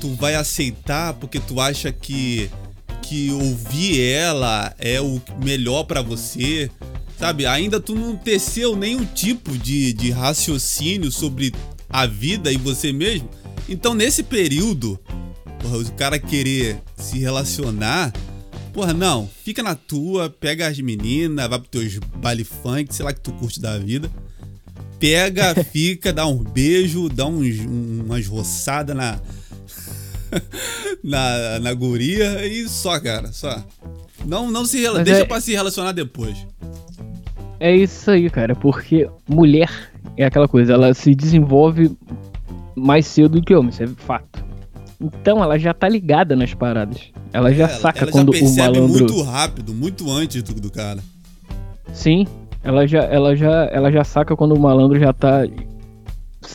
tu 0.00 0.14
vai 0.14 0.34
aceitar 0.34 1.12
porque 1.14 1.38
tu 1.38 1.60
acha 1.60 1.92
que 1.92 2.48
que 3.04 3.30
ouvir 3.30 4.00
ela 4.00 4.74
é 4.78 5.00
o 5.00 5.20
melhor 5.42 5.84
para 5.84 6.00
você. 6.00 6.70
Sabe, 7.18 7.46
ainda 7.46 7.78
tu 7.78 7.94
não 7.94 8.16
teceu 8.16 8.74
nenhum 8.74 9.04
tipo 9.04 9.56
de, 9.56 9.92
de 9.92 10.10
raciocínio 10.10 11.12
sobre 11.12 11.54
a 11.88 12.06
vida 12.06 12.50
e 12.50 12.56
você 12.56 12.92
mesmo. 12.92 13.28
Então, 13.68 13.94
nesse 13.94 14.22
período, 14.22 14.98
porra, 15.60 15.78
o 15.78 15.92
cara 15.92 16.18
querer 16.18 16.82
se 16.96 17.18
relacionar, 17.18 18.12
porra, 18.72 18.92
não, 18.92 19.30
fica 19.44 19.62
na 19.62 19.74
tua, 19.74 20.28
pega 20.28 20.66
as 20.66 20.78
meninas, 20.80 21.48
vai 21.48 21.58
pro 21.58 21.68
teus 21.68 21.98
baile 22.16 22.42
funk, 22.42 22.92
sei 22.94 23.04
lá 23.04 23.12
que 23.12 23.20
tu 23.20 23.32
curte 23.32 23.60
da 23.60 23.78
vida. 23.78 24.10
Pega, 24.98 25.54
fica, 25.72 26.12
dá 26.12 26.26
um 26.26 26.42
beijo, 26.42 27.08
dá 27.08 27.26
uns, 27.26 27.60
umas 27.60 28.26
roçadas 28.26 28.96
na, 28.96 29.20
na, 31.02 31.58
na 31.60 31.74
guria 31.74 32.46
e 32.46 32.68
só, 32.68 32.98
cara, 33.00 33.32
só. 33.32 33.62
Não, 34.24 34.50
não 34.50 34.64
se 34.64 34.82
Mas 34.88 35.04
deixa 35.04 35.22
é... 35.22 35.24
pra 35.24 35.40
se 35.40 35.52
relacionar 35.52 35.92
depois. 35.92 36.46
É 37.60 37.74
isso 37.74 38.10
aí, 38.10 38.28
cara, 38.30 38.54
porque 38.54 39.08
mulher 39.28 39.70
é 40.16 40.24
aquela 40.24 40.48
coisa, 40.48 40.72
ela 40.72 40.92
se 40.94 41.14
desenvolve 41.14 41.96
mais 42.74 43.06
cedo 43.06 43.40
do 43.40 43.42
que 43.42 43.54
homem, 43.54 43.70
isso 43.70 43.82
é 43.82 43.86
fato. 43.86 44.44
Então 45.00 45.42
ela 45.42 45.58
já 45.58 45.74
tá 45.74 45.88
ligada 45.88 46.34
nas 46.34 46.54
paradas. 46.54 47.10
Ela 47.32 47.52
já 47.52 47.64
é, 47.64 47.68
saca 47.68 48.02
ela 48.02 48.12
quando 48.12 48.34
já 48.34 48.44
o 48.44 48.56
malandro. 48.56 48.88
muito 48.88 49.22
rápido, 49.22 49.74
muito 49.74 50.10
antes 50.10 50.42
do, 50.42 50.54
do 50.54 50.70
cara. 50.70 51.00
Sim, 51.92 52.26
ela 52.62 52.86
já, 52.86 53.00
ela 53.04 53.36
já, 53.36 53.64
ela 53.66 53.90
já 53.90 54.04
saca 54.04 54.36
quando 54.36 54.54
o 54.54 54.60
malandro 54.60 54.98
já 54.98 55.12
tá. 55.12 55.42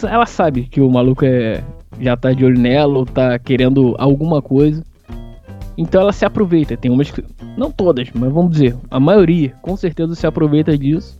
Ela 0.04 0.26
sabe 0.26 0.64
que 0.64 0.82
o 0.82 0.90
maluco 0.90 1.26
é 1.26 1.64
já 2.00 2.16
tá 2.16 2.32
de 2.32 2.46
olho 2.46 2.60
nela 2.60 2.98
ou 2.98 3.06
tá 3.06 3.38
querendo 3.38 3.96
alguma 3.98 4.42
coisa. 4.42 4.84
Então 5.78 6.02
ela 6.02 6.12
se 6.12 6.26
aproveita. 6.26 6.76
Tem 6.76 6.92
umas 6.92 7.12
que. 7.12 7.24
Não 7.58 7.72
todas, 7.72 8.10
mas 8.14 8.32
vamos 8.32 8.52
dizer, 8.52 8.76
a 8.90 9.00
maioria 9.00 9.54
com 9.62 9.76
certeza 9.76 10.16
se 10.16 10.28
aproveita 10.28 10.78
disso. 10.78 11.18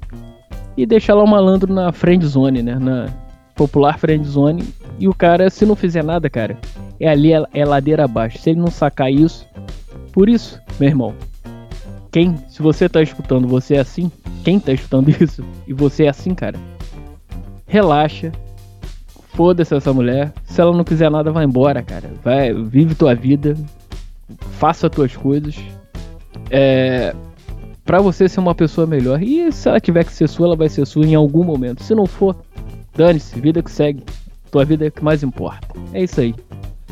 E 0.78 0.86
deixa 0.86 1.14
lá 1.14 1.24
o 1.24 1.28
malandro 1.28 1.74
na 1.74 1.92
friend 1.92 2.26
zone, 2.26 2.62
né? 2.62 2.78
Na 2.80 3.08
popular 3.56 3.98
friend 3.98 4.26
zone. 4.26 4.64
E 4.98 5.08
o 5.08 5.14
cara, 5.14 5.50
se 5.50 5.66
não 5.66 5.76
fizer 5.76 6.04
nada, 6.04 6.30
cara, 6.30 6.58
é 7.00 7.08
ali, 7.08 7.34
é, 7.34 7.44
é 7.54 7.66
ladeira 7.66 8.06
abaixo. 8.06 8.38
Se 8.38 8.50
ele 8.50 8.60
não 8.60 8.72
sacar 8.72 9.12
isso. 9.12 9.46
Por 10.12 10.28
isso, 10.28 10.60
meu 10.80 10.90
irmão, 10.90 11.14
quem, 12.12 12.36
se 12.48 12.62
você 12.62 12.90
tá 12.90 13.02
escutando, 13.02 13.48
você 13.48 13.76
é 13.76 13.80
assim, 13.80 14.12
quem 14.44 14.60
tá 14.60 14.74
escutando 14.74 15.10
isso 15.22 15.44
e 15.68 15.74
você 15.74 16.06
é 16.06 16.10
assim, 16.10 16.34
cara, 16.34 16.58
relaxa, 17.68 18.32
foda-se 19.34 19.76
essa 19.76 19.94
mulher. 19.94 20.34
Se 20.46 20.62
ela 20.62 20.76
não 20.76 20.84
quiser 20.84 21.10
nada, 21.10 21.32
vai 21.32 21.46
embora, 21.46 21.82
cara. 21.82 22.12
Vai, 22.24 22.54
vive 22.54 22.96
tua 22.96 23.16
vida, 23.16 23.56
faça 24.60 24.90
tuas 24.90 25.16
coisas. 25.16 25.56
É, 26.50 27.16
para 27.84 28.02
você 28.02 28.30
ser 28.30 28.40
uma 28.40 28.54
pessoa 28.54 28.86
melhor. 28.86 29.22
E 29.22 29.52
se 29.52 29.68
ela 29.68 29.80
tiver 29.80 30.04
que 30.04 30.14
ser 30.14 30.28
sua, 30.30 30.48
ela 30.48 30.56
vai 30.56 30.70
ser 30.70 30.86
sua 30.86 31.06
em 31.06 31.16
algum 31.16 31.44
momento. 31.44 31.84
Se 31.84 31.96
não 31.96 32.06
for, 32.06 32.36
dane-se, 32.96 33.40
vida 33.40 33.64
que 33.64 33.72
segue. 33.72 34.04
Tua 34.52 34.66
vida 34.66 34.86
é 34.86 34.90
o 34.90 34.92
que 34.92 35.04
mais 35.04 35.24
importa. 35.24 35.68
É 35.94 36.04
isso 36.04 36.22
aí. 36.22 36.36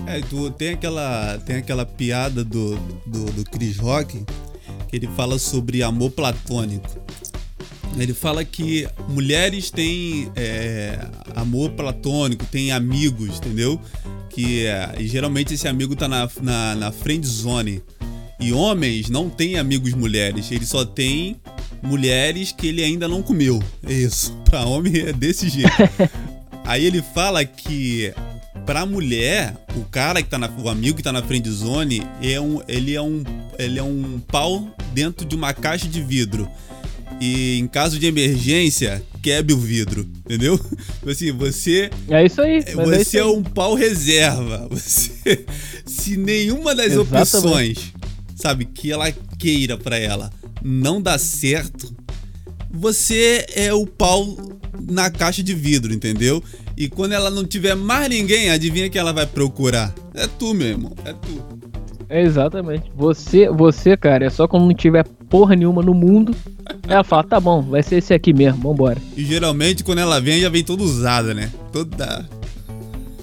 É, 0.06 0.22
tu 0.22 0.50
tem 0.52 0.74
aquela, 0.74 1.38
tem 1.46 1.58
aquela 1.58 1.86
piada 1.86 2.44
do, 2.44 2.76
do, 3.06 3.26
do 3.32 3.44
Chris 3.44 3.78
Rock 3.78 4.24
que 4.88 4.96
ele 4.96 5.08
fala 5.08 5.38
sobre 5.38 5.84
amor 5.84 6.12
platônico. 6.12 6.88
Ele 7.98 8.14
fala 8.14 8.44
que 8.44 8.88
mulheres 9.08 9.72
têm 9.72 10.32
é, 10.36 11.00
amor 11.36 11.72
platônico, 11.72 12.46
têm 12.46 12.72
amigos, 12.72 13.38
entendeu? 13.38 13.80
Que 14.30 14.66
é, 14.66 14.96
e 15.00 15.08
geralmente 15.08 15.54
esse 15.54 15.68
amigo 15.68 15.96
tá 15.96 16.08
na, 16.08 16.30
na, 16.42 16.76
na 16.76 16.92
friend 16.92 17.26
zone. 17.26 17.82
E 18.40 18.54
homens 18.54 19.10
não 19.10 19.30
têm 19.30 19.58
amigos 19.58 19.94
mulheres, 19.94 20.52
ele 20.52 20.66
só 20.66 20.86
tem 20.86 21.36
mulheres 21.82 22.52
que 22.52 22.68
ele 22.68 22.84
ainda 22.84 23.08
não 23.08 23.24
comeu. 23.24 23.62
É 23.84 23.94
isso. 23.94 24.36
Pra 24.46 24.64
homem 24.64 24.96
é 25.00 25.14
desse 25.14 25.50
jeito. 25.50 25.72
Aí 26.64 26.86
ele 26.86 27.02
fala 27.02 27.44
que 27.46 28.14
pra 28.66 28.86
mulher, 28.86 29.56
o 29.78 29.86
cara 29.86 30.22
que 30.22 30.28
tá 30.28 30.38
na, 30.38 30.50
o 30.50 30.68
amigo 30.68 30.98
que 30.98 31.04
tá 31.04 31.14
na 31.14 31.24
friend 31.24 31.50
zone, 31.50 32.04
é 32.22 32.40
um, 32.40 32.62
ele 32.68 32.94
é 32.94 33.02
um, 33.02 33.24
ele 33.58 33.80
é 33.80 33.84
um 33.84 34.20
pau 34.28 34.68
dentro 34.94 35.26
de 35.26 35.34
uma 35.34 35.54
caixa 35.54 35.88
de 35.88 36.02
vidro 36.02 36.50
e 37.20 37.60
em 37.60 37.68
caso 37.68 38.00
de 38.00 38.06
emergência, 38.06 39.04
quebre 39.22 39.54
o 39.54 39.58
vidro, 39.58 40.08
entendeu? 40.26 40.58
Tipo 40.58 41.10
assim, 41.10 41.32
você. 41.32 41.90
É 42.10 42.26
isso 42.26 42.42
aí. 42.42 42.64
É 42.66 42.74
você 42.74 43.18
é, 43.18 43.22
é, 43.22 43.26
um 43.26 43.44
pau 43.44 43.74
reserva. 43.74 44.68
Você, 44.72 45.46
se 45.86 46.18
nenhuma 46.18 46.76
das 46.76 46.94
Exatamente. 46.94 47.36
opções, 47.36 47.94
sabe, 48.36 48.66
que 48.66 48.92
ela 48.92 49.12
queira 49.38 49.78
para 49.78 49.98
ela 49.98 50.32
não 50.62 51.02
dá 51.02 51.18
certo, 51.18 51.96
você 52.70 53.46
é 53.56 53.74
o 53.74 53.86
pau 53.86 54.38
na 54.90 55.10
caixa 55.10 55.42
de 55.42 55.54
vidro, 55.54 55.94
entendeu? 55.94 56.44
E 56.76 56.88
quando 56.88 57.14
ela 57.14 57.30
não 57.30 57.46
tiver 57.46 57.76
mais 57.76 58.10
ninguém, 58.10 58.50
adivinha 58.50 58.90
que 58.90 59.00
ela 59.00 59.12
vai 59.12 59.26
procurar? 59.26 59.94
É 60.14 60.28
tu 60.28 60.54
mesmo, 60.54 60.96
é 61.06 61.14
tu. 61.14 61.58
Exatamente. 62.10 62.92
Você, 62.96 63.50
você, 63.50 63.98
cara, 63.98 64.26
é 64.26 64.30
só 64.30 64.48
quando 64.48 64.66
não 64.66 64.74
tiver 64.74 65.06
porra 65.30 65.56
nenhuma 65.56 65.82
no 65.82 65.94
mundo. 65.94 66.36
Ela 66.88 67.04
fala, 67.04 67.24
tá 67.24 67.40
bom, 67.40 67.62
vai 67.62 67.84
ser 67.84 67.98
esse 67.98 68.14
aqui 68.14 68.34
mesmo, 68.34 68.62
vambora. 68.62 68.98
E 69.16 69.24
geralmente 69.24 69.84
quando 69.84 70.00
ela 70.00 70.22
vem, 70.22 70.42
já 70.42 70.50
vem 70.50 70.64
toda 70.64 70.84
usada, 70.84 71.34
né? 71.34 71.52
Toda. 71.72 72.26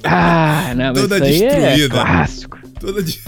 Ah, 0.03 0.74
não, 0.77 0.92
toda 0.92 1.18
mas 1.18 1.29
isso 1.29 1.44
destruída. 1.44 1.68
Aí 1.68 1.83
é 1.83 1.88
clássico. 1.88 2.59
Toda 2.79 3.03
de... 3.03 3.20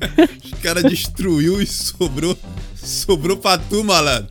Os 0.44 0.60
caras 0.60 0.84
destruiu 0.84 1.60
e 1.60 1.66
sobrou. 1.66 2.38
Sobrou 2.76 3.36
pra 3.36 3.58
tu, 3.58 3.82
malandro. 3.82 4.30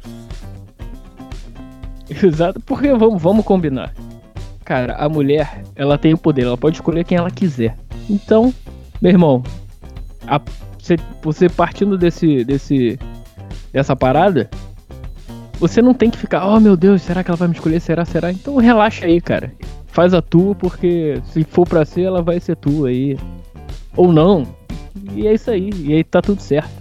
Exato, 2.10 2.60
porque 2.62 2.92
vamos, 2.94 3.22
vamos 3.22 3.46
combinar. 3.46 3.94
Cara, 4.64 4.96
a 4.96 5.10
mulher, 5.10 5.64
ela 5.76 5.98
tem 5.98 6.14
o 6.14 6.18
poder, 6.18 6.46
ela 6.46 6.58
pode 6.58 6.78
escolher 6.78 7.04
quem 7.04 7.18
ela 7.18 7.30
quiser. 7.30 7.78
Então, 8.10 8.54
meu 9.02 9.12
irmão, 9.12 9.44
a, 10.26 10.42
você, 10.80 10.96
você 11.22 11.50
partindo 11.50 11.98
desse, 11.98 12.44
desse, 12.44 12.98
dessa 13.72 13.96
parada, 13.96 14.50
você 15.60 15.82
não 15.82 15.94
tem 15.94 16.10
que 16.10 16.18
ficar, 16.18 16.48
oh 16.48 16.60
meu 16.60 16.76
Deus, 16.78 17.02
será 17.02 17.24
que 17.24 17.30
ela 17.30 17.38
vai 17.38 17.48
me 17.48 17.54
escolher? 17.54 17.80
Será, 17.82 18.06
será? 18.06 18.32
Então 18.32 18.56
relaxa 18.58 19.06
aí, 19.06 19.20
cara. 19.20 19.54
Faz 19.88 20.14
a 20.14 20.22
tua, 20.22 20.56
porque 20.56 21.22
se 21.34 21.44
for 21.44 21.68
pra 21.68 21.86
ser, 21.86 22.04
ela 22.04 22.22
vai 22.22 22.40
ser 22.40 22.56
tua 22.56 22.90
aí. 22.90 23.18
Ou 23.96 24.14
não. 24.14 24.56
E 25.14 25.28
é 25.28 25.34
isso 25.34 25.50
aí. 25.50 25.70
E 25.76 25.94
aí 25.94 26.04
tá 26.04 26.22
tudo 26.22 26.42
certo. 26.42 26.72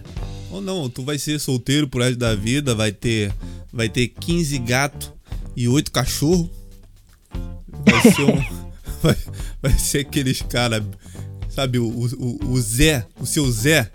Ou 0.51 0.61
não, 0.61 0.88
tu 0.88 1.03
vai 1.03 1.19
ser 1.19 1.38
solteiro 1.38 1.88
por 1.88 2.03
resto 2.03 2.19
da 2.19 2.35
vida, 2.35 2.75
vai 2.75 2.93
ter, 2.93 3.33
vai 3.73 3.88
ter 3.88 4.09
15 4.09 4.59
gatos 4.59 5.12
e 5.57 5.69
8 5.69 5.91
cachorros. 5.91 6.49
Vai 7.85 8.12
ser 8.12 8.25
um. 8.25 8.59
vai, 9.03 9.17
vai 9.62 9.73
ser 9.73 9.99
aqueles 9.99 10.43
caras 10.43 10.83
sabe, 11.59 11.77
o, 11.81 11.88
o, 11.88 12.53
o 12.53 12.61
Zé, 12.61 13.05
o 13.21 13.27
seu 13.27 13.51
Zé, 13.51 13.91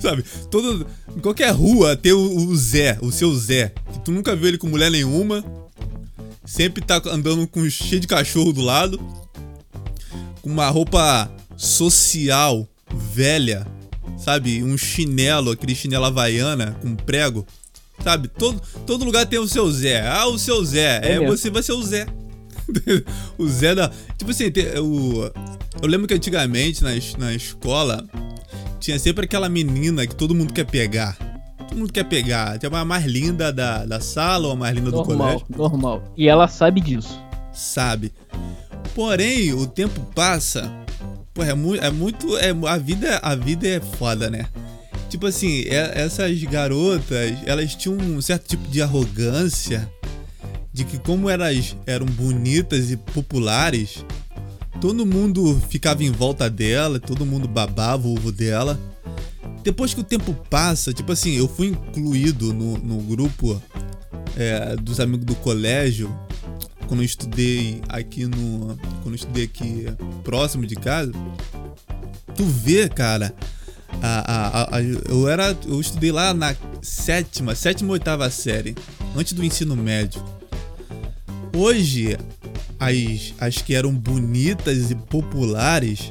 sabe? 0.02 0.24
Todo, 0.50 0.86
em 1.16 1.20
qualquer 1.20 1.50
rua 1.50 1.96
tem 1.96 2.12
o, 2.12 2.48
o, 2.48 2.56
Zé, 2.56 2.98
o 3.00 3.12
seu 3.12 3.34
Zé, 3.36 3.72
que 3.92 4.00
tu 4.00 4.10
nunca 4.10 4.34
viu 4.34 4.48
ele 4.48 4.58
com 4.58 4.66
mulher 4.66 4.90
nenhuma, 4.90 5.44
sempre 6.44 6.82
tá 6.82 7.00
andando 7.06 7.46
com 7.46 7.68
cheio 7.68 8.00
de 8.00 8.06
cachorro 8.06 8.52
do 8.52 8.62
lado, 8.62 8.98
com 10.42 10.50
uma 10.50 10.68
roupa 10.68 11.30
social 11.56 12.66
velha, 12.92 13.66
sabe? 14.18 14.62
Um 14.62 14.76
chinelo, 14.76 15.50
aquele 15.50 15.74
chinelo 15.74 16.06
havaiana 16.06 16.76
com 16.80 16.96
prego, 16.96 17.46
sabe? 18.02 18.28
Todo, 18.28 18.60
todo 18.86 19.04
lugar 19.04 19.26
tem 19.26 19.38
o 19.38 19.46
seu 19.46 19.70
Zé. 19.70 20.06
Ah, 20.06 20.26
o 20.26 20.38
seu 20.38 20.64
Zé. 20.64 21.00
É, 21.04 21.12
é 21.14 21.26
você 21.26 21.50
vai 21.50 21.62
ser 21.62 21.72
o 21.72 21.82
Zé. 21.82 22.06
o 23.38 23.46
Zé 23.46 23.74
da. 23.74 23.90
Tipo 24.16 24.30
assim, 24.30 24.50
tem, 24.50 24.66
o, 24.78 25.30
eu 25.82 25.88
lembro 25.88 26.08
que 26.08 26.14
antigamente 26.14 26.82
na, 26.82 26.90
na 27.18 27.34
escola 27.34 28.06
tinha 28.80 28.98
sempre 28.98 29.26
aquela 29.26 29.48
menina 29.48 30.06
que 30.06 30.14
todo 30.14 30.34
mundo 30.34 30.52
quer 30.52 30.64
pegar. 30.64 31.16
Todo 31.68 31.78
mundo 31.78 31.92
quer 31.92 32.04
pegar. 32.04 32.58
Tem 32.58 32.68
a 32.72 32.84
mais 32.84 33.04
linda 33.04 33.52
da, 33.52 33.84
da 33.84 34.00
sala 34.00 34.46
ou 34.48 34.52
a 34.54 34.56
mais 34.56 34.74
linda 34.74 34.90
do 34.90 34.96
Normal, 34.96 35.16
colégio. 35.18 35.46
normal. 35.56 36.02
E 36.16 36.28
ela 36.28 36.48
sabe 36.48 36.80
disso. 36.80 37.20
Sabe? 37.52 38.12
Porém, 38.94 39.52
o 39.52 39.66
tempo 39.66 40.00
passa. 40.14 40.70
Pô, 41.32 41.44
é, 41.44 41.54
mu 41.54 41.76
é 41.76 41.90
muito. 41.90 42.36
É, 42.38 42.50
a, 42.50 42.76
vida, 42.76 43.18
a 43.22 43.34
vida 43.36 43.68
é 43.68 43.80
foda, 43.80 44.28
né? 44.28 44.46
Tipo 45.08 45.26
assim, 45.26 45.62
é- 45.68 45.92
essas 46.02 46.42
garotas, 46.44 47.32
elas 47.46 47.74
tinham 47.74 47.96
um 47.96 48.20
certo 48.20 48.48
tipo 48.48 48.66
de 48.68 48.80
arrogância 48.82 49.88
de 50.72 50.84
que 50.84 50.98
como 50.98 51.28
elas 51.28 51.76
eram 51.86 52.06
bonitas 52.06 52.90
e 52.90 52.96
populares, 52.96 54.04
todo 54.80 55.06
mundo 55.06 55.60
ficava 55.68 56.04
em 56.04 56.10
volta 56.10 56.48
dela, 56.50 56.98
todo 57.00 57.24
mundo 57.26 57.48
babava 57.48 58.06
o 58.06 58.12
ovo 58.12 58.30
dela. 58.30 58.78
Depois 59.62 59.92
que 59.92 60.00
o 60.00 60.04
tempo 60.04 60.32
passa, 60.48 60.92
tipo 60.92 61.12
assim, 61.12 61.32
eu 61.32 61.46
fui 61.48 61.68
incluído 61.68 62.52
no, 62.54 62.78
no 62.78 62.96
grupo 63.02 63.60
é, 64.36 64.74
dos 64.76 65.00
amigos 65.00 65.26
do 65.26 65.34
colégio 65.36 66.10
quando 66.86 67.00
eu 67.00 67.04
estudei 67.06 67.80
aqui 67.88 68.26
no. 68.26 68.76
Quando 69.02 69.10
eu 69.10 69.14
estudei 69.14 69.44
aqui 69.44 69.86
próximo 70.24 70.66
de 70.66 70.74
casa. 70.76 71.12
Tu 72.34 72.44
vê, 72.44 72.88
cara. 72.88 73.34
A, 74.02 74.68
a, 74.72 74.76
a- 74.78 74.82
eu 74.82 75.28
era. 75.28 75.56
Eu 75.66 75.80
estudei 75.80 76.10
lá 76.10 76.32
na 76.32 76.56
sétima, 76.80 77.54
sétima 77.54 77.90
ou 77.90 77.92
oitava 77.94 78.28
série. 78.30 78.74
Antes 79.14 79.34
do 79.34 79.44
ensino 79.44 79.76
médio. 79.76 80.22
Hoje, 81.54 82.16
as, 82.80 83.34
as 83.38 83.58
que 83.62 83.74
eram 83.74 83.92
bonitas 83.94 84.90
e 84.90 84.94
populares 84.94 86.10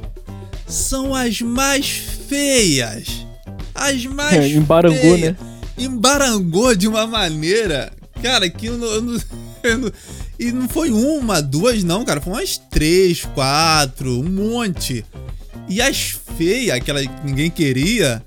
são 0.66 1.14
as 1.14 1.40
mais 1.40 1.86
feias. 2.28 3.26
As 3.74 4.04
mais 4.06 4.32
É, 4.38 4.48
embarangou, 4.48 4.98
feias. 5.00 5.20
né? 5.20 5.36
Embarangou 5.76 6.74
de 6.76 6.86
uma 6.86 7.06
maneira, 7.06 7.92
cara, 8.22 8.48
que 8.48 8.66
eu 8.66 8.78
não, 8.78 8.86
eu 8.86 9.02
não- 9.02 9.20
eu 9.62 9.78
não- 9.78 9.92
E 10.38 10.52
não 10.52 10.68
foi 10.68 10.90
uma, 10.90 11.42
duas, 11.42 11.82
não, 11.84 12.04
cara. 12.04 12.20
Foi 12.20 12.32
umas 12.32 12.56
três, 12.56 13.24
quatro, 13.34 14.20
um 14.20 14.24
monte. 14.30 15.04
E 15.68 15.82
as 15.82 16.18
feias, 16.38 16.74
aquela 16.76 17.00
que 17.02 17.10
ninguém 17.26 17.50
queria, 17.50 18.22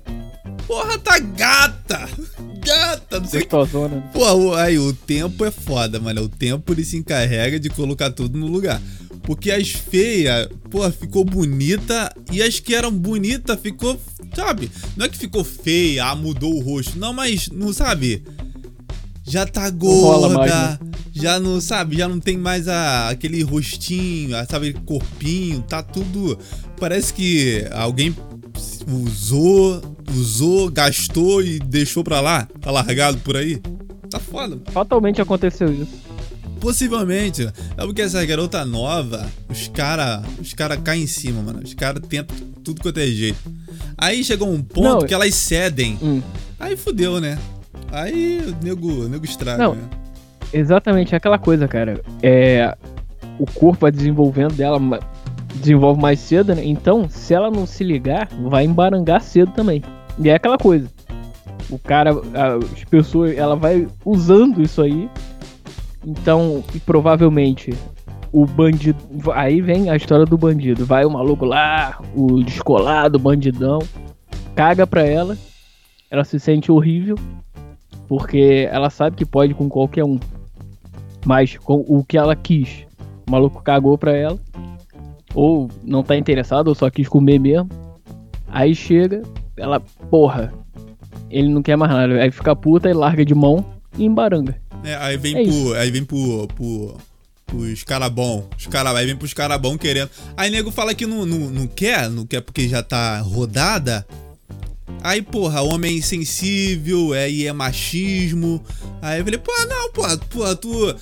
porra, 0.66 0.98
tá 0.98 1.18
gata! 1.18 2.08
Gata, 2.64 3.20
não 3.20 3.28
sei 3.28 3.42
o 3.42 3.46
que. 3.46 3.56
Né? 3.88 4.10
Pô, 4.12 4.54
aí 4.54 4.78
o 4.78 4.92
tempo 4.92 5.44
é 5.44 5.50
foda, 5.50 6.00
mano. 6.00 6.22
O 6.22 6.28
tempo 6.28 6.72
ele 6.72 6.84
se 6.84 6.96
encarrega 6.96 7.60
de 7.60 7.68
colocar 7.68 8.10
tudo 8.10 8.38
no 8.38 8.46
lugar. 8.46 8.80
Porque 9.22 9.50
as 9.50 9.70
feias, 9.70 10.48
pô, 10.70 10.88
ficou 10.90 11.24
bonita 11.24 12.14
e 12.30 12.42
as 12.42 12.60
que 12.60 12.74
eram 12.74 12.92
bonitas 12.92 13.58
ficou, 13.58 13.98
sabe? 14.34 14.70
Não 14.96 15.06
é 15.06 15.08
que 15.08 15.16
ficou 15.16 15.42
feia, 15.42 16.06
ah, 16.06 16.14
mudou 16.14 16.54
o 16.54 16.60
rosto. 16.60 16.98
Não, 16.98 17.12
mas 17.12 17.48
não 17.48 17.72
sabe? 17.72 18.22
Já 19.26 19.46
tá 19.46 19.70
gorda, 19.70 20.78
né? 20.78 20.78
já 21.14 21.40
não 21.40 21.58
sabe, 21.58 21.96
já 21.96 22.06
não 22.06 22.20
tem 22.20 22.36
mais 22.36 22.68
a, 22.68 23.08
aquele 23.08 23.42
rostinho, 23.42 24.36
a, 24.36 24.44
sabe, 24.44 24.74
corpinho, 24.74 25.62
tá 25.62 25.82
tudo. 25.82 26.38
Parece 26.78 27.14
que 27.14 27.66
alguém 27.72 28.14
usou, 28.86 29.80
usou, 30.10 30.70
gastou 30.70 31.42
e 31.42 31.58
deixou 31.58 32.04
pra 32.04 32.20
lá, 32.20 32.46
tá 32.60 32.70
largado 32.70 33.18
por 33.18 33.36
aí. 33.36 33.60
Tá 34.10 34.20
foda. 34.20 34.58
Fatalmente 34.70 35.20
aconteceu 35.20 35.72
isso. 35.72 36.04
Possivelmente. 36.60 37.46
É 37.76 37.84
porque 37.84 38.02
essa 38.02 38.24
garota 38.24 38.64
nova, 38.64 39.26
os 39.50 39.68
cara, 39.68 40.22
os 40.40 40.54
cara 40.54 40.76
caem 40.76 41.02
em 41.02 41.06
cima, 41.06 41.42
mano. 41.42 41.60
Os 41.62 41.74
cara 41.74 42.00
tentam 42.00 42.36
tudo 42.62 42.80
quanto 42.80 43.00
é 43.00 43.06
jeito. 43.06 43.38
Aí 43.98 44.24
chegou 44.24 44.50
um 44.50 44.62
ponto 44.62 45.00
Não, 45.00 45.00
que 45.00 45.12
elas 45.12 45.34
cedem. 45.34 45.98
Hum. 46.02 46.22
Aí 46.58 46.76
fudeu, 46.76 47.20
né? 47.20 47.38
Aí 47.92 48.40
o 48.46 48.64
nego, 48.64 49.04
o 49.04 49.08
nego 49.08 49.24
estraga, 49.24 49.62
Não. 49.62 49.74
né? 49.74 49.82
Exatamente, 50.52 51.12
é 51.14 51.16
aquela 51.16 51.38
coisa, 51.38 51.66
cara. 51.68 52.00
É. 52.22 52.76
O 53.38 53.46
corpo 53.46 53.80
vai 53.80 53.90
desenvolvendo 53.90 54.54
dela, 54.54 54.78
desenvolve 55.54 56.00
mais 56.00 56.20
cedo, 56.20 56.54
né? 56.54 56.64
Então, 56.64 57.08
se 57.08 57.34
ela 57.34 57.50
não 57.50 57.66
se 57.66 57.84
ligar, 57.84 58.28
vai 58.48 58.64
embarangar 58.64 59.20
cedo 59.20 59.52
também. 59.52 59.82
E 60.18 60.28
é 60.28 60.34
aquela 60.34 60.58
coisa. 60.58 60.88
O 61.70 61.78
cara, 61.78 62.10
as 62.10 62.84
pessoas, 62.84 63.36
ela 63.36 63.56
vai 63.56 63.86
usando 64.04 64.60
isso 64.60 64.82
aí. 64.82 65.08
Então, 66.06 66.62
e 66.74 66.78
provavelmente 66.78 67.72
o 68.32 68.44
bandido. 68.44 68.98
Aí 69.32 69.60
vem 69.60 69.88
a 69.88 69.96
história 69.96 70.26
do 70.26 70.36
bandido. 70.36 70.84
Vai 70.84 71.04
o 71.04 71.10
maluco 71.10 71.44
lá, 71.44 72.00
o 72.14 72.42
descolado, 72.42 73.16
o 73.16 73.20
bandidão, 73.20 73.78
caga 74.54 74.86
pra 74.86 75.02
ela. 75.02 75.38
Ela 76.10 76.24
se 76.24 76.38
sente 76.38 76.70
horrível. 76.70 77.16
Porque 78.06 78.68
ela 78.70 78.90
sabe 78.90 79.16
que 79.16 79.24
pode 79.24 79.54
com 79.54 79.68
qualquer 79.68 80.04
um. 80.04 80.18
Mas 81.24 81.56
com 81.56 81.84
o 81.88 82.04
que 82.04 82.18
ela 82.18 82.36
quis, 82.36 82.86
o 83.26 83.30
maluco 83.30 83.62
cagou 83.62 83.96
pra 83.96 84.14
ela. 84.14 84.38
Ou 85.34 85.70
não 85.82 86.02
tá 86.02 86.16
interessado, 86.16 86.68
ou 86.68 86.74
só 86.74 86.88
quis 86.90 87.08
comer 87.08 87.38
mesmo. 87.38 87.68
Aí 88.48 88.74
chega, 88.74 89.22
ela, 89.56 89.80
porra, 90.10 90.52
ele 91.30 91.48
não 91.48 91.62
quer 91.62 91.76
mais 91.76 91.90
nada. 91.90 92.22
Aí 92.22 92.30
fica 92.30 92.54
puta 92.54 92.88
e 92.88 92.92
larga 92.92 93.24
de 93.24 93.34
mão 93.34 93.64
e 93.98 94.04
embaranga. 94.04 94.56
É, 94.84 94.94
aí 94.96 95.16
vem 95.16 95.36
É 95.36 95.44
pro. 95.44 95.74
Aí 95.74 95.90
vem 95.90 96.04
pro. 96.04 96.48
pro 96.54 96.96
pros 97.46 97.84
cara 97.84 98.08
bom. 98.08 98.48
Os 98.58 98.66
cara, 98.66 98.90
aí 98.96 99.06
vem 99.06 99.16
pros 99.16 99.32
cara 99.32 99.56
bom 99.58 99.76
querendo. 99.78 100.10
Aí 100.36 100.50
nego 100.50 100.70
fala 100.70 100.94
que 100.94 101.06
não, 101.06 101.24
não, 101.24 101.50
não 101.50 101.66
quer, 101.66 102.08
não 102.10 102.26
quer 102.26 102.40
porque 102.40 102.68
já 102.68 102.82
tá 102.82 103.20
rodada. 103.20 104.06
Aí, 105.04 105.20
porra, 105.20 105.60
homem 105.60 105.98
insensível, 105.98 107.12
aí 107.12 107.46
é 107.46 107.52
machismo. 107.52 108.64
Aí 109.02 109.20
eu 109.20 109.24
falei, 109.24 109.38
pô, 109.38 109.52
não, 109.68 109.92
porra, 109.92 110.16
porra, 110.16 110.56
tu. 110.56 110.96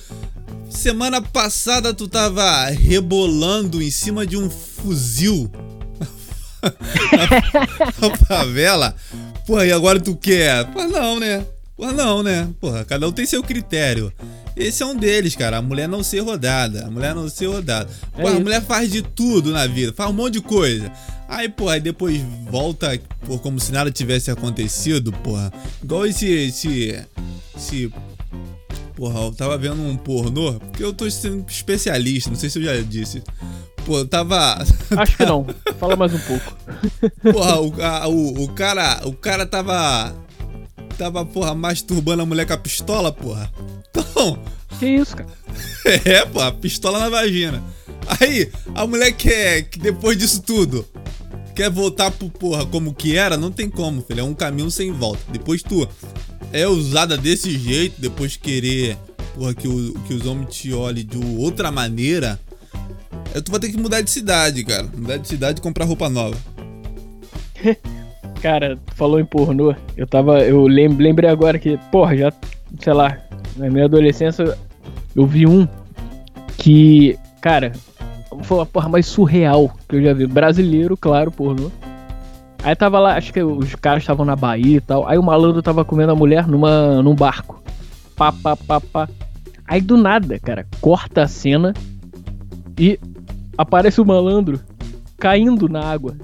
Semana 0.69 1.21
passada 1.21 1.93
tu 1.93 2.05
tava 2.09 2.65
rebolando 2.65 3.81
em 3.81 3.89
cima 3.89 4.27
de 4.27 4.35
um 4.35 4.49
fuzil 4.49 5.49
na, 6.61 8.09
na 8.09 8.17
favela. 8.17 8.93
Porra, 9.47 9.65
e 9.67 9.71
agora 9.71 9.97
tu 10.01 10.17
quer? 10.17 10.65
Porra, 10.65 10.87
não, 10.89 11.17
né? 11.17 11.45
Porra, 11.77 11.93
não, 11.93 12.21
né? 12.21 12.49
Porra, 12.59 12.83
cada 12.83 13.07
um 13.07 13.11
tem 13.13 13.25
seu 13.25 13.41
critério. 13.41 14.11
Esse 14.55 14.83
é 14.83 14.85
um 14.85 14.95
deles, 14.95 15.35
cara. 15.35 15.57
A 15.57 15.61
mulher 15.61 15.87
não 15.87 16.03
ser 16.03 16.19
rodada. 16.19 16.85
A 16.85 16.91
mulher 16.91 17.15
não 17.15 17.27
ser 17.29 17.47
rodada. 17.47 17.89
É 18.17 18.21
Porra, 18.21 18.35
a 18.37 18.39
mulher 18.39 18.61
faz 18.63 18.91
de 18.91 19.01
tudo 19.01 19.51
na 19.51 19.65
vida. 19.67 19.93
Faz 19.93 20.09
um 20.09 20.13
monte 20.13 20.33
de 20.33 20.41
coisa. 20.41 20.91
Aí, 21.27 21.49
porra, 21.49 21.73
aí 21.73 21.79
depois 21.79 22.21
volta 22.49 22.99
pô, 23.25 23.39
como 23.39 23.59
se 23.59 23.71
nada 23.71 23.89
tivesse 23.91 24.29
acontecido, 24.29 25.11
porra. 25.11 25.51
Igual 25.83 26.05
esse. 26.05 26.27
esse. 26.27 27.03
esse. 27.57 27.91
Porra, 28.95 29.21
eu 29.21 29.31
tava 29.33 29.57
vendo 29.57 29.81
um 29.81 29.97
pornô, 29.97 30.53
porque 30.59 30.83
eu 30.83 30.93
tô 30.93 31.09
sendo 31.09 31.43
especialista, 31.49 32.29
não 32.29 32.37
sei 32.37 32.47
se 32.49 32.59
eu 32.59 32.63
já 32.63 32.79
disse. 32.81 33.23
Pô, 33.85 33.97
eu 33.97 34.07
tava. 34.07 34.63
Acho 34.95 35.17
que 35.17 35.25
não. 35.25 35.45
Fala 35.79 35.95
mais 35.95 36.13
um 36.13 36.19
pouco. 36.19 36.55
Porra, 37.33 37.59
o, 37.59 37.81
a- 37.81 38.07
o, 38.07 38.43
o 38.43 38.47
cara. 38.49 39.01
O 39.05 39.13
cara 39.13 39.45
tava. 39.47 40.15
Tava, 40.97 41.25
porra, 41.25 41.55
masturbando 41.55 42.21
a 42.21 42.25
mulher 42.25 42.45
com 42.45 42.53
a 42.53 42.57
pistola, 42.57 43.11
porra. 43.11 43.51
Então. 44.31 44.39
Que 44.79 44.87
isso, 44.87 45.15
cara? 45.15 45.29
É, 46.05 46.25
pô, 46.25 46.39
pistola 46.53 46.97
na 46.97 47.09
vagina. 47.09 47.61
Aí, 48.19 48.49
a 48.73 48.87
mulher 48.87 49.11
quer 49.11 49.63
que 49.63 49.77
depois 49.77 50.17
disso 50.17 50.41
tudo 50.41 50.85
quer 51.53 51.69
voltar 51.69 52.09
pro 52.09 52.29
porra 52.29 52.65
como 52.65 52.93
que 52.93 53.15
era, 53.17 53.37
não 53.37 53.51
tem 53.51 53.69
como, 53.69 54.01
filho. 54.01 54.21
É 54.21 54.23
um 54.23 54.33
caminho 54.33 54.71
sem 54.71 54.91
volta. 54.91 55.21
Depois 55.31 55.61
tu 55.61 55.87
é 56.51 56.67
usada 56.67 57.15
desse 57.17 57.51
jeito, 57.57 57.99
depois 58.01 58.35
querer, 58.37 58.97
porra, 59.35 59.53
que, 59.53 59.67
o, 59.67 59.93
que 60.07 60.13
os 60.13 60.25
homens 60.25 60.55
te 60.55 60.73
olhem 60.73 61.05
de 61.05 61.17
outra 61.37 61.69
maneira, 61.71 62.39
é, 63.35 63.41
tu 63.41 63.51
vai 63.51 63.59
ter 63.59 63.69
que 63.69 63.77
mudar 63.77 64.01
de 64.01 64.09
cidade, 64.09 64.63
cara. 64.63 64.87
Mudar 64.95 65.17
de 65.17 65.27
cidade 65.27 65.59
e 65.59 65.61
comprar 65.61 65.85
roupa 65.85 66.09
nova. 66.09 66.37
Cara, 68.41 68.75
tu 68.85 68.95
falou 68.95 69.19
em 69.21 69.25
pornô. 69.25 69.73
Eu 69.95 70.05
tava. 70.07 70.39
Eu 70.41 70.63
lem- 70.67 70.97
lembrei 70.97 71.29
agora 71.29 71.57
que, 71.57 71.77
porra, 71.91 72.17
já. 72.17 72.33
Sei 72.81 72.91
lá. 72.91 73.17
Na 73.55 73.69
minha 73.69 73.85
adolescência 73.85 74.57
eu 75.15 75.25
vi 75.25 75.45
um 75.47 75.67
que. 76.57 77.17
Cara, 77.41 77.73
foi 78.43 78.61
a 78.61 78.65
porra 78.65 78.89
mais 78.89 79.05
surreal 79.05 79.71
que 79.87 79.95
eu 79.97 80.03
já 80.03 80.13
vi. 80.13 80.25
Brasileiro, 80.27 80.95
claro, 80.97 81.31
pornô. 81.31 81.71
Aí 82.63 82.75
tava 82.75 82.97
lá, 82.99 83.17
acho 83.17 83.33
que 83.33 83.43
os 83.43 83.75
caras 83.75 84.03
estavam 84.03 84.25
na 84.25 84.35
Bahia 84.35 84.77
e 84.77 84.81
tal. 84.81 85.07
Aí 85.07 85.17
o 85.17 85.23
malandro 85.23 85.61
tava 85.61 85.83
comendo 85.83 86.13
a 86.13 86.15
mulher 86.15 86.47
numa, 86.47 87.01
num 87.01 87.13
barco. 87.13 87.61
Pá, 88.15 88.31
pá, 88.31 88.55
pá, 88.55 88.79
pá. 88.79 89.09
Aí 89.67 89.81
do 89.81 89.97
nada, 89.97 90.39
cara, 90.39 90.65
corta 90.79 91.23
a 91.23 91.27
cena 91.27 91.73
e 92.79 92.97
aparece 93.57 93.99
o 93.99 94.05
malandro 94.05 94.59
caindo 95.17 95.67
na 95.67 95.81
água. 95.83 96.15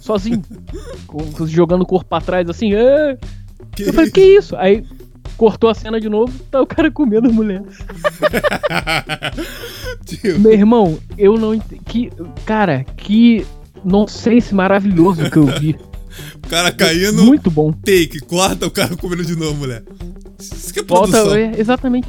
Sozinho. 0.00 0.42
com- 1.06 1.46
jogando 1.46 1.82
o 1.82 1.86
corpo 1.86 2.08
pra 2.10 2.20
trás 2.20 2.48
assim. 2.48 2.74
"Ah!" 2.74 3.16
Que 3.74 3.84
Eu 3.84 3.92
falei, 3.94 4.10
que 4.10 4.20
isso? 4.20 4.54
Aí 4.56 4.84
cortou 5.36 5.70
a 5.70 5.74
cena 5.74 6.00
de 6.00 6.08
novo, 6.08 6.32
tá 6.50 6.60
o 6.60 6.66
cara 6.66 6.90
comendo 6.90 7.28
a 7.28 7.32
mulher. 7.32 7.62
Meu 10.38 10.52
irmão, 10.52 10.98
eu 11.16 11.36
não 11.38 11.54
entendi. 11.54 11.82
Que, 11.84 12.10
cara, 12.44 12.84
que 12.96 13.46
nonsense 13.84 14.54
maravilhoso 14.54 15.30
que 15.30 15.36
eu 15.36 15.46
vi. 15.46 15.76
O 16.34 16.48
cara 16.48 16.72
caindo. 16.72 17.24
Muito 17.24 17.50
bom. 17.50 17.70
Take, 17.72 18.20
corta 18.20 18.66
o 18.66 18.70
cara 18.70 18.96
comendo 18.96 19.22
de 19.22 19.36
novo, 19.36 19.54
mulher. 19.54 19.82
Isso 20.40 20.72
que 20.72 20.80
é 20.80 20.82
Volta, 20.82 21.18
é, 21.38 21.60
exatamente. 21.60 22.08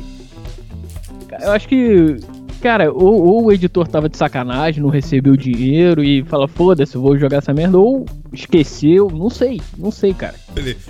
Eu 1.41 1.51
acho 1.51 1.67
que, 1.67 2.17
cara, 2.61 2.89
ou, 2.91 3.25
ou 3.25 3.45
o 3.45 3.51
editor 3.51 3.86
tava 3.88 4.07
de 4.07 4.15
sacanagem, 4.15 4.82
não 4.82 4.89
recebeu 4.89 5.34
o 5.34 5.38
dinheiro 5.38 6.03
e 6.03 6.23
fala, 6.23 6.47
foda-se, 6.47 6.95
eu 6.95 7.01
vou 7.01 7.17
jogar 7.17 7.38
essa 7.38 7.53
merda, 7.53 7.78
ou 7.78 8.05
esqueceu, 8.34 9.09
não 9.11 9.30
sei, 9.30 9.61
não 9.78 9.91
sei, 9.91 10.13
cara. 10.13 10.36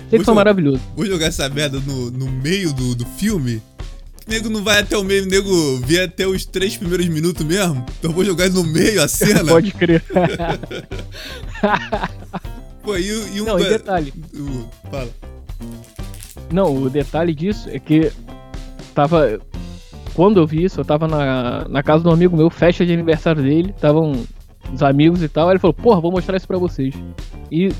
Sei 0.08 0.18
que 0.18 0.24
foi 0.24 0.34
maravilhoso. 0.34 0.80
vou 0.96 1.06
jogar 1.06 1.26
essa 1.26 1.48
merda 1.48 1.78
no, 1.80 2.10
no 2.10 2.30
meio 2.30 2.72
do, 2.72 2.94
do 2.94 3.04
filme. 3.06 3.62
Nego 4.26 4.50
não 4.50 4.62
vai 4.62 4.80
até 4.80 4.96
o 4.96 5.02
meio, 5.02 5.24
o 5.24 5.26
nego 5.26 5.76
vê 5.78 6.02
até 6.02 6.26
os 6.26 6.44
três 6.44 6.76
primeiros 6.76 7.06
minutos 7.08 7.44
mesmo. 7.46 7.82
Então 7.98 8.10
eu 8.10 8.14
vou 8.14 8.24
jogar 8.24 8.50
no 8.50 8.62
meio 8.62 9.02
a 9.02 9.08
cena. 9.08 9.42
Pode 9.44 9.72
crer. 9.72 10.04
Pô, 12.82 12.96
e, 12.96 13.10
o- 13.12 13.28
e 13.36 13.40
um. 13.40 13.44
não, 13.44 13.58
e 13.58 13.64
detalhe. 13.68 14.12
o- 14.34 14.68
fala. 14.90 15.08
Não, 16.52 16.74
o 16.76 16.88
detalhe 16.90 17.34
disso 17.34 17.68
é 17.70 17.78
que 17.78 18.10
tava. 18.94 19.40
Quando 20.14 20.40
eu 20.40 20.46
vi 20.46 20.64
isso, 20.64 20.80
eu 20.80 20.84
tava 20.84 21.06
na, 21.06 21.66
na 21.68 21.82
casa 21.82 22.02
de 22.02 22.08
um 22.08 22.12
amigo 22.12 22.36
meu, 22.36 22.50
festa 22.50 22.84
de 22.84 22.92
aniversário 22.92 23.42
dele, 23.42 23.70
estavam 23.74 24.24
os 24.72 24.82
amigos 24.82 25.22
e 25.22 25.28
tal. 25.28 25.48
Aí 25.48 25.52
ele 25.52 25.58
falou, 25.58 25.74
porra, 25.74 26.00
vou 26.00 26.10
mostrar 26.12 26.36
isso 26.36 26.46
pra 26.46 26.58
vocês. 26.58 26.94
E 27.50 27.72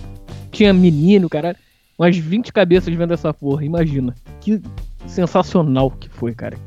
tinha 0.50 0.72
menino, 0.72 1.28
cara, 1.28 1.56
umas 1.98 2.16
20 2.16 2.52
cabeças 2.52 2.94
vendo 2.94 3.12
essa 3.14 3.32
porra, 3.34 3.64
imagina. 3.64 4.14
Que 4.40 4.60
sensacional 5.06 5.90
que 5.90 6.08
foi, 6.08 6.34
cara. 6.34 6.58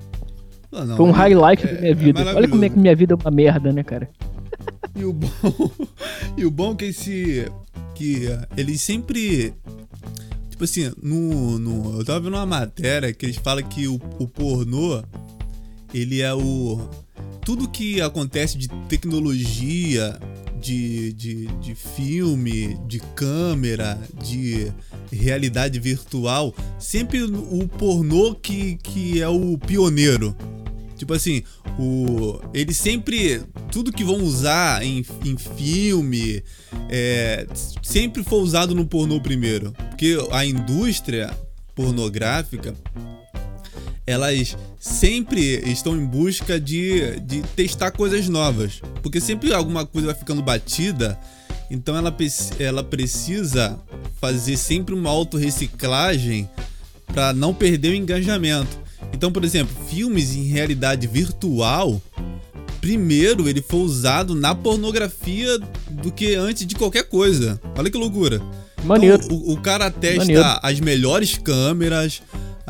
Não, 0.71 0.85
não, 0.85 0.97
Foi 0.97 1.05
um 1.05 1.09
é- 1.09 1.13
highlight 1.13 1.65
é- 1.65 1.67
da 1.73 1.79
minha 1.79 1.91
é 1.91 1.93
vida. 1.93 2.35
Olha 2.35 2.47
como 2.47 2.63
é 2.63 2.69
que 2.69 2.79
minha 2.79 2.95
vida 2.95 3.13
é 3.13 3.17
uma 3.21 3.31
merda, 3.31 3.71
né, 3.71 3.83
cara? 3.83 4.09
E 4.93 5.05
o 5.05 5.13
bom, 5.13 5.29
e 6.37 6.45
o 6.45 6.51
bom 6.51 6.75
que 6.75 6.85
esse 6.85 7.49
que 7.95 8.27
eh, 8.27 8.45
ele 8.57 8.77
sempre 8.77 9.53
tipo 10.49 10.65
assim, 10.65 10.91
no, 11.01 11.57
no 11.57 11.97
eu 11.97 12.03
tava 12.03 12.19
vendo 12.19 12.33
uma 12.35 12.45
matéria 12.45 13.13
que 13.13 13.25
eles 13.25 13.37
falam 13.37 13.63
que 13.63 13.87
o, 13.87 13.95
o 14.19 14.27
pornô 14.27 15.01
ele 15.93 16.21
é 16.21 16.33
o 16.33 16.81
tudo 17.43 17.69
que 17.69 18.01
acontece 18.01 18.57
de 18.57 18.67
tecnologia, 18.87 20.19
de, 20.59 21.11
de, 21.13 21.47
de 21.47 21.75
filme, 21.75 22.77
de 22.87 22.99
câmera, 23.15 23.99
de 24.23 24.71
realidade 25.11 25.79
virtual, 25.79 26.53
sempre 26.77 27.23
o 27.23 27.67
pornô 27.67 28.35
que, 28.35 28.77
que 28.77 29.21
é 29.21 29.27
o 29.27 29.57
pioneiro. 29.57 30.35
Tipo 30.95 31.15
assim, 31.15 31.41
o, 31.79 32.39
ele 32.53 32.73
sempre. 32.73 33.41
Tudo 33.71 33.91
que 33.91 34.03
vão 34.03 34.21
usar 34.21 34.83
em, 34.83 35.03
em 35.25 35.35
filme 35.35 36.43
é, 36.87 37.47
sempre 37.81 38.23
foi 38.23 38.39
usado 38.39 38.75
no 38.75 38.85
pornô 38.85 39.19
primeiro. 39.19 39.73
Porque 39.89 40.15
a 40.31 40.45
indústria 40.45 41.35
pornográfica 41.73 42.75
elas 44.05 44.57
sempre 44.79 45.61
estão 45.69 45.95
em 45.95 46.05
busca 46.05 46.59
de, 46.59 47.19
de 47.21 47.41
testar 47.55 47.91
coisas 47.91 48.27
novas. 48.27 48.81
Porque 49.01 49.21
sempre 49.21 49.53
alguma 49.53 49.85
coisa 49.85 50.07
vai 50.07 50.15
ficando 50.15 50.41
batida, 50.41 51.19
então 51.69 51.95
ela, 51.95 52.15
ela 52.59 52.83
precisa 52.83 53.79
fazer 54.19 54.57
sempre 54.57 54.93
uma 54.93 55.09
autorreciclagem 55.09 56.49
para 57.07 57.33
não 57.33 57.53
perder 57.53 57.89
o 57.89 57.95
engajamento. 57.95 58.79
Então, 59.13 59.31
por 59.31 59.43
exemplo, 59.43 59.75
filmes 59.87 60.35
em 60.35 60.43
realidade 60.43 61.07
virtual, 61.07 62.01
primeiro 62.79 63.47
ele 63.47 63.61
foi 63.61 63.79
usado 63.81 64.35
na 64.35 64.55
pornografia 64.55 65.59
do 65.89 66.11
que 66.11 66.35
antes 66.35 66.65
de 66.65 66.75
qualquer 66.75 67.03
coisa. 67.03 67.59
Olha 67.77 67.89
que 67.89 67.97
loucura. 67.97 68.41
Maneiro. 68.83 69.21
Então, 69.23 69.37
o, 69.37 69.53
o 69.53 69.61
cara 69.61 69.91
testa 69.91 70.19
Maneiro. 70.19 70.59
as 70.61 70.79
melhores 70.79 71.37
câmeras, 71.37 72.21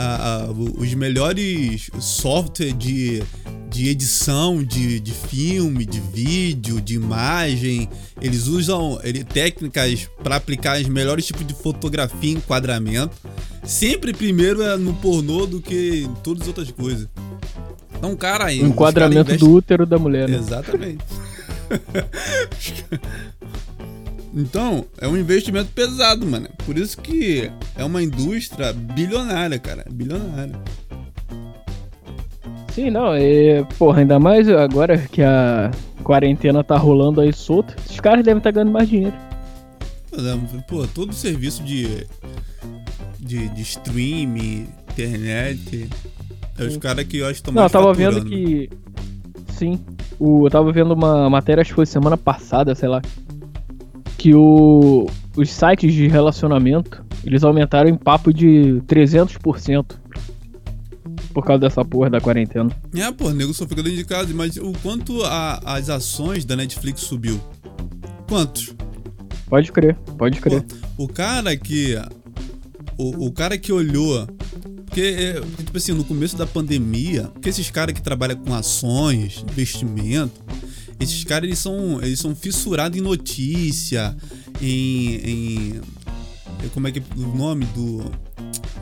a- 0.02 0.44
a- 0.46 0.52
os 0.52 0.94
melhores 0.94 1.90
software 2.00 2.74
de, 2.74 3.22
de 3.70 3.88
edição 3.90 4.64
de, 4.64 5.00
de 5.00 5.12
filme, 5.12 5.86
de 5.86 6.00
vídeo, 6.00 6.82
de 6.82 6.96
imagem. 6.96 7.88
Eles 8.22 8.48
usam 8.48 9.00
ele, 9.04 9.24
técnicas 9.24 10.10
para 10.24 10.36
aplicar 10.36 10.80
os 10.82 10.88
melhores 10.88 11.26
tipos 11.26 11.46
de 11.46 11.54
fotografia 11.54 12.32
e 12.32 12.36
enquadramento. 12.36 13.16
Sempre 13.64 14.14
primeiro 14.14 14.62
é 14.64 14.76
no 14.78 14.94
pornô 14.96 15.46
do 15.46 15.62
que 15.62 16.04
em 16.08 16.14
todas 16.24 16.42
as 16.44 16.48
outras 16.48 16.72
coisas. 16.72 17.08
Então, 17.98 18.16
cara 18.16 18.46
aí. 18.46 18.60
Enquadramento 18.62 19.26
caras 19.26 19.40
do 19.40 19.52
útero 19.52 19.86
da 19.86 20.00
mulher, 20.00 20.28
né? 20.28 20.38
Exatamente. 20.38 21.04
então, 24.34 24.86
é 25.00 25.08
um 25.08 25.18
investimento 25.18 25.72
pesado, 25.74 26.26
mano. 26.26 26.48
Por 26.66 26.78
isso 26.78 26.98
que 26.98 27.52
é 27.76 27.84
uma 27.84 28.02
indústria 28.02 28.72
bilionária, 28.74 29.60
cara. 29.60 29.86
Bilionária. 29.92 30.56
Sim, 32.74 32.90
não, 32.90 33.14
é. 33.14 33.64
Porra, 33.78 34.00
ainda 34.00 34.20
mais 34.20 34.48
agora 34.48 34.98
que 34.98 35.22
a 35.22 35.72
quarentena 36.04 36.64
tá 36.64 36.78
rolando 36.78 37.20
aí 37.20 37.34
solta. 37.34 37.76
Esses 37.86 38.00
caras 38.00 38.24
devem 38.24 38.38
estar 38.38 38.52
ganhando 38.52 38.72
mais 38.72 38.88
dinheiro. 38.88 39.16
Pô, 40.68 40.88
todo 40.88 41.14
serviço 41.14 41.64
de, 41.64 42.08
de, 43.20 43.50
de 43.50 43.62
streaming, 43.62 44.68
internet. 44.90 45.90
É 46.58 46.64
os 46.64 46.78
caras 46.78 47.06
que 47.06 47.18
eu 47.18 47.26
acho 47.26 47.36
que 47.36 47.40
estão 47.40 47.54
Não, 47.54 47.64
eu 47.64 47.70
tava 47.70 47.94
vendo 47.94 48.24
que. 48.24 48.70
Sim. 49.50 49.80
O, 50.20 50.46
eu 50.46 50.52
tava 50.52 50.72
vendo 50.72 50.94
uma 50.94 51.30
matéria, 51.30 51.62
acho 51.62 51.72
que 51.72 51.76
foi 51.76 51.86
semana 51.86 52.16
passada, 52.16 52.74
sei 52.76 52.88
lá. 52.88 53.02
Que 54.22 54.36
o, 54.36 55.08
os 55.36 55.50
sites 55.50 55.92
de 55.96 56.08
relacionamento 56.08 57.04
eles 57.26 57.44
aumentaram 57.44 57.90
em 57.90 57.96
papo 57.96 58.32
de 58.32 58.80
300%. 58.88 59.96
Por 61.34 61.44
causa 61.44 61.62
dessa 61.62 61.84
porra 61.84 62.08
da 62.10 62.22
quarentena. 62.22 62.70
É, 62.94 63.12
pô, 63.12 63.30
o 63.30 63.34
nego 63.34 63.52
só 63.54 63.66
fica 63.66 63.82
dentro 63.82 63.98
de 63.98 64.06
casa. 64.06 64.32
Mas 64.34 64.58
o 64.58 64.74
quanto 64.84 65.24
a- 65.24 65.60
as 65.66 65.90
ações 65.90 66.46
da 66.46 66.56
Netflix 66.56 67.02
subiu? 67.02 67.40
Quantos? 68.28 68.76
Pode 69.48 69.72
crer, 69.72 69.96
pode 70.18 70.40
crer. 70.40 70.64
O 70.98 71.08
cara 71.08 71.56
que. 71.58 71.96
O, 72.98 73.28
o 73.28 73.32
cara 73.32 73.58
que 73.58 73.72
olhou. 73.74 74.28
Porque, 74.86 75.02
é, 75.02 75.42
tipo 75.64 75.78
assim, 75.78 75.94
no 75.94 76.04
começo 76.04 76.36
da 76.38 76.46
pandemia, 76.46 77.24
porque 77.34 77.48
esses 77.50 77.72
caras 77.72 77.96
que 77.96 78.02
trabalham 78.02 78.36
com 78.38 78.54
ações, 78.54 79.44
investimento, 79.50 80.40
esses 81.02 81.24
caras 81.24 81.46
eles 81.48 81.60
são, 81.60 82.02
eles 82.02 82.20
são 82.20 82.36
fissurados 82.36 82.98
em 82.98 83.02
notícia, 83.02 84.16
em. 84.62 85.16
em 85.16 85.82
como 86.74 86.88
é 86.88 86.92
que 86.92 87.00
é 87.00 87.04
o 87.18 87.36
nome 87.36 87.66
do. 87.76 88.12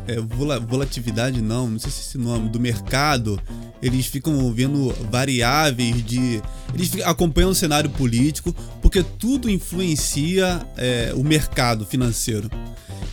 É, 0.07 0.19
vola- 0.19 0.59
volatilidade 0.59 1.39
não, 1.41 1.69
não 1.69 1.79
sei 1.79 1.91
se 1.91 1.99
é 1.99 2.01
esse 2.03 2.17
nome, 2.17 2.49
do 2.49 2.59
mercado. 2.59 3.39
Eles 3.81 4.07
ficam 4.07 4.51
vendo 4.51 4.93
variáveis 5.09 6.03
de. 6.05 6.41
Eles 6.73 6.91
acompanham 7.05 7.51
o 7.51 7.55
cenário 7.55 7.89
político, 7.91 8.53
porque 8.81 9.03
tudo 9.03 9.49
influencia 9.49 10.61
é, 10.75 11.13
o 11.15 11.23
mercado 11.23 11.85
financeiro. 11.85 12.49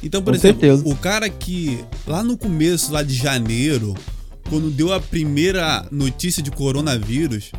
Então, 0.02 0.22
por 0.22 0.30
Com 0.32 0.36
exemplo, 0.36 0.60
certeza. 0.60 0.82
o 0.88 0.96
cara 0.96 1.28
que 1.28 1.84
lá 2.06 2.22
no 2.22 2.36
começo, 2.36 2.92
lá 2.92 3.02
de 3.02 3.14
janeiro, 3.14 3.94
quando 4.48 4.70
deu 4.70 4.92
a 4.92 5.00
primeira 5.00 5.86
notícia 5.90 6.42
de 6.42 6.50
coronavírus, 6.50 7.50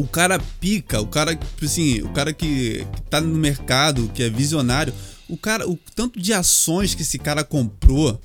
o 0.00 0.06
cara 0.06 0.38
pica, 0.60 1.00
o 1.00 1.06
cara, 1.06 1.38
assim, 1.62 2.00
o 2.00 2.08
cara 2.10 2.32
que, 2.32 2.86
que 2.94 3.02
tá 3.10 3.20
no 3.20 3.34
mercado, 3.36 4.10
que 4.14 4.22
é 4.22 4.30
visionário, 4.30 4.92
o 5.28 5.36
cara, 5.36 5.68
o 5.68 5.78
tanto 5.94 6.20
de 6.20 6.32
ações 6.32 6.94
que 6.94 7.02
esse 7.02 7.18
cara 7.18 7.44
comprou 7.44 8.20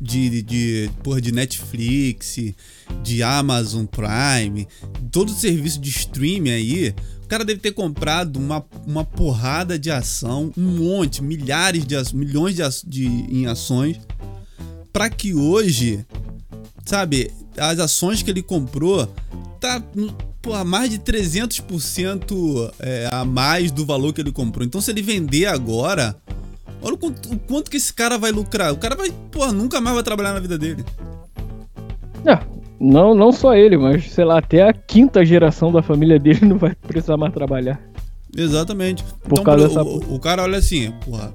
de, 0.00 0.30
de, 0.30 0.42
de, 0.42 0.90
porra, 1.02 1.20
de 1.20 1.32
Netflix, 1.32 2.36
de 3.02 3.22
Amazon 3.22 3.84
Prime, 3.84 4.66
todo 5.10 5.30
o 5.30 5.34
serviço 5.34 5.80
de 5.80 5.90
streaming 5.90 6.50
aí, 6.50 6.94
o 7.24 7.26
cara 7.26 7.44
deve 7.44 7.60
ter 7.60 7.72
comprado 7.72 8.36
uma, 8.36 8.64
uma 8.86 9.04
porrada 9.04 9.78
de 9.78 9.90
ação, 9.90 10.52
um 10.56 10.62
monte, 10.62 11.22
milhares 11.22 11.86
de 11.86 11.96
aço- 11.96 12.16
milhões 12.16 12.54
de, 12.54 12.62
de 12.86 13.06
em 13.06 13.46
ações, 13.46 13.98
para 14.92 15.08
que 15.08 15.34
hoje, 15.34 16.04
sabe, 16.84 17.30
as 17.56 17.78
ações 17.78 18.22
que 18.22 18.30
ele 18.30 18.42
comprou 18.42 19.06
tá 19.60 19.82
porra, 20.42 20.64
mais 20.64 20.90
de 20.90 20.98
300% 20.98 22.72
é, 22.80 23.08
a 23.10 23.24
mais 23.24 23.70
do 23.70 23.86
valor 23.86 24.12
que 24.12 24.20
ele 24.20 24.32
comprou. 24.32 24.66
Então 24.66 24.80
se 24.80 24.90
ele 24.90 25.00
vender 25.00 25.46
agora, 25.46 26.16
olha 26.82 26.94
o 26.94 26.98
quanto, 26.98 27.32
o 27.32 27.38
quanto 27.38 27.70
que 27.70 27.76
esse 27.76 27.94
cara 27.94 28.18
vai 28.18 28.32
lucrar. 28.32 28.72
O 28.72 28.76
cara 28.76 28.96
vai, 28.96 29.10
porra, 29.30 29.52
nunca 29.52 29.80
mais 29.80 29.94
vai 29.94 30.02
trabalhar 30.02 30.34
na 30.34 30.40
vida 30.40 30.58
dele. 30.58 30.84
É, 32.26 32.38
não, 32.80 33.14
não 33.14 33.30
só 33.30 33.54
ele, 33.54 33.76
mas 33.76 34.10
sei 34.10 34.24
lá, 34.24 34.38
até 34.38 34.68
a 34.68 34.72
quinta 34.72 35.24
geração 35.24 35.70
da 35.70 35.82
família 35.82 36.18
dele 36.18 36.40
não 36.46 36.58
vai 36.58 36.74
precisar 36.74 37.16
mais 37.16 37.32
trabalhar. 37.32 37.80
Exatamente. 38.36 39.04
Por 39.28 39.42
causa 39.42 39.64
o, 39.64 39.68
dessa 39.68 39.82
o, 39.82 40.14
o 40.14 40.18
cara 40.18 40.42
olha 40.42 40.58
assim, 40.58 40.92
porra, 41.04 41.32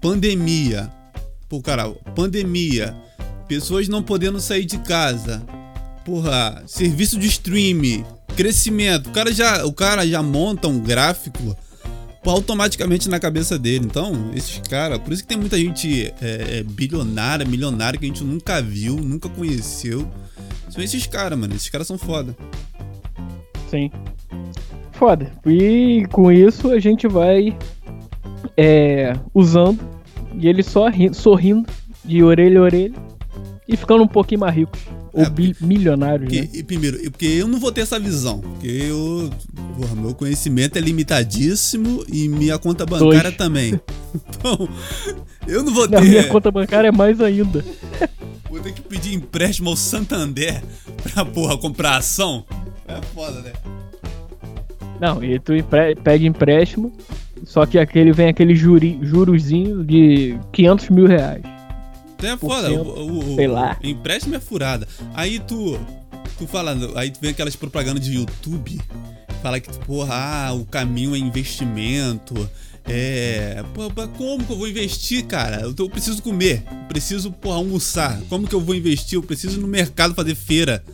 pandemia. 0.00 0.90
Pô, 1.48 1.60
cara, 1.62 1.88
pandemia. 2.14 2.94
Pessoas 3.48 3.88
não 3.88 4.02
podendo 4.02 4.40
sair 4.40 4.64
de 4.64 4.78
casa. 4.78 5.42
Porra, 6.04 6.62
serviço 6.66 7.18
de 7.18 7.28
streaming, 7.28 8.04
crescimento. 8.32 9.08
O 9.08 9.12
cara 9.12 9.32
já, 9.32 9.64
o 9.64 9.72
cara 9.72 10.06
já 10.06 10.22
monta 10.22 10.68
um 10.68 10.80
gráfico 10.80 11.56
automaticamente 12.24 13.08
na 13.08 13.18
cabeça 13.18 13.58
dele. 13.58 13.84
Então, 13.84 14.30
esses 14.34 14.58
caras, 14.68 14.98
por 14.98 15.12
isso 15.12 15.22
que 15.22 15.28
tem 15.28 15.38
muita 15.38 15.58
gente 15.58 16.12
é, 16.20 16.58
é, 16.58 16.62
bilionária, 16.62 17.44
milionária 17.44 17.98
que 17.98 18.04
a 18.04 18.08
gente 18.08 18.24
nunca 18.24 18.62
viu, 18.62 18.96
nunca 18.96 19.28
conheceu. 19.28 20.08
São 20.68 20.82
esses 20.82 21.06
caras, 21.06 21.38
mano. 21.38 21.54
Esses 21.54 21.68
caras 21.68 21.86
são 21.86 21.98
foda. 21.98 22.36
Sim. 23.68 23.90
Foda. 24.92 25.32
E 25.46 26.06
com 26.12 26.30
isso 26.30 26.70
a 26.70 26.78
gente 26.78 27.08
vai 27.08 27.56
é, 28.56 29.14
usando 29.34 29.80
e 30.38 30.48
ele 30.48 30.62
só 30.62 30.88
rindo, 30.88 31.14
sorrindo 31.14 31.68
de 32.04 32.22
orelha 32.22 32.60
a 32.60 32.62
orelha 32.62 32.94
e 33.68 33.76
ficando 33.76 34.04
um 34.04 34.08
pouquinho 34.08 34.40
mais 34.40 34.54
rico. 34.54 34.76
Ou 35.12 35.24
É, 35.24 35.28
bi- 35.30 35.54
milionário, 35.60 36.20
Porque, 36.26 36.40
né? 36.42 36.48
e 36.54 36.62
primeiro, 36.62 36.98
porque 37.10 37.26
eu 37.26 37.46
não 37.46 37.60
vou 37.60 37.70
ter 37.70 37.82
essa 37.82 38.00
visão. 38.00 38.38
Porque 38.40 38.66
eu. 38.66 39.30
Porra, 39.78 39.94
meu 39.94 40.14
conhecimento 40.14 40.76
é 40.78 40.80
limitadíssimo 40.80 42.04
e 42.10 42.28
minha 42.28 42.58
conta 42.58 42.86
bancária 42.86 43.22
Dois. 43.24 43.36
também. 43.36 43.78
Então, 44.14 44.68
eu 45.48 45.62
não 45.62 45.72
vou 45.72 45.88
Na 45.88 45.98
minha 46.00 46.22
ter. 46.24 46.28
conta 46.28 46.50
bancária 46.50 46.88
é 46.88 46.92
mais 46.92 47.18
ainda. 47.20 47.64
Vou 48.50 48.60
ter 48.60 48.72
que 48.74 48.82
pedir 48.82 49.14
empréstimo 49.14 49.70
ao 49.70 49.76
Santander 49.76 50.62
pra, 51.02 51.24
porra, 51.24 51.56
comprar 51.56 51.96
ação. 51.96 52.44
É 52.86 53.00
foda, 53.14 53.40
né? 53.40 53.52
Não, 55.00 55.24
e 55.24 55.38
tu 55.38 55.54
empre- 55.54 55.94
pede 55.96 56.26
empréstimo, 56.26 56.92
só 57.44 57.64
que 57.64 57.78
aquele 57.78 58.12
vem 58.12 58.28
aquele 58.28 58.54
juri, 58.54 58.98
jurozinho 59.02 59.82
de 59.82 60.38
500 60.52 60.90
mil 60.90 61.06
reais. 61.06 61.42
Então 62.22 62.34
é 62.34 62.36
foda. 62.38 62.72
O, 62.72 62.82
o- 62.82 63.32
o- 63.32 63.36
sei 63.36 63.46
lá. 63.48 63.76
Empréstimo 63.82 64.34
é 64.36 64.40
furada. 64.40 64.86
Aí 65.14 65.38
tu. 65.40 65.78
Tu 66.38 66.46
fala. 66.46 66.76
Aí 66.96 67.10
tu 67.10 67.18
vê 67.20 67.28
aquelas 67.28 67.56
propagandas 67.56 68.04
de 68.04 68.12
YouTube. 68.14 68.80
Fala 69.42 69.58
que, 69.58 69.70
porra, 69.80 70.14
ah, 70.48 70.52
o 70.52 70.64
caminho 70.64 71.14
é 71.14 71.18
investimento. 71.18 72.48
É. 72.88 73.62
Mas 73.96 74.10
como 74.16 74.44
que 74.44 74.52
eu 74.52 74.56
vou 74.58 74.68
investir, 74.68 75.24
cara? 75.26 75.62
Eu, 75.62 75.74
tô- 75.74 75.84
eu 75.84 75.90
preciso 75.90 76.22
comer. 76.22 76.62
Eu 76.70 76.88
preciso, 76.88 77.30
porra, 77.32 77.56
almoçar. 77.56 78.20
Como 78.28 78.46
que 78.46 78.54
eu 78.54 78.60
vou 78.60 78.74
investir? 78.74 79.16
Eu 79.16 79.22
preciso 79.22 79.58
ir 79.58 79.62
no 79.62 79.68
mercado 79.68 80.14
fazer 80.14 80.34
feira. 80.34 80.84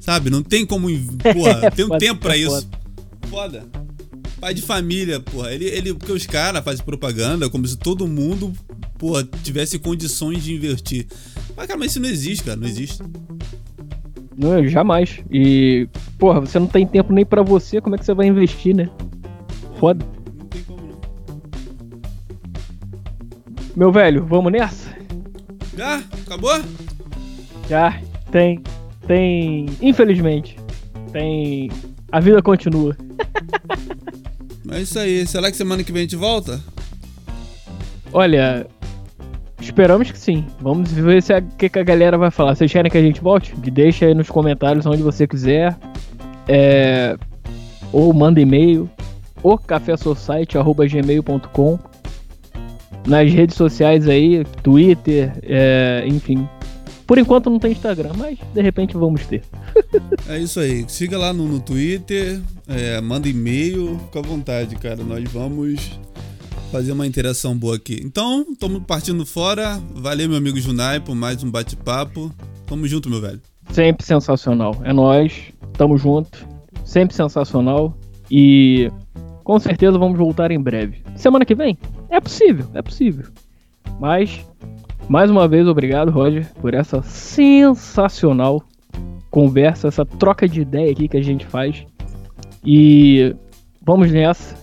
Sabe? 0.00 0.30
Não 0.30 0.42
tem 0.42 0.64
como. 0.64 0.88
Porra, 1.34 1.70
tem 1.70 1.84
um 1.84 1.98
tempo 1.98 2.20
pra 2.20 2.36
isso. 2.36 2.66
Foda. 3.28 3.66
Pai 4.40 4.54
de 4.54 4.62
família, 4.62 5.20
porra. 5.20 5.52
Ele, 5.52 5.64
ele, 5.66 5.94
porque 5.94 6.12
os 6.12 6.26
caras 6.26 6.62
fazem 6.64 6.84
propaganda 6.84 7.50
como 7.50 7.66
se 7.66 7.76
todo 7.76 8.06
mundo, 8.06 8.52
porra, 8.98 9.26
tivesse 9.42 9.78
condições 9.78 10.44
de 10.44 10.54
investir. 10.54 11.06
Mas, 11.56 11.66
cara, 11.66 11.78
mas 11.78 11.90
isso 11.90 12.00
não 12.00 12.08
existe, 12.08 12.44
cara. 12.44 12.56
Não 12.56 12.68
existe. 12.68 13.02
Não, 14.36 14.66
jamais. 14.68 15.18
E, 15.30 15.88
porra, 16.18 16.40
você 16.40 16.58
não 16.58 16.68
tem 16.68 16.86
tempo 16.86 17.12
nem 17.12 17.26
pra 17.26 17.42
você, 17.42 17.80
como 17.80 17.96
é 17.96 17.98
que 17.98 18.04
você 18.04 18.14
vai 18.14 18.26
investir, 18.26 18.74
né? 18.74 18.88
Foda. 19.80 20.06
Não 20.36 20.46
tem 20.46 20.62
como 20.62 20.80
não. 20.86 21.00
Meu 23.74 23.90
velho, 23.90 24.24
vamos 24.24 24.52
nessa? 24.52 24.96
Já? 25.76 25.96
Acabou? 26.24 26.60
Já 27.68 28.00
tem. 28.30 28.62
Tem. 29.06 29.66
Infelizmente. 29.80 30.56
Tem. 31.12 31.70
A 32.10 32.20
vida 32.20 32.42
continua. 32.42 32.96
Mas 34.64 34.78
é 34.78 34.82
isso 34.82 34.98
aí. 34.98 35.26
Será 35.26 35.50
que 35.50 35.56
semana 35.56 35.84
que 35.84 35.92
vem 35.92 36.00
a 36.00 36.04
gente 36.04 36.16
volta? 36.16 36.58
Olha. 38.12 38.66
Esperamos 39.60 40.10
que 40.10 40.18
sim. 40.18 40.46
Vamos 40.60 40.90
ver 40.92 41.22
se 41.22 41.36
o 41.36 41.42
que, 41.58 41.68
que 41.68 41.78
a 41.78 41.84
galera 41.84 42.16
vai 42.16 42.30
falar. 42.30 42.54
Vocês 42.54 42.72
querem 42.72 42.90
que 42.90 42.96
a 42.96 43.02
gente 43.02 43.20
volte? 43.20 43.54
Deixa 43.56 44.06
aí 44.06 44.14
nos 44.14 44.30
comentários 44.30 44.86
onde 44.86 45.02
você 45.02 45.26
quiser. 45.26 45.76
É, 46.46 47.18
ou 47.92 48.14
manda 48.14 48.40
e-mail. 48.40 48.88
Ou 49.42 49.58
cafésociety.gmail.com 49.58 51.78
Nas 53.06 53.30
redes 53.32 53.56
sociais 53.56 54.08
aí, 54.08 54.44
Twitter, 54.62 55.32
é, 55.42 56.04
enfim. 56.06 56.48
Por 57.06 57.18
enquanto 57.18 57.50
não 57.50 57.58
tem 57.58 57.72
Instagram, 57.72 58.12
mas 58.16 58.38
de 58.54 58.62
repente 58.62 58.96
vamos 58.96 59.26
ter. 59.26 59.42
É 60.28 60.38
isso 60.38 60.60
aí. 60.60 60.84
Siga 60.88 61.16
lá 61.16 61.32
no, 61.32 61.48
no 61.48 61.60
Twitter, 61.60 62.40
é, 62.66 63.00
manda 63.00 63.28
e-mail, 63.28 63.98
fica 64.06 64.18
à 64.18 64.22
vontade, 64.22 64.76
cara. 64.76 65.02
Nós 65.02 65.24
vamos 65.30 65.98
fazer 66.70 66.92
uma 66.92 67.06
interação 67.06 67.56
boa 67.56 67.76
aqui. 67.76 68.00
Então, 68.04 68.44
estamos 68.50 68.82
partindo 68.84 69.24
fora. 69.24 69.80
Valeu, 69.94 70.28
meu 70.28 70.38
amigo 70.38 70.60
Junai, 70.60 71.00
por 71.00 71.14
mais 71.14 71.42
um 71.42 71.50
bate-papo. 71.50 72.32
Tamo 72.66 72.86
junto, 72.86 73.08
meu 73.08 73.20
velho. 73.20 73.40
Sempre 73.70 74.04
sensacional. 74.04 74.76
É 74.84 74.92
nóis. 74.92 75.52
Tamo 75.74 75.96
junto. 75.96 76.46
Sempre 76.84 77.14
sensacional. 77.14 77.96
E 78.30 78.90
com 79.42 79.58
certeza 79.58 79.98
vamos 79.98 80.18
voltar 80.18 80.50
em 80.50 80.60
breve. 80.60 81.02
Semana 81.16 81.44
que 81.44 81.54
vem? 81.54 81.78
É 82.10 82.20
possível, 82.20 82.66
é 82.74 82.82
possível. 82.82 83.26
Mas, 83.98 84.44
mais 85.08 85.30
uma 85.30 85.48
vez, 85.48 85.66
obrigado, 85.66 86.10
Roger, 86.10 86.46
por 86.60 86.74
essa 86.74 87.02
sensacional 87.02 88.62
conversa, 89.30 89.88
essa 89.88 90.04
troca 90.04 90.48
de 90.48 90.60
ideia 90.60 90.90
aqui 90.90 91.08
que 91.08 91.16
a 91.16 91.22
gente 91.22 91.46
faz. 91.46 91.84
E 92.64 93.34
vamos 93.84 94.10
nessa. 94.10 94.56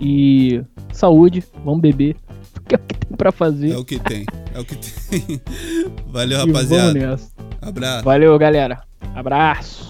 E 0.00 0.62
saúde, 0.92 1.42
vamos 1.64 1.80
beber. 1.80 2.16
Porque 2.54 2.74
é 2.74 2.78
o 2.78 2.80
que 2.80 2.94
tem 2.94 3.16
pra 3.16 3.32
fazer. 3.32 3.70
É 3.72 3.76
o 3.76 3.84
que 3.84 3.98
tem. 3.98 4.24
É 4.54 4.58
o 4.60 4.64
que 4.64 4.76
tem. 4.76 5.40
Valeu, 6.06 6.38
E 6.38 6.40
vamos 6.40 6.54
rapaziada. 6.54 6.92
nessa. 6.94 7.30
Abraço. 7.60 8.04
Valeu, 8.04 8.38
galera. 8.38 8.80
Abraço. 9.14 9.89